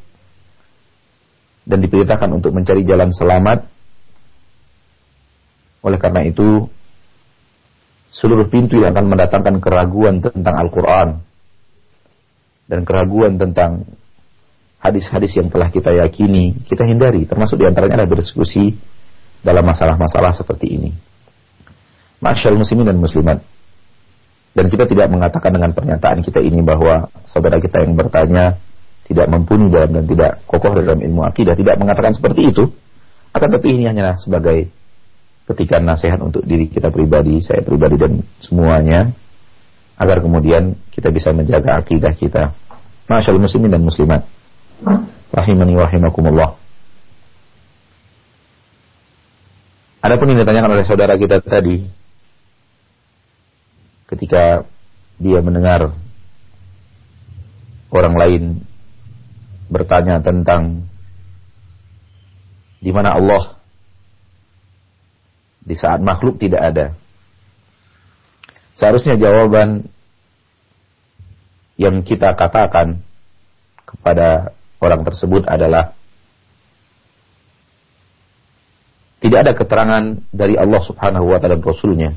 dan 1.64 1.80
diperintahkan 1.80 2.30
untuk 2.32 2.56
mencari 2.56 2.82
jalan 2.84 3.12
selamat 3.14 3.74
oleh 5.84 6.00
karena 6.00 6.24
itu, 6.24 6.72
seluruh 8.08 8.48
pintu 8.48 8.80
yang 8.80 8.96
akan 8.96 9.12
mendatangkan 9.12 9.60
keraguan 9.60 10.24
tentang 10.24 10.56
Al-Quran 10.56 11.20
dan 12.68 12.88
keraguan 12.88 13.36
tentang 13.36 13.84
hadis-hadis 14.84 15.40
yang 15.40 15.48
telah 15.48 15.72
kita 15.72 15.96
yakini, 15.96 16.60
kita 16.68 16.84
hindari. 16.84 17.24
Termasuk 17.24 17.60
di 17.60 17.66
antaranya 17.68 18.04
adalah 18.04 18.20
berdiskusi 18.20 18.76
dalam 19.40 19.64
masalah-masalah 19.64 20.36
seperti 20.36 20.68
ini. 20.76 20.92
Masyaallah 22.24 22.64
muslimin 22.64 22.88
dan 22.88 23.00
muslimat. 23.00 23.40
Dan 24.54 24.70
kita 24.70 24.86
tidak 24.86 25.10
mengatakan 25.10 25.50
dengan 25.50 25.74
pernyataan 25.74 26.22
kita 26.22 26.40
ini 26.40 26.62
bahwa 26.62 27.10
saudara 27.26 27.58
kita 27.58 27.84
yang 27.84 27.98
bertanya 27.98 28.60
tidak 29.04 29.28
mumpuni 29.28 29.68
dalam 29.68 29.92
dan 29.92 30.06
tidak 30.08 30.46
kokoh 30.46 30.78
dalam 30.78 31.02
ilmu 31.02 31.26
akidah, 31.26 31.58
tidak 31.58 31.76
mengatakan 31.76 32.14
seperti 32.16 32.54
itu. 32.54 32.64
Akan 33.34 33.50
tapi 33.50 33.74
ini 33.74 33.90
hanyalah 33.90 34.16
sebagai 34.16 34.70
ketika 35.50 35.82
nasihat 35.82 36.22
untuk 36.22 36.46
diri 36.46 36.70
kita 36.70 36.94
pribadi, 36.94 37.42
saya 37.42 37.66
pribadi 37.66 37.98
dan 37.98 38.22
semuanya 38.40 39.12
agar 39.98 40.18
kemudian 40.20 40.78
kita 40.90 41.14
bisa 41.14 41.30
menjaga 41.32 41.78
akidah 41.78 42.14
kita. 42.14 42.54
Masyaallah 43.06 43.44
muslimin 43.46 43.72
dan 43.74 43.84
muslimat. 43.84 44.26
Rahimani 45.34 45.74
wa 45.78 45.86
rahimakumullah. 45.86 46.50
Adapun 50.04 50.36
yang 50.36 50.44
ditanyakan 50.44 50.76
oleh 50.76 50.86
saudara 50.86 51.16
kita 51.16 51.40
tadi 51.40 51.88
ketika 54.12 54.68
dia 55.16 55.40
mendengar 55.40 55.96
orang 57.88 58.16
lain 58.20 58.44
bertanya 59.72 60.20
tentang 60.20 60.86
di 62.84 62.92
mana 62.92 63.16
Allah 63.16 63.56
di 65.64 65.76
saat 65.80 66.04
makhluk 66.04 66.36
tidak 66.36 66.62
ada. 66.62 66.86
Seharusnya 68.74 69.18
jawaban 69.18 69.86
yang 71.78 72.02
kita 72.02 72.34
katakan 72.34 73.02
kepada 73.86 74.54
orang 74.82 75.06
tersebut 75.06 75.46
adalah 75.46 75.94
tidak 79.24 79.40
ada 79.48 79.54
keterangan 79.56 80.04
dari 80.36 80.60
Allah 80.60 80.82
Subhanahu 80.84 81.32
wa 81.32 81.40
taala 81.40 81.56
dan 81.56 81.64
Rasulnya 81.64 82.12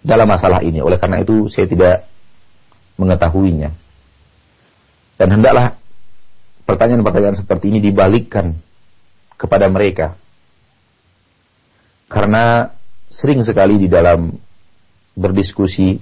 dalam 0.00 0.24
masalah 0.30 0.64
ini. 0.64 0.80
Oleh 0.80 0.96
karena 0.96 1.20
itu 1.20 1.52
saya 1.52 1.68
tidak 1.68 2.08
mengetahuinya. 2.96 3.70
Dan 5.18 5.28
hendaklah 5.34 5.76
pertanyaan-pertanyaan 6.64 7.36
seperti 7.36 7.74
ini 7.74 7.82
dibalikkan 7.82 8.54
kepada 9.34 9.66
mereka 9.70 10.14
karena 12.08 12.72
sering 13.12 13.44
sekali 13.44 13.76
di 13.76 13.88
dalam 13.90 14.32
berdiskusi 15.18 15.98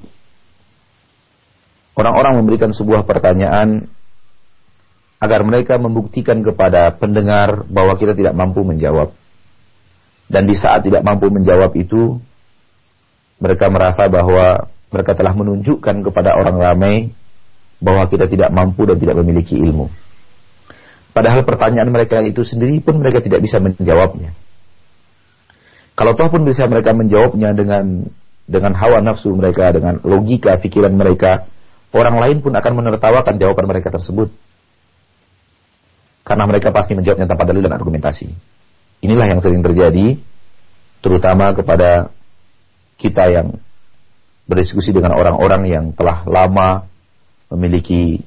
orang-orang 1.96 2.44
memberikan 2.44 2.70
sebuah 2.76 3.08
pertanyaan 3.08 3.88
agar 5.16 5.40
mereka 5.48 5.80
membuktikan 5.80 6.44
kepada 6.44 6.92
pendengar 6.92 7.64
bahwa 7.72 7.96
kita 7.96 8.12
tidak 8.12 8.36
mampu 8.36 8.60
menjawab. 8.60 9.16
Dan 10.28 10.44
di 10.44 10.52
saat 10.52 10.84
tidak 10.84 11.00
mampu 11.00 11.32
menjawab 11.32 11.72
itu, 11.72 12.20
mereka 13.40 13.72
merasa 13.72 14.04
bahwa 14.12 14.68
mereka 14.92 15.16
telah 15.16 15.32
menunjukkan 15.32 16.04
kepada 16.04 16.36
orang 16.36 16.56
ramai 16.60 16.94
bahwa 17.80 18.04
kita 18.08 18.28
tidak 18.28 18.52
mampu 18.52 18.84
dan 18.84 19.00
tidak 19.00 19.16
memiliki 19.24 19.56
ilmu. 19.56 19.88
Padahal 21.16 21.48
pertanyaan 21.48 21.88
mereka 21.88 22.20
itu 22.20 22.44
sendiri 22.44 22.76
pun 22.84 23.00
mereka 23.00 23.24
tidak 23.24 23.40
bisa 23.40 23.56
menjawabnya. 23.56 24.36
Kalau 25.96 26.12
toh 26.12 26.28
pun 26.28 26.44
bisa 26.44 26.68
mereka 26.68 26.92
menjawabnya 26.92 27.56
dengan 27.56 28.04
dengan 28.46 28.72
hawa 28.78 29.02
nafsu 29.02 29.34
mereka, 29.34 29.74
dengan 29.74 29.98
logika 30.06 30.54
pikiran 30.56 30.94
mereka, 30.94 31.50
orang 31.90 32.16
lain 32.22 32.38
pun 32.38 32.54
akan 32.54 32.72
menertawakan 32.78 33.36
jawaban 33.36 33.66
mereka 33.66 33.90
tersebut. 33.90 34.30
Karena 36.26 36.46
mereka 36.46 36.70
pasti 36.70 36.94
menjawabnya 36.94 37.26
tanpa 37.26 37.46
dalil 37.46 37.62
dan 37.62 37.74
argumentasi. 37.74 38.30
Inilah 39.02 39.26
yang 39.30 39.42
sering 39.42 39.62
terjadi, 39.62 40.18
terutama 41.02 41.54
kepada 41.54 42.10
kita 42.96 43.30
yang 43.30 43.58
berdiskusi 44.46 44.94
dengan 44.94 45.14
orang-orang 45.18 45.62
yang 45.66 45.84
telah 45.92 46.22
lama 46.26 46.86
memiliki 47.50 48.22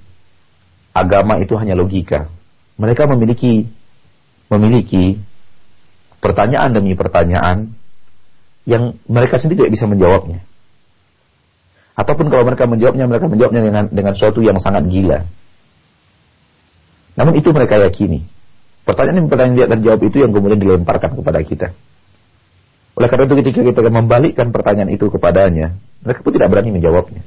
agama 0.92 1.40
itu 1.40 1.56
hanya 1.56 1.76
logika. 1.76 2.28
Mereka 2.80 3.08
memiliki 3.08 3.68
memiliki 4.52 5.20
pertanyaan 6.20 6.76
demi 6.76 6.96
pertanyaan 6.96 7.79
yang 8.70 8.94
mereka 9.10 9.42
sendiri 9.42 9.66
tidak 9.66 9.74
bisa 9.74 9.86
menjawabnya. 9.90 10.46
Ataupun 11.98 12.30
kalau 12.30 12.46
mereka 12.46 12.70
menjawabnya, 12.70 13.06
mereka 13.10 13.26
menjawabnya 13.28 13.62
dengan 13.66 13.84
dengan 13.90 14.14
sesuatu 14.14 14.40
yang 14.46 14.62
sangat 14.62 14.86
gila. 14.88 15.26
Namun 17.18 17.34
itu 17.36 17.50
mereka 17.52 17.82
yakini. 17.82 18.24
Pertanyaan-pertanyaan 18.88 19.58
yang 19.60 19.72
terjawab 19.76 20.02
itu 20.08 20.18
yang 20.24 20.32
kemudian 20.32 20.62
dilemparkan 20.62 21.18
kepada 21.18 21.40
kita. 21.44 21.68
Oleh 22.96 23.08
karena 23.12 23.28
itu 23.28 23.36
ketika 23.44 23.60
kita 23.66 23.92
membalikkan 23.92 24.48
pertanyaan 24.56 24.90
itu 24.94 25.12
kepadanya, 25.12 25.76
mereka 26.06 26.24
pun 26.24 26.32
tidak 26.32 26.48
berani 26.48 26.72
menjawabnya. 26.72 27.22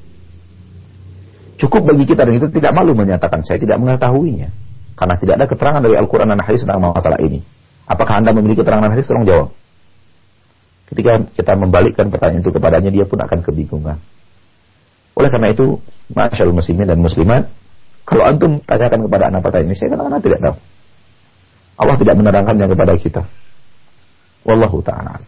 Cukup 1.61 1.93
bagi 1.93 2.09
kita 2.09 2.25
dan 2.25 2.33
kita 2.41 2.49
tidak 2.51 2.73
malu 2.73 2.97
menyatakan 2.97 3.45
saya 3.45 3.61
tidak 3.61 3.77
mengetahuinya. 3.79 4.49
Karena 4.97 5.15
tidak 5.21 5.35
ada 5.41 5.47
keterangan 5.49 5.81
dari 5.85 5.95
Al-Quran 6.01 6.29
dan 6.33 6.41
Hadis 6.41 6.65
tentang 6.65 6.81
masalah 6.81 7.21
ini. 7.21 7.45
Apakah 7.87 8.23
Anda 8.23 8.31
memiliki 8.33 8.63
keterangan 8.63 8.89
hadis? 8.89 9.11
Tolong 9.11 9.27
jawab. 9.27 9.49
Ketika 10.93 11.25
kita 11.33 11.53
membalikkan 11.57 12.13
pertanyaan 12.13 12.45
itu 12.45 12.53
kepadanya, 12.53 12.91
dia 12.93 13.09
pun 13.09 13.17
akan 13.17 13.39
kebingungan. 13.41 13.97
Oleh 15.17 15.31
karena 15.33 15.49
itu, 15.53 15.81
Masya 16.13 16.45
Allah 16.45 16.57
muslimin 16.57 16.85
dan 16.85 17.01
muslimat, 17.01 17.49
kalau 18.05 18.29
antum 18.29 18.61
tanyakan 18.61 19.09
kepada 19.09 19.25
anak 19.33 19.41
pertanyaan 19.41 19.73
ini, 19.73 19.77
saya 19.81 19.89
katakan 19.97 20.21
tidak 20.21 20.41
tahu. 20.45 20.57
Allah 21.81 21.97
tidak 21.97 22.15
menerangkannya 22.21 22.67
kepada 22.69 22.93
kita. 23.01 23.23
Wallahu 24.45 24.85
ta'ala. 24.85 25.23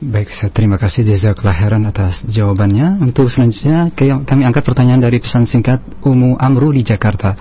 Baik, 0.00 0.32
saya 0.32 0.48
terima 0.48 0.80
kasih 0.80 1.04
Jazakallah 1.04 1.52
khairan 1.52 1.84
atas 1.84 2.24
jawabannya. 2.24 3.04
Untuk 3.04 3.28
selanjutnya 3.28 3.92
kami 4.24 4.48
angkat 4.48 4.64
pertanyaan 4.64 5.02
dari 5.02 5.20
pesan 5.20 5.44
singkat 5.44 5.82
Umu 6.06 6.40
Amru 6.40 6.72
di 6.72 6.80
Jakarta 6.80 7.36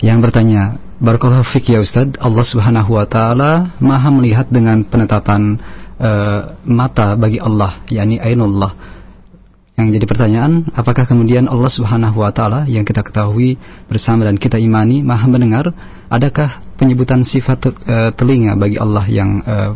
yang 0.00 0.24
bertanya, 0.24 0.80
Barakallahu 1.00 1.44
fiqh 1.44 1.76
ya 1.76 1.80
Ustaz, 1.80 2.12
Allah 2.20 2.44
Subhanahu 2.44 2.96
wa 2.96 3.04
taala 3.08 3.76
Maha 3.80 4.08
melihat 4.12 4.48
dengan 4.52 4.84
penetapan 4.84 5.60
uh, 6.00 6.56
mata 6.64 7.14
bagi 7.14 7.36
Allah, 7.36 7.84
yakni 7.92 8.16
ainullah. 8.16 8.72
Yang 9.76 10.00
jadi 10.00 10.06
pertanyaan, 10.08 10.52
apakah 10.76 11.08
kemudian 11.08 11.48
Allah 11.48 11.72
Subhanahu 11.72 12.20
wa 12.20 12.32
taala 12.32 12.68
yang 12.68 12.84
kita 12.84 13.00
ketahui 13.00 13.56
bersama 13.88 14.28
dan 14.28 14.36
kita 14.36 14.60
imani 14.60 15.00
Maha 15.00 15.24
mendengar, 15.24 15.72
adakah 16.12 16.60
penyebutan 16.76 17.24
sifat 17.24 17.64
uh, 17.64 18.10
telinga 18.12 18.56
bagi 18.60 18.76
Allah 18.76 19.04
yang 19.08 19.40
uh, 19.44 19.72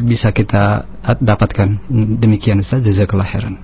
bisa 0.00 0.32
kita 0.32 0.88
dapatkan? 1.20 1.90
Demikian 2.20 2.62
Ustaz, 2.62 2.80
jazakallahu 2.84 3.28
khairan. 3.28 3.56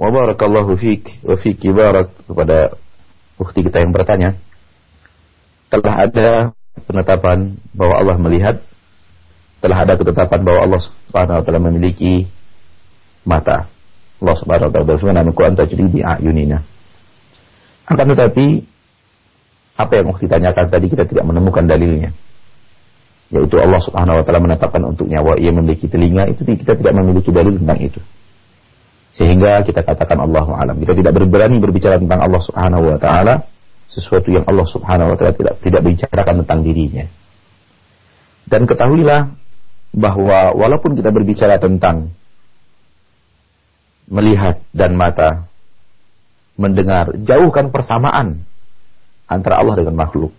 Wa 0.00 0.08
barakallahu 0.08 0.80
fiik 0.80 1.24
wa 1.28 1.36
fiiki 1.36 1.76
barak 1.76 2.08
kepada 2.24 2.72
bukti 3.36 3.64
kita 3.64 3.84
yang 3.84 3.92
bertanya. 3.92 4.36
Telah 5.68 5.94
ada 6.08 6.28
penetapan 6.86 7.58
bahwa 7.74 7.94
Allah 7.98 8.16
melihat, 8.18 8.56
telah 9.60 9.84
ada 9.84 9.94
ketetapan 10.00 10.40
bahwa 10.40 10.60
Allah 10.64 10.80
Subhanahu 10.80 11.36
wa 11.40 11.42
taala 11.44 11.60
memiliki 11.68 12.26
mata. 13.28 13.68
Allah 14.20 14.36
Subhanahu 14.36 14.68
wa 14.68 14.72
taala 14.72 14.86
berfirman, 14.88 15.28
"Ku 15.36 15.42
anta 15.44 15.68
bi 15.68 16.00
ayunina." 16.00 16.64
Akan 17.90 18.06
tetapi 18.08 18.46
apa 19.80 19.92
yang 19.96 20.06
waktu 20.12 20.28
ditanyakan 20.28 20.64
tadi 20.68 20.86
kita 20.88 21.04
tidak 21.08 21.24
menemukan 21.28 21.64
dalilnya. 21.64 22.10
Yaitu 23.30 23.56
Allah 23.62 23.80
Subhanahu 23.82 24.18
wa 24.20 24.24
taala 24.26 24.40
menetapkan 24.42 24.82
untuk 24.82 25.06
nyawa 25.06 25.38
ia 25.38 25.54
memiliki 25.54 25.86
telinga 25.86 26.26
itu 26.30 26.42
kita 26.42 26.74
tidak 26.74 26.94
memiliki 26.96 27.30
dalil 27.30 27.58
tentang 27.58 27.78
itu. 27.78 28.00
Sehingga 29.10 29.66
kita 29.66 29.82
katakan 29.82 30.22
Allah 30.22 30.46
alam. 30.54 30.78
Kita 30.78 30.94
tidak 30.94 31.12
berani 31.26 31.58
berbicara 31.58 31.98
tentang 31.98 32.22
Allah 32.22 32.40
Subhanahu 32.42 32.84
wa 32.94 32.98
taala 32.98 33.49
sesuatu 33.90 34.30
yang 34.30 34.46
Allah 34.46 34.66
Subhanahu 34.70 35.12
wa 35.12 35.16
taala 35.18 35.34
tidak 35.34 35.58
tidak 35.60 35.82
bicarakan 35.82 36.46
tentang 36.46 36.60
dirinya. 36.62 37.04
Dan 38.46 38.64
ketahuilah 38.64 39.34
bahwa 39.90 40.54
walaupun 40.54 40.94
kita 40.94 41.10
berbicara 41.10 41.58
tentang 41.58 42.14
melihat 44.10 44.62
dan 44.70 44.94
mata 44.94 45.50
mendengar, 46.54 47.14
jauhkan 47.18 47.74
persamaan 47.74 48.46
antara 49.26 49.62
Allah 49.62 49.74
dengan 49.82 49.94
makhluk. 49.98 50.34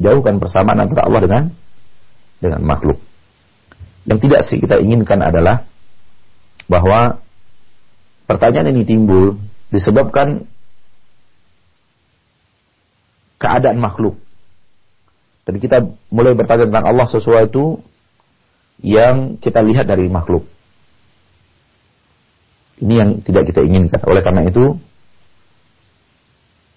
Jauhkan 0.00 0.40
persamaan 0.40 0.80
antara 0.80 1.08
Allah 1.08 1.20
dengan 1.24 1.42
dengan 2.40 2.60
makhluk. 2.64 2.98
Yang 4.08 4.18
tidak 4.28 4.40
sih 4.48 4.58
kita 4.58 4.82
inginkan 4.82 5.22
adalah 5.22 5.62
bahwa 6.66 7.22
pertanyaan 8.26 8.74
ini 8.74 8.82
timbul 8.82 9.38
disebabkan 9.70 10.48
keadaan 13.42 13.82
makhluk. 13.82 14.14
Dan 15.42 15.58
kita 15.58 15.82
mulai 16.14 16.38
bertanya 16.38 16.70
tentang 16.70 16.86
Allah 16.86 17.06
sesuatu 17.10 17.82
yang 18.78 19.42
kita 19.42 19.58
lihat 19.66 19.90
dari 19.90 20.06
makhluk. 20.06 20.46
Ini 22.78 22.94
yang 22.94 23.10
tidak 23.26 23.50
kita 23.50 23.66
inginkan. 23.66 23.98
Oleh 24.06 24.22
karena 24.22 24.46
itu, 24.46 24.78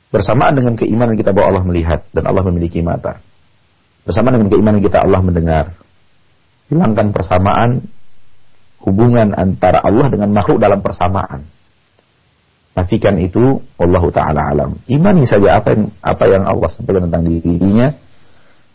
bersamaan 0.09 0.57
dengan 0.57 0.73
keimanan 0.73 1.13
kita 1.13 1.29
bahwa 1.33 1.53
Allah 1.53 1.65
melihat 1.65 2.09
dan 2.09 2.25
Allah 2.25 2.41
memiliki 2.45 2.81
mata. 2.81 3.21
Bersamaan 4.05 4.41
dengan 4.41 4.49
keimanan 4.53 4.81
kita 4.81 5.01
Allah 5.01 5.21
mendengar. 5.21 5.65
Hilangkan 6.69 7.13
persamaan 7.13 7.85
hubungan 8.81 9.33
antara 9.33 9.81
Allah 9.81 10.09
dengan 10.09 10.33
makhluk 10.33 10.61
dalam 10.61 10.81
persamaan. 10.81 11.45
Nafikan 12.75 13.15
itu 13.23 13.63
Allah 13.79 14.03
Ta'ala 14.11 14.41
alam. 14.51 14.75
Imani 14.91 15.23
saja 15.23 15.63
apa 15.63 15.71
yang 15.71 15.95
apa 16.03 16.23
yang 16.27 16.43
Allah 16.43 16.67
sampaikan 16.67 17.07
tentang 17.07 17.23
dirinya. 17.23 17.87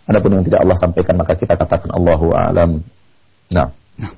Adapun 0.09 0.41
yang 0.41 0.45
tidak 0.49 0.65
Allah 0.65 0.79
sampaikan 0.81 1.21
maka 1.21 1.37
kita 1.37 1.53
katakan 1.53 1.93
Allahu 1.93 2.33
alam. 2.33 2.81
Nah. 3.53 3.69
nah. 4.01 4.11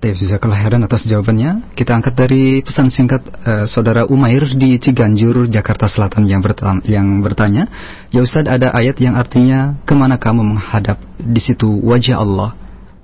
bisa 0.00 0.40
kelahiran 0.40 0.80
atas 0.80 1.04
jawabannya. 1.04 1.76
Kita 1.76 1.92
angkat 1.92 2.16
dari 2.16 2.64
pesan 2.64 2.88
singkat 2.88 3.20
uh, 3.44 3.68
saudara 3.68 4.08
Umair 4.08 4.48
di 4.56 4.80
Ciganjur, 4.80 5.44
Jakarta 5.52 5.84
Selatan 5.84 6.24
yang, 6.24 6.40
bertanya, 6.40 6.80
yang 6.88 7.20
bertanya, 7.20 7.68
ya 8.08 8.24
Ustaz 8.24 8.48
ada 8.48 8.72
ayat 8.72 8.96
yang 8.96 9.12
artinya 9.12 9.76
ke 9.84 9.92
mana 9.92 10.16
kamu 10.16 10.56
menghadap 10.56 10.96
di 11.20 11.40
situ 11.44 11.68
wajah 11.84 12.16
Allah. 12.16 12.56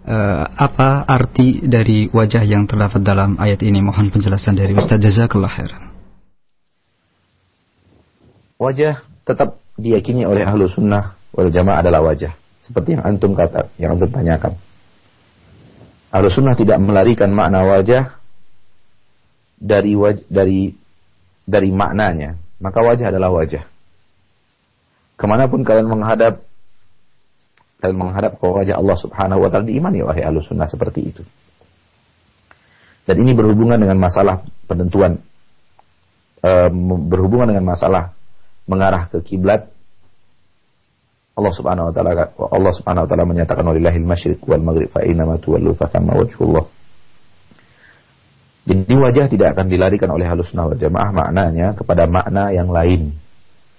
Uh, 0.05 0.45
apa 0.57 1.05
arti 1.05 1.64
dari 1.64 2.09
wajah 2.09 2.45
yang 2.49 2.64
terdapat 2.64 3.05
dalam 3.05 3.37
ayat 3.37 3.61
ini? 3.61 3.85
Mohon 3.85 4.09
penjelasan 4.09 4.57
dari 4.57 4.72
Ustaz 4.72 5.01
Jazakallah 5.01 5.53
khairan 5.53 5.93
wajah 8.65 9.05
tetap 9.29 9.61
diyakini 9.77 10.25
oleh 10.25 10.45
ahlu 10.45 10.65
sunnah 10.71 11.17
wal 11.37 11.53
jamaah 11.53 11.85
adalah 11.85 12.01
wajah. 12.01 12.33
Seperti 12.65 12.97
yang 12.97 13.05
antum 13.05 13.37
kata, 13.37 13.69
yang 13.77 14.01
antum 14.01 14.09
tanyakan. 14.09 14.57
Ahlu 16.15 16.29
sunnah 16.33 16.57
tidak 16.57 16.81
melarikan 16.81 17.29
makna 17.35 17.61
wajah 17.67 18.17
dari 19.61 19.93
waj 19.99 20.25
dari 20.31 20.73
dari 21.45 21.69
maknanya. 21.69 22.41
Maka 22.62 22.79
wajah 22.81 23.12
adalah 23.12 23.35
wajah. 23.35 23.67
Ke 25.15 25.25
mana 25.29 25.47
pun 25.47 25.61
kalian 25.61 25.91
menghadap, 25.91 26.41
kalian 27.85 27.99
menghadap 28.01 28.41
ke 28.41 28.47
wajah 28.47 28.81
Allah 28.81 28.97
subhanahu 28.97 29.45
wa 29.45 29.49
ta'ala 29.53 29.69
diimani 29.69 30.01
wahai 30.01 30.25
ahlu 30.25 30.41
sunnah 30.41 30.71
seperti 30.71 31.01
itu. 31.05 31.23
Dan 33.05 33.21
ini 33.21 33.37
berhubungan 33.37 33.77
dengan 33.77 34.01
masalah 34.01 34.41
penentuan, 34.65 35.21
um, 36.41 37.05
berhubungan 37.12 37.53
dengan 37.53 37.69
masalah 37.69 38.17
mengarah 38.65 39.12
ke 39.12 39.21
kiblat 39.21 39.69
Allah 41.35 41.53
Subhanahu 41.53 41.91
wa 41.91 41.93
taala 41.93 42.31
Allah 42.31 42.73
Subhanahu 42.73 43.05
wa 43.05 43.09
taala 43.11 43.27
menyatakan 43.27 43.67
walillahil 43.67 44.07
masyriq 44.07 44.39
wal 44.47 44.62
maghrib 44.62 44.87
fa 44.87 45.03
inna 45.03 45.27
ma 45.27 45.35
tuwallu 45.35 45.75
fa 45.75 45.91
thamma 45.91 46.15
wajhullah. 46.15 46.65
Jadi 48.65 48.95
wajah 48.97 49.27
tidak 49.29 49.59
akan 49.59 49.67
dilarikan 49.69 50.09
oleh 50.15 50.25
halus 50.25 50.55
wal 50.55 50.79
jamaah 50.79 51.11
maknanya 51.11 51.75
kepada 51.75 52.07
makna 52.07 52.55
yang 52.55 52.71
lain 52.71 53.19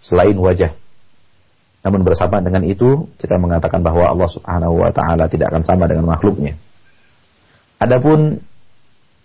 selain 0.04 0.36
wajah. 0.36 0.76
Namun 1.82 2.02
bersama 2.04 2.44
dengan 2.44 2.68
itu 2.68 3.08
kita 3.18 3.40
mengatakan 3.40 3.80
bahwa 3.80 4.04
Allah 4.04 4.30
Subhanahu 4.30 4.84
wa 4.84 4.92
taala 4.92 5.32
tidak 5.32 5.56
akan 5.56 5.64
sama 5.64 5.88
dengan 5.88 6.12
makhluknya. 6.12 6.60
Adapun 7.80 8.44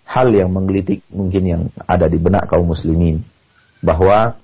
hal 0.06 0.28
yang 0.30 0.54
menggelitik 0.54 1.02
mungkin 1.10 1.42
yang 1.42 1.62
ada 1.82 2.06
di 2.06 2.18
benak 2.18 2.46
kaum 2.46 2.70
muslimin 2.70 3.26
bahwa 3.82 4.38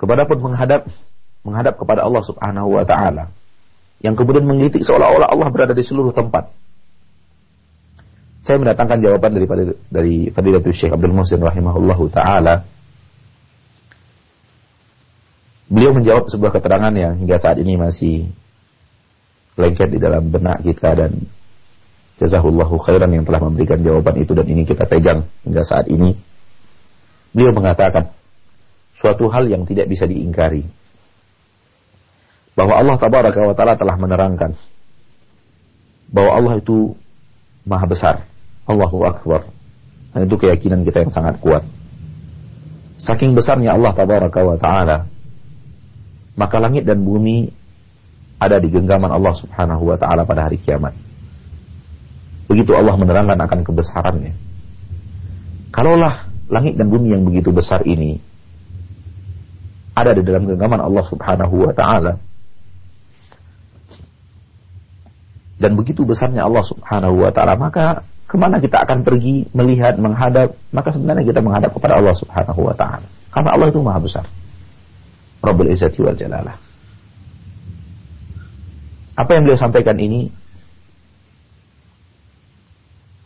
kepada 0.00 0.24
pun 0.24 0.40
menghadap 0.40 0.88
menghadap 1.44 1.76
kepada 1.76 2.08
Allah 2.08 2.24
Subhanahu 2.24 2.72
wa 2.72 2.84
taala 2.88 3.28
yang 4.00 4.16
kemudian 4.16 4.48
menggelitik 4.48 4.80
seolah-olah 4.80 5.28
Allah 5.28 5.48
berada 5.52 5.76
di 5.76 5.84
seluruh 5.84 6.16
tempat. 6.16 6.48
Saya 8.40 8.56
mendatangkan 8.56 9.04
jawaban 9.04 9.36
daripada 9.36 9.76
dari 9.92 10.32
Fadilatul 10.32 10.72
Syekh 10.72 10.96
Abdul 10.96 11.12
Muhsin 11.12 11.44
rahimahullahu 11.44 12.08
taala. 12.08 12.64
Beliau 15.68 15.92
menjawab 15.92 16.32
sebuah 16.32 16.56
keterangan 16.56 16.90
yang 16.96 17.20
hingga 17.20 17.36
saat 17.36 17.60
ini 17.60 17.76
masih 17.76 18.32
lengket 19.60 19.92
di 19.92 20.00
dalam 20.00 20.32
benak 20.32 20.64
kita 20.64 20.96
dan 20.96 21.20
jazahullahu 22.16 22.80
khairan 22.88 23.12
yang 23.12 23.24
telah 23.28 23.44
memberikan 23.44 23.84
jawaban 23.84 24.16
itu 24.18 24.32
dan 24.32 24.48
ini 24.48 24.64
kita 24.64 24.88
pegang 24.88 25.28
hingga 25.44 25.62
saat 25.62 25.92
ini. 25.92 26.16
Beliau 27.36 27.52
mengatakan, 27.54 28.10
suatu 29.00 29.32
hal 29.32 29.48
yang 29.48 29.64
tidak 29.64 29.88
bisa 29.88 30.04
diingkari. 30.04 30.62
Bahwa 32.52 32.76
Allah 32.76 32.96
tabaraka 33.00 33.40
wa 33.40 33.56
taala 33.56 33.74
telah 33.80 33.96
menerangkan 33.96 34.52
bahwa 36.10 36.30
Allah 36.34 36.54
itu 36.58 36.92
maha 37.64 37.86
besar. 37.86 38.14
Allahu 38.66 39.06
akbar. 39.06 39.46
Dan 40.10 40.26
itu 40.26 40.36
keyakinan 40.36 40.82
kita 40.82 41.06
yang 41.06 41.14
sangat 41.14 41.38
kuat. 41.38 41.62
Saking 43.00 43.32
besarnya 43.32 43.72
Allah 43.72 43.94
tabaraka 43.94 44.42
wa 44.42 44.58
taala, 44.58 45.06
maka 46.36 46.56
langit 46.60 46.84
dan 46.84 47.00
bumi 47.00 47.48
ada 48.36 48.58
di 48.58 48.68
genggaman 48.68 49.08
Allah 49.08 49.34
Subhanahu 49.38 49.94
wa 49.94 49.96
taala 49.96 50.26
pada 50.26 50.50
hari 50.50 50.58
kiamat. 50.60 50.92
Begitu 52.50 52.74
Allah 52.74 52.98
menerangkan 52.98 53.38
akan 53.38 53.60
kebesarannya. 53.62 54.34
Kalaulah 55.70 56.26
langit 56.50 56.74
dan 56.74 56.90
bumi 56.90 57.14
yang 57.14 57.22
begitu 57.22 57.54
besar 57.54 57.86
ini 57.86 58.18
ada 59.94 60.10
di 60.14 60.22
dalam 60.22 60.46
genggaman 60.46 60.80
Allah 60.80 61.04
Subhanahu 61.06 61.54
wa 61.66 61.72
taala. 61.74 62.12
Dan 65.60 65.76
begitu 65.76 66.08
besarnya 66.08 66.48
Allah 66.48 66.64
Subhanahu 66.64 67.20
wa 67.20 67.30
taala, 67.34 67.58
maka 67.58 68.06
ke 68.30 68.36
mana 68.38 68.62
kita 68.62 68.80
akan 68.86 69.02
pergi 69.02 69.50
melihat, 69.52 69.98
menghadap, 69.98 70.56
maka 70.70 70.88
sebenarnya 70.94 71.26
kita 71.26 71.42
menghadap 71.42 71.74
kepada 71.74 71.98
Allah 72.00 72.14
Subhanahu 72.16 72.60
wa 72.64 72.74
taala. 72.78 73.06
Karena 73.30 73.50
Allah 73.54 73.68
itu 73.68 73.80
maha 73.82 74.00
besar. 74.00 74.26
Rabbul 75.40 75.72
Izzati 75.72 76.00
wal 76.00 76.16
Jalalah. 76.16 76.56
Apa 79.20 79.36
yang 79.36 79.44
beliau 79.44 79.60
sampaikan 79.60 80.00
ini 80.00 80.32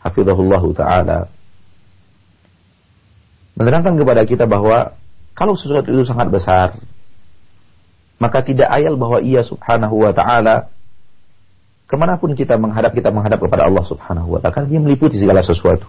Hafizahullah 0.05 0.63
Ta'ala 0.77 1.19
menerangkan 3.57 3.95
kepada 3.97 4.21
kita 4.27 4.45
bahwa 4.45 4.93
kalau 5.35 5.59
sesuatu 5.59 5.91
itu 5.91 6.07
sangat 6.07 6.31
besar, 6.31 6.79
maka 8.23 8.39
tidak 8.39 8.71
ayal 8.71 8.95
bahwa 8.95 9.19
ia 9.19 9.43
subhanahu 9.43 9.99
wa 9.99 10.15
ta'ala 10.15 10.71
ke 11.85 11.95
mana 11.99 12.17
pun 12.17 12.33
kita 12.33 12.55
menghadap, 12.55 12.95
kita 12.95 13.11
menghadap 13.11 13.43
kepada 13.43 13.67
Allah 13.67 13.83
subhanahu 13.83 14.31
wa 14.31 14.39
ta'ala. 14.39 14.55
Karena 14.55 14.67
dia 14.71 14.81
meliputi 14.81 15.19
segala 15.19 15.43
sesuatu. 15.43 15.85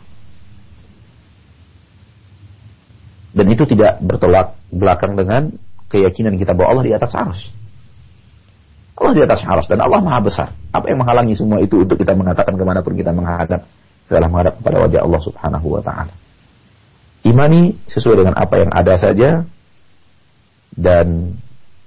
Dan 3.33 3.47
itu 3.53 3.65
tidak 3.71 4.03
bertolak 4.03 4.59
belakang 4.75 5.15
dengan 5.15 5.55
keyakinan 5.89 6.35
kita 6.37 6.53
bahwa 6.53 6.77
Allah 6.77 6.85
di 6.91 6.93
atas 6.99 7.13
arus. 7.15 7.41
Allah 8.97 9.13
di 9.15 9.23
atas 9.23 9.41
arus 9.47 9.69
dan 9.71 9.79
Allah 9.79 10.01
maha 10.03 10.21
besar. 10.27 10.49
Apa 10.75 10.91
yang 10.91 11.05
menghalangi 11.05 11.39
semua 11.39 11.63
itu 11.63 11.87
untuk 11.87 12.01
kita 12.01 12.17
mengatakan 12.19 12.59
ke 12.59 12.65
mana 12.67 12.83
pun 12.83 12.97
kita 12.99 13.15
menghadap, 13.15 13.63
setelah 14.09 14.27
menghadap 14.27 14.59
kepada 14.59 14.77
wajah 14.89 15.01
Allah 15.07 15.21
subhanahu 15.23 15.67
wa 15.79 15.83
ta'ala. 15.85 16.26
Imani 17.37 17.77
sesuai 17.85 18.17
dengan 18.25 18.35
apa 18.41 18.55
yang 18.57 18.73
ada 18.73 18.97
saja 18.97 19.45
dan 20.73 21.37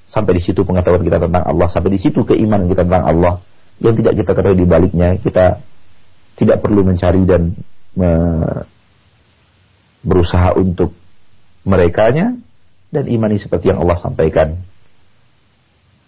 sampai 0.06 0.38
di 0.38 0.42
situ 0.46 0.62
pengetahuan 0.62 1.02
kita 1.02 1.18
tentang 1.18 1.42
Allah, 1.42 1.66
sampai 1.66 1.98
di 1.98 2.00
situ 2.02 2.22
keimanan 2.22 2.70
kita 2.70 2.86
tentang 2.86 3.10
Allah 3.10 3.34
yang 3.82 3.98
tidak 3.98 4.14
kita 4.14 4.32
ketahui 4.38 4.62
di 4.62 4.70
baliknya, 4.70 5.18
kita 5.18 5.58
tidak 6.38 6.62
perlu 6.62 6.86
mencari 6.86 7.26
dan 7.26 7.58
me 7.98 8.12
berusaha 10.00 10.56
untuk 10.56 10.94
merekanya 11.68 12.38
dan 12.94 13.06
imani 13.10 13.42
seperti 13.42 13.74
yang 13.74 13.82
Allah 13.82 13.98
sampaikan. 14.00 14.56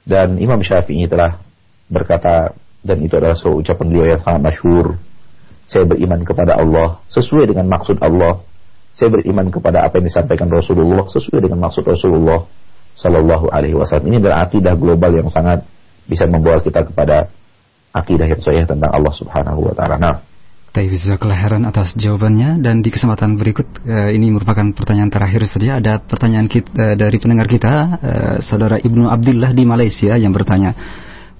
Dan 0.05 0.37
Imam 0.37 0.61
Syafi'i 0.61 1.05
telah 1.09 1.41
berkata 1.89 2.53
dan 2.81 2.97
itu 3.05 3.13
adalah 3.17 3.37
sebuah 3.37 3.57
ucapan 3.61 3.85
beliau 3.89 4.07
yang 4.17 4.21
sangat 4.21 4.41
masyhur. 4.41 4.97
Saya 5.69 5.85
beriman 5.85 6.25
kepada 6.25 6.57
Allah 6.57 7.01
sesuai 7.09 7.53
dengan 7.53 7.69
maksud 7.69 8.01
Allah. 8.01 8.41
Saya 8.91 9.07
beriman 9.07 9.47
kepada 9.47 9.87
apa 9.87 10.03
yang 10.03 10.07
disampaikan 10.11 10.51
Rasulullah 10.51 11.07
sesuai 11.07 11.47
dengan 11.47 11.63
maksud 11.63 11.87
Rasulullah 11.87 12.43
Sallallahu 12.95 13.47
Alaihi 13.47 13.75
Wasallam. 13.75 14.11
Ini 14.11 14.17
adalah 14.19 14.47
akidah 14.47 14.75
global 14.75 15.15
yang 15.15 15.31
sangat 15.31 15.63
bisa 16.03 16.27
membawa 16.27 16.59
kita 16.59 16.83
kepada 16.83 17.31
akidah 17.95 18.27
yang 18.27 18.41
sahih 18.43 18.67
tentang 18.67 18.91
Allah 18.91 19.13
Subhanahu 19.15 19.71
Wa 19.71 19.73
Taala. 19.79 19.95
Nah, 19.95 20.15
Jazakallah 20.71 21.19
kelahiran 21.19 21.67
atas 21.67 21.99
jawabannya 21.99 22.63
dan 22.63 22.79
di 22.79 22.87
kesempatan 22.87 23.35
berikut 23.35 23.67
uh, 23.83 24.07
ini 24.07 24.31
merupakan 24.31 24.63
pertanyaan 24.71 25.11
terakhir 25.11 25.43
saja 25.43 25.83
ada 25.83 25.99
pertanyaan 25.99 26.47
kita, 26.47 26.71
uh, 26.71 26.95
dari 26.95 27.19
pendengar 27.19 27.51
kita 27.51 27.71
uh, 27.99 28.35
saudara 28.39 28.79
Ibnu 28.79 29.03
Abdullah 29.03 29.51
di 29.51 29.67
Malaysia 29.67 30.15
yang 30.15 30.31
bertanya 30.31 30.71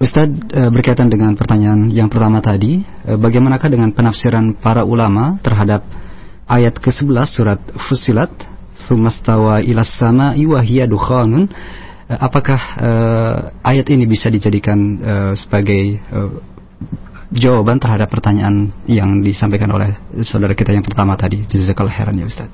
Ustadz 0.01 0.73
berkaitan 0.73 1.13
dengan 1.13 1.37
pertanyaan 1.37 1.93
yang 1.93 2.09
pertama 2.09 2.41
tadi 2.41 2.81
bagaimanakah 3.05 3.69
dengan 3.69 3.93
penafsiran 3.93 4.57
para 4.57 4.81
ulama 4.81 5.37
terhadap 5.45 5.85
ayat 6.51 6.75
ke-11 6.83 7.27
surat 7.31 7.61
Fusilat 7.87 8.31
Sumastawa 8.75 9.63
ilas 9.63 9.87
sama 9.95 10.35
iwahiyya 10.35 10.89
dukhanun 10.91 11.47
uh, 11.47 12.19
apakah 12.19 12.61
uh, 12.81 13.37
ayat 13.63 13.87
ini 13.93 14.03
bisa 14.03 14.27
dijadikan 14.27 14.79
uh, 14.99 15.33
sebagai 15.37 16.01
uh, 16.11 16.31
jawaban 17.31 17.79
terhadap 17.79 18.11
pertanyaan 18.11 18.75
yang 18.83 19.23
disampaikan 19.23 19.71
oleh 19.71 19.95
saudara 20.27 20.51
kita 20.51 20.75
yang 20.75 20.83
pertama 20.83 21.15
tadi. 21.15 21.47
Jazakallah 21.47 21.95
heran 21.95 22.19
ya 22.19 22.27
Ustaz. 22.27 22.51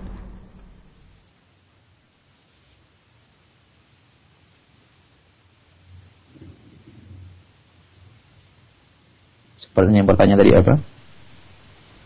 Pertanyaan 9.73 10.01
yang 10.01 10.09
pertanyaan 10.09 10.39
tadi 10.41 10.51
apa? 10.57 10.96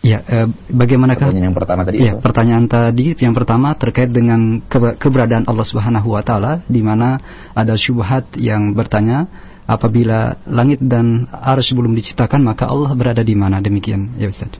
Ya, 0.02 0.26
eh, 0.26 0.49
bagaimanakah? 0.74 1.30
Pertanyaan 1.30 1.54
yang 1.54 1.58
pertama 1.58 1.82
tadi. 1.86 1.97
Ya, 2.02 2.18
apa? 2.18 2.26
pertanyaan 2.26 2.66
tadi 2.66 3.14
yang 3.22 3.38
pertama 3.38 3.78
terkait 3.78 4.10
dengan 4.10 4.58
keberadaan 4.97 5.45
Allah 5.45 5.66
Subhanahu 5.66 6.18
Wa 6.18 6.26
Taala, 6.26 6.66
di 6.66 6.82
mana 6.82 7.22
ada 7.54 7.78
syubhat 7.78 8.34
yang 8.34 8.74
bertanya 8.74 9.30
apabila 9.72 10.36
langit 10.49 10.84
dan 10.84 11.32
arsy 11.32 11.72
belum 11.72 11.95
diciptakan 11.95 12.43
maka 12.43 12.68
Allah 12.68 12.91
berada 12.91 13.24
di 13.24 13.36
mana 13.39 13.64
demikian 13.64 14.20
ya 14.20 14.28
Ustaz 14.28 14.52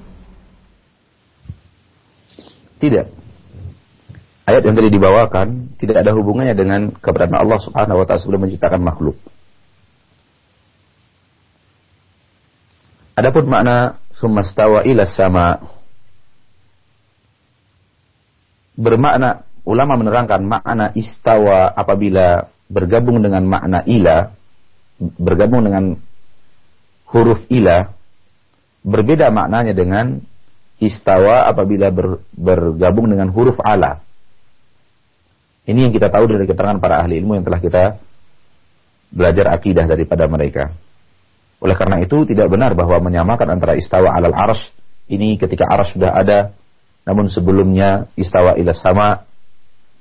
tidak 2.80 3.12
ayat 4.48 4.62
yang 4.64 4.76
tadi 4.80 4.88
dibawakan 4.88 5.76
tidak 5.76 6.00
ada 6.00 6.16
hubungannya 6.16 6.56
dengan 6.56 6.82
keberadaan 6.96 7.44
Allah 7.44 7.60
Subhanahu 7.60 8.00
wa 8.00 8.06
taala 8.08 8.22
sebelum 8.24 8.48
menciptakan 8.48 8.82
makhluk 8.82 9.20
Adapun 13.12 13.44
makna 13.52 14.02
sumastawa 14.22 14.86
ila 14.86 15.10
sama 15.10 15.58
bermakna 18.78 19.42
ulama 19.66 19.98
menerangkan 19.98 20.42
makna 20.46 20.94
istawa 20.94 21.74
apabila 21.74 22.46
bergabung 22.70 23.18
dengan 23.26 23.42
makna 23.50 23.82
ila 23.90 24.30
bergabung 25.18 25.66
dengan 25.66 25.98
huruf 27.10 27.42
ila 27.50 27.90
berbeda 28.86 29.34
maknanya 29.34 29.74
dengan 29.74 30.22
istawa 30.82 31.46
apabila 31.46 31.94
ber, 31.94 32.26
bergabung 32.34 33.14
dengan 33.14 33.30
huruf 33.30 33.62
ala. 33.62 34.02
Ini 35.62 35.88
yang 35.88 35.94
kita 35.94 36.10
tahu 36.10 36.26
dari 36.26 36.50
keterangan 36.50 36.82
para 36.82 37.06
ahli 37.06 37.22
ilmu 37.22 37.38
yang 37.38 37.46
telah 37.46 37.62
kita 37.62 37.84
belajar 39.14 39.54
akidah 39.54 39.86
daripada 39.86 40.26
mereka. 40.26 40.74
Oleh 41.62 41.78
karena 41.78 42.02
itu 42.02 42.26
tidak 42.26 42.50
benar 42.50 42.74
bahwa 42.74 42.98
menyamakan 43.06 43.54
antara 43.54 43.78
istawa 43.78 44.18
alal 44.18 44.34
arsh 44.34 44.74
ini 45.14 45.38
ketika 45.38 45.70
arsh 45.70 45.94
sudah 45.94 46.18
ada 46.18 46.58
namun 47.06 47.30
sebelumnya 47.30 48.10
istawa 48.18 48.58
ila 48.58 48.74
sama. 48.74 49.26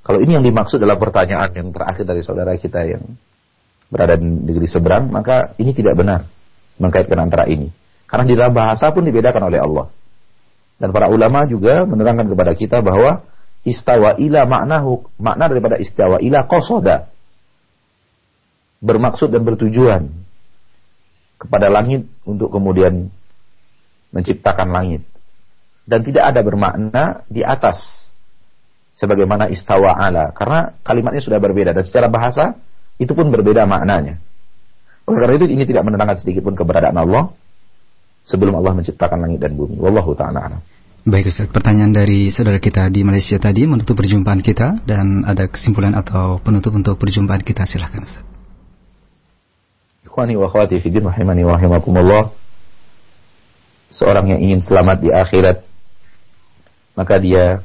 Kalau 0.01 0.25
ini 0.25 0.41
yang 0.41 0.45
dimaksud 0.45 0.81
adalah 0.81 0.97
pertanyaan 0.97 1.53
yang 1.53 1.69
terakhir 1.77 2.09
dari 2.09 2.25
saudara 2.25 2.57
kita 2.57 2.89
yang 2.89 3.05
berada 3.93 4.17
di 4.17 4.25
negeri 4.25 4.65
seberang, 4.65 5.13
maka 5.13 5.53
ini 5.61 5.77
tidak 5.77 5.93
benar 5.97 6.25
mengkaitkan 6.81 7.21
antara 7.21 7.45
ini. 7.45 7.69
Karena 8.09 8.25
di 8.25 8.35
dalam 8.35 8.57
bahasa 8.57 8.89
pun 8.97 9.05
dibedakan 9.05 9.53
oleh 9.53 9.61
Allah. 9.61 9.87
Dan 10.81 10.97
para 10.97 11.13
ulama 11.13 11.45
juga 11.45 11.85
menerangkan 11.85 12.33
kepada 12.33 12.57
kita 12.57 12.81
bahwa 12.81 13.29
istawa 13.61 14.17
ila 14.17 14.49
maknahu, 14.49 15.05
makna 15.21 15.53
daripada 15.53 15.77
istawa 15.77 16.17
ila 16.25 16.49
kosoda. 16.49 17.13
Bermaksud 18.81 19.29
dan 19.29 19.45
bertujuan 19.45 20.09
kepada 21.41 21.73
langit 21.73 22.05
untuk 22.29 22.53
kemudian 22.53 23.09
menciptakan 24.13 24.69
langit. 24.69 25.03
Dan 25.89 26.05
tidak 26.05 26.29
ada 26.29 26.41
bermakna 26.45 27.25
di 27.27 27.41
atas 27.41 28.11
sebagaimana 28.93 29.49
istawa 29.49 29.97
ala 29.97 30.37
karena 30.37 30.77
kalimatnya 30.85 31.25
sudah 31.25 31.41
berbeda 31.41 31.73
dan 31.73 31.83
secara 31.89 32.13
bahasa 32.13 32.61
itu 33.01 33.17
pun 33.17 33.33
berbeda 33.33 33.65
maknanya. 33.65 34.21
Oleh 35.09 35.19
karena 35.25 35.35
itu 35.41 35.49
ini 35.49 35.65
tidak 35.65 35.89
menerangkan 35.89 36.21
sedikit 36.21 36.45
pun 36.45 36.53
keberadaan 36.53 37.01
Allah 37.01 37.33
sebelum 38.29 38.53
Allah 38.61 38.77
menciptakan 38.77 39.25
langit 39.25 39.41
dan 39.41 39.57
bumi. 39.57 39.81
Wallahu 39.81 40.13
taala 40.13 40.61
Baik 41.01 41.33
Ustaz, 41.33 41.49
pertanyaan 41.49 41.97
dari 41.97 42.29
saudara 42.29 42.61
kita 42.61 42.93
di 42.93 43.01
Malaysia 43.01 43.41
tadi 43.41 43.65
menutup 43.65 43.97
perjumpaan 43.97 44.45
kita 44.45 44.85
dan 44.85 45.25
ada 45.25 45.49
kesimpulan 45.49 45.97
atau 45.97 46.37
penutup 46.45 46.77
untuk 46.77 47.01
perjumpaan 47.01 47.41
kita 47.41 47.65
silahkan 47.65 48.05
Ustaz. 48.05 48.30
Ikhwani 50.11 50.35
wa 50.35 50.51
akhwati 50.51 50.83
fi 50.83 50.91
din 50.91 51.07
rahimani 51.07 51.47
wa 51.47 51.55
rahimakumullah. 51.55 52.35
Seorang 53.95 54.27
yang 54.35 54.43
ingin 54.43 54.59
selamat 54.59 55.07
di 55.07 55.09
akhirat 55.15 55.63
maka 56.99 57.23
dia 57.23 57.63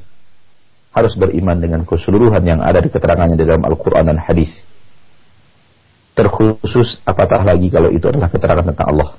harus 0.93 1.17
beriman 1.17 1.57
dengan 1.57 1.81
keseluruhan 1.89 2.45
yang 2.45 2.61
ada 2.61 2.85
di 2.85 2.93
keterangannya 2.93 3.35
dalam 3.35 3.65
Al-Qur'an 3.65 4.05
dan 4.05 4.21
hadis 4.21 4.53
terkhusus 6.15 7.03
apatah 7.03 7.43
lagi 7.43 7.67
kalau 7.67 7.91
itu 7.91 8.07
adalah 8.07 8.31
keterangan 8.31 8.63
tentang 8.63 8.87
Allah. 8.93 9.09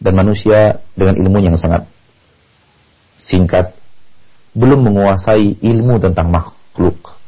Dan 0.00 0.16
manusia 0.16 0.80
dengan 0.96 1.20
ilmu 1.20 1.38
yang 1.38 1.54
sangat 1.60 1.84
singkat 3.20 3.76
belum 4.56 4.88
menguasai 4.88 5.60
ilmu 5.60 6.00
tentang 6.00 6.32
makhluk. 6.32 7.20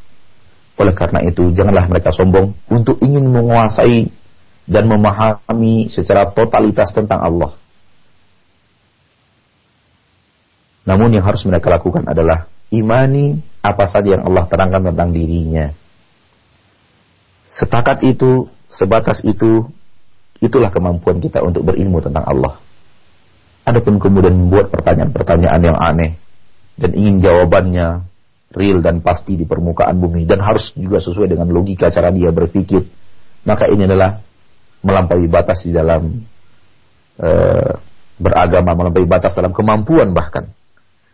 Oleh 0.81 0.97
karena 0.97 1.21
itu, 1.23 1.53
janganlah 1.53 1.87
mereka 1.87 2.11
sombong 2.11 2.57
untuk 2.73 2.97
ingin 3.05 3.29
menguasai 3.29 4.09
dan 4.73 4.89
memahami 4.89 5.93
secara 5.93 6.33
totalitas 6.33 6.91
tentang 6.97 7.21
Allah. 7.21 7.53
Namun 10.89 11.15
yang 11.15 11.23
harus 11.23 11.45
mereka 11.45 11.71
lakukan 11.71 12.09
adalah 12.09 12.49
imani 12.73 13.39
apa 13.63 13.85
saja 13.87 14.19
yang 14.19 14.25
Allah 14.27 14.49
terangkan 14.51 14.91
tentang 14.91 15.15
dirinya 15.15 15.71
Setakat 17.53 18.01
itu, 18.07 18.49
sebatas 18.73 19.21
itu, 19.27 19.69
itulah 20.41 20.73
kemampuan 20.73 21.21
kita 21.21 21.45
untuk 21.45 21.69
berilmu 21.69 22.01
tentang 22.01 22.25
Allah. 22.25 22.57
Adapun 23.69 24.01
kemudian 24.01 24.35
membuat 24.35 24.73
pertanyaan-pertanyaan 24.73 25.61
yang 25.61 25.79
aneh 25.79 26.19
dan 26.81 26.91
ingin 26.97 27.21
jawabannya 27.23 28.09
real 28.57 28.81
dan 28.81 29.05
pasti 29.05 29.37
di 29.37 29.45
permukaan 29.45 30.01
bumi 30.01 30.25
dan 30.25 30.41
harus 30.43 30.73
juga 30.75 30.99
sesuai 30.99 31.31
dengan 31.31 31.53
logika 31.53 31.93
cara 31.93 32.09
dia 32.09 32.33
berpikir, 32.33 32.89
maka 33.45 33.69
ini 33.69 33.85
adalah 33.87 34.25
melampaui 34.83 35.27
batas 35.31 35.65
di 35.65 35.73
dalam 35.75 36.23
uh, 37.23 37.73
beragama, 38.19 38.75
melampaui 38.75 39.09
batas 39.09 39.35
dalam 39.35 39.55
kemampuan 39.55 40.11
bahkan. 40.15 40.51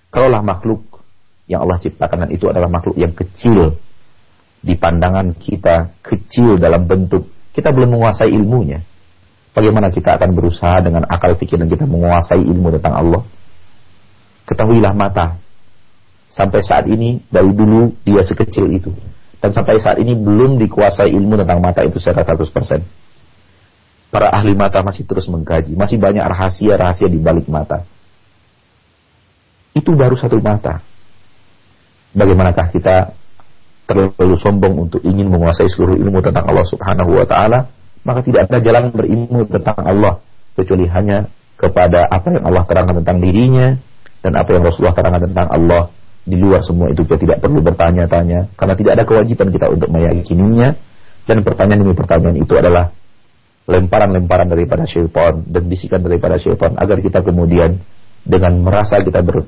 Kalaulah 0.09 0.41
makhluk 0.41 0.85
yang 1.49 1.64
Allah 1.64 1.81
ciptakan 1.81 2.29
dan 2.29 2.31
itu 2.33 2.49
adalah 2.49 2.69
makhluk 2.69 2.97
yang 2.97 3.12
kecil 3.12 3.77
di 4.59 4.75
pandangan 4.75 5.37
kita 5.39 5.95
kecil 6.03 6.59
dalam 6.59 6.89
bentuk 6.89 7.29
kita 7.59 7.75
belum 7.75 7.99
menguasai 7.99 8.31
ilmunya. 8.31 8.79
Bagaimana 9.51 9.91
kita 9.91 10.14
akan 10.14 10.31
berusaha 10.31 10.79
dengan 10.79 11.03
akal 11.11 11.35
pikiran 11.35 11.66
kita 11.66 11.91
menguasai 11.91 12.39
ilmu 12.39 12.71
tentang 12.79 12.95
Allah? 12.95 13.23
Ketahuilah 14.47 14.95
mata. 14.95 15.35
Sampai 16.31 16.62
saat 16.62 16.87
ini 16.87 17.19
dari 17.27 17.51
dulu 17.51 17.99
dia 18.07 18.23
sekecil 18.23 18.71
itu. 18.71 18.95
Dan 19.43 19.51
sampai 19.51 19.75
saat 19.83 19.99
ini 19.99 20.14
belum 20.14 20.62
dikuasai 20.62 21.11
ilmu 21.11 21.35
tentang 21.35 21.59
mata 21.59 21.83
itu 21.83 21.99
secara 21.99 22.23
100%. 22.23 22.47
Para 24.09 24.32
ahli 24.32 24.56
mata 24.56 24.80
masih 24.80 25.04
terus 25.04 25.28
mengkaji. 25.28 25.76
Masih 25.76 26.00
banyak 26.00 26.24
rahasia-rahasia 26.24 27.12
di 27.12 27.20
balik 27.20 27.44
mata. 27.46 27.84
Itu 29.76 29.92
baru 29.92 30.16
satu 30.16 30.40
mata. 30.40 30.80
Bagaimanakah 32.16 32.72
kita 32.72 33.12
terlalu 33.88 34.36
sombong 34.36 34.88
untuk 34.88 35.00
ingin 35.04 35.28
menguasai 35.28 35.68
seluruh 35.68 35.96
ilmu 35.96 36.20
tentang 36.24 36.48
Allah 36.48 36.64
Subhanahu 36.64 37.20
wa 37.20 37.24
taala, 37.28 37.68
maka 38.04 38.20
tidak 38.24 38.48
ada 38.48 38.61
jalan 38.61 38.92
berilmu 38.92 39.48
tentang 39.48 39.76
Allah 39.80 40.20
kecuali 40.56 40.88
hanya 40.88 41.28
kepada 41.59 42.09
apa 42.09 42.32
yang 42.32 42.44
Allah 42.48 42.64
terangkan 42.64 43.02
tentang 43.02 43.18
dirinya 43.18 43.76
dan 44.22 44.32
apa 44.38 44.50
yang 44.54 44.62
Rasulullah 44.62 44.94
terangkan 44.94 45.22
tentang 45.30 45.48
Allah 45.50 45.82
di 46.28 46.36
luar 46.36 46.61
semua 46.61 46.92
itu 46.92 47.02
kita 47.09 47.18
tidak 47.18 47.38
perlu 47.40 47.64
bertanya-tanya 47.64 48.52
karena 48.54 48.74
tidak 48.76 48.92
ada 49.00 49.04
kewajiban 49.09 49.48
kita 49.48 49.66
untuk 49.72 49.88
meyakininya 49.88 50.76
dan 51.24 51.36
pertanyaan 51.40 51.80
demi 51.80 51.94
pertanyaan 51.96 52.36
itu 52.36 52.54
adalah 52.54 52.92
lemparan-lemparan 53.69 54.49
daripada 54.49 54.89
syaitan 54.89 55.45
dan 55.45 55.62
bisikan 55.69 56.01
daripada 56.01 56.41
syaitan 56.41 56.73
agar 56.81 56.99
kita 57.05 57.21
kemudian 57.21 57.77
dengan 58.25 58.57
merasa 58.64 58.97
kita 59.05 59.21
ber, 59.21 59.45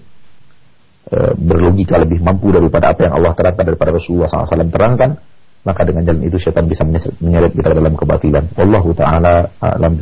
e, 1.09 1.18
berlogika 1.41 1.97
lebih 1.97 2.21
mampu 2.21 2.53
daripada 2.53 2.93
apa 2.93 3.09
yang 3.09 3.16
Allah 3.16 3.33
terangkan 3.33 3.64
daripada 3.64 3.97
Rasulullah 3.97 4.29
SAW 4.29 4.68
terangkan 4.68 5.16
maka 5.61 5.81
dengan 5.85 6.05
jalan 6.05 6.23
itu 6.25 6.37
syaitan 6.41 6.64
bisa 6.64 6.85
menyeret 7.21 7.53
kita 7.53 7.77
dalam 7.77 7.93
kebatilan. 7.93 8.49
Wallahu 8.57 8.97
taala 8.97 9.53
a'lam. 9.61 10.01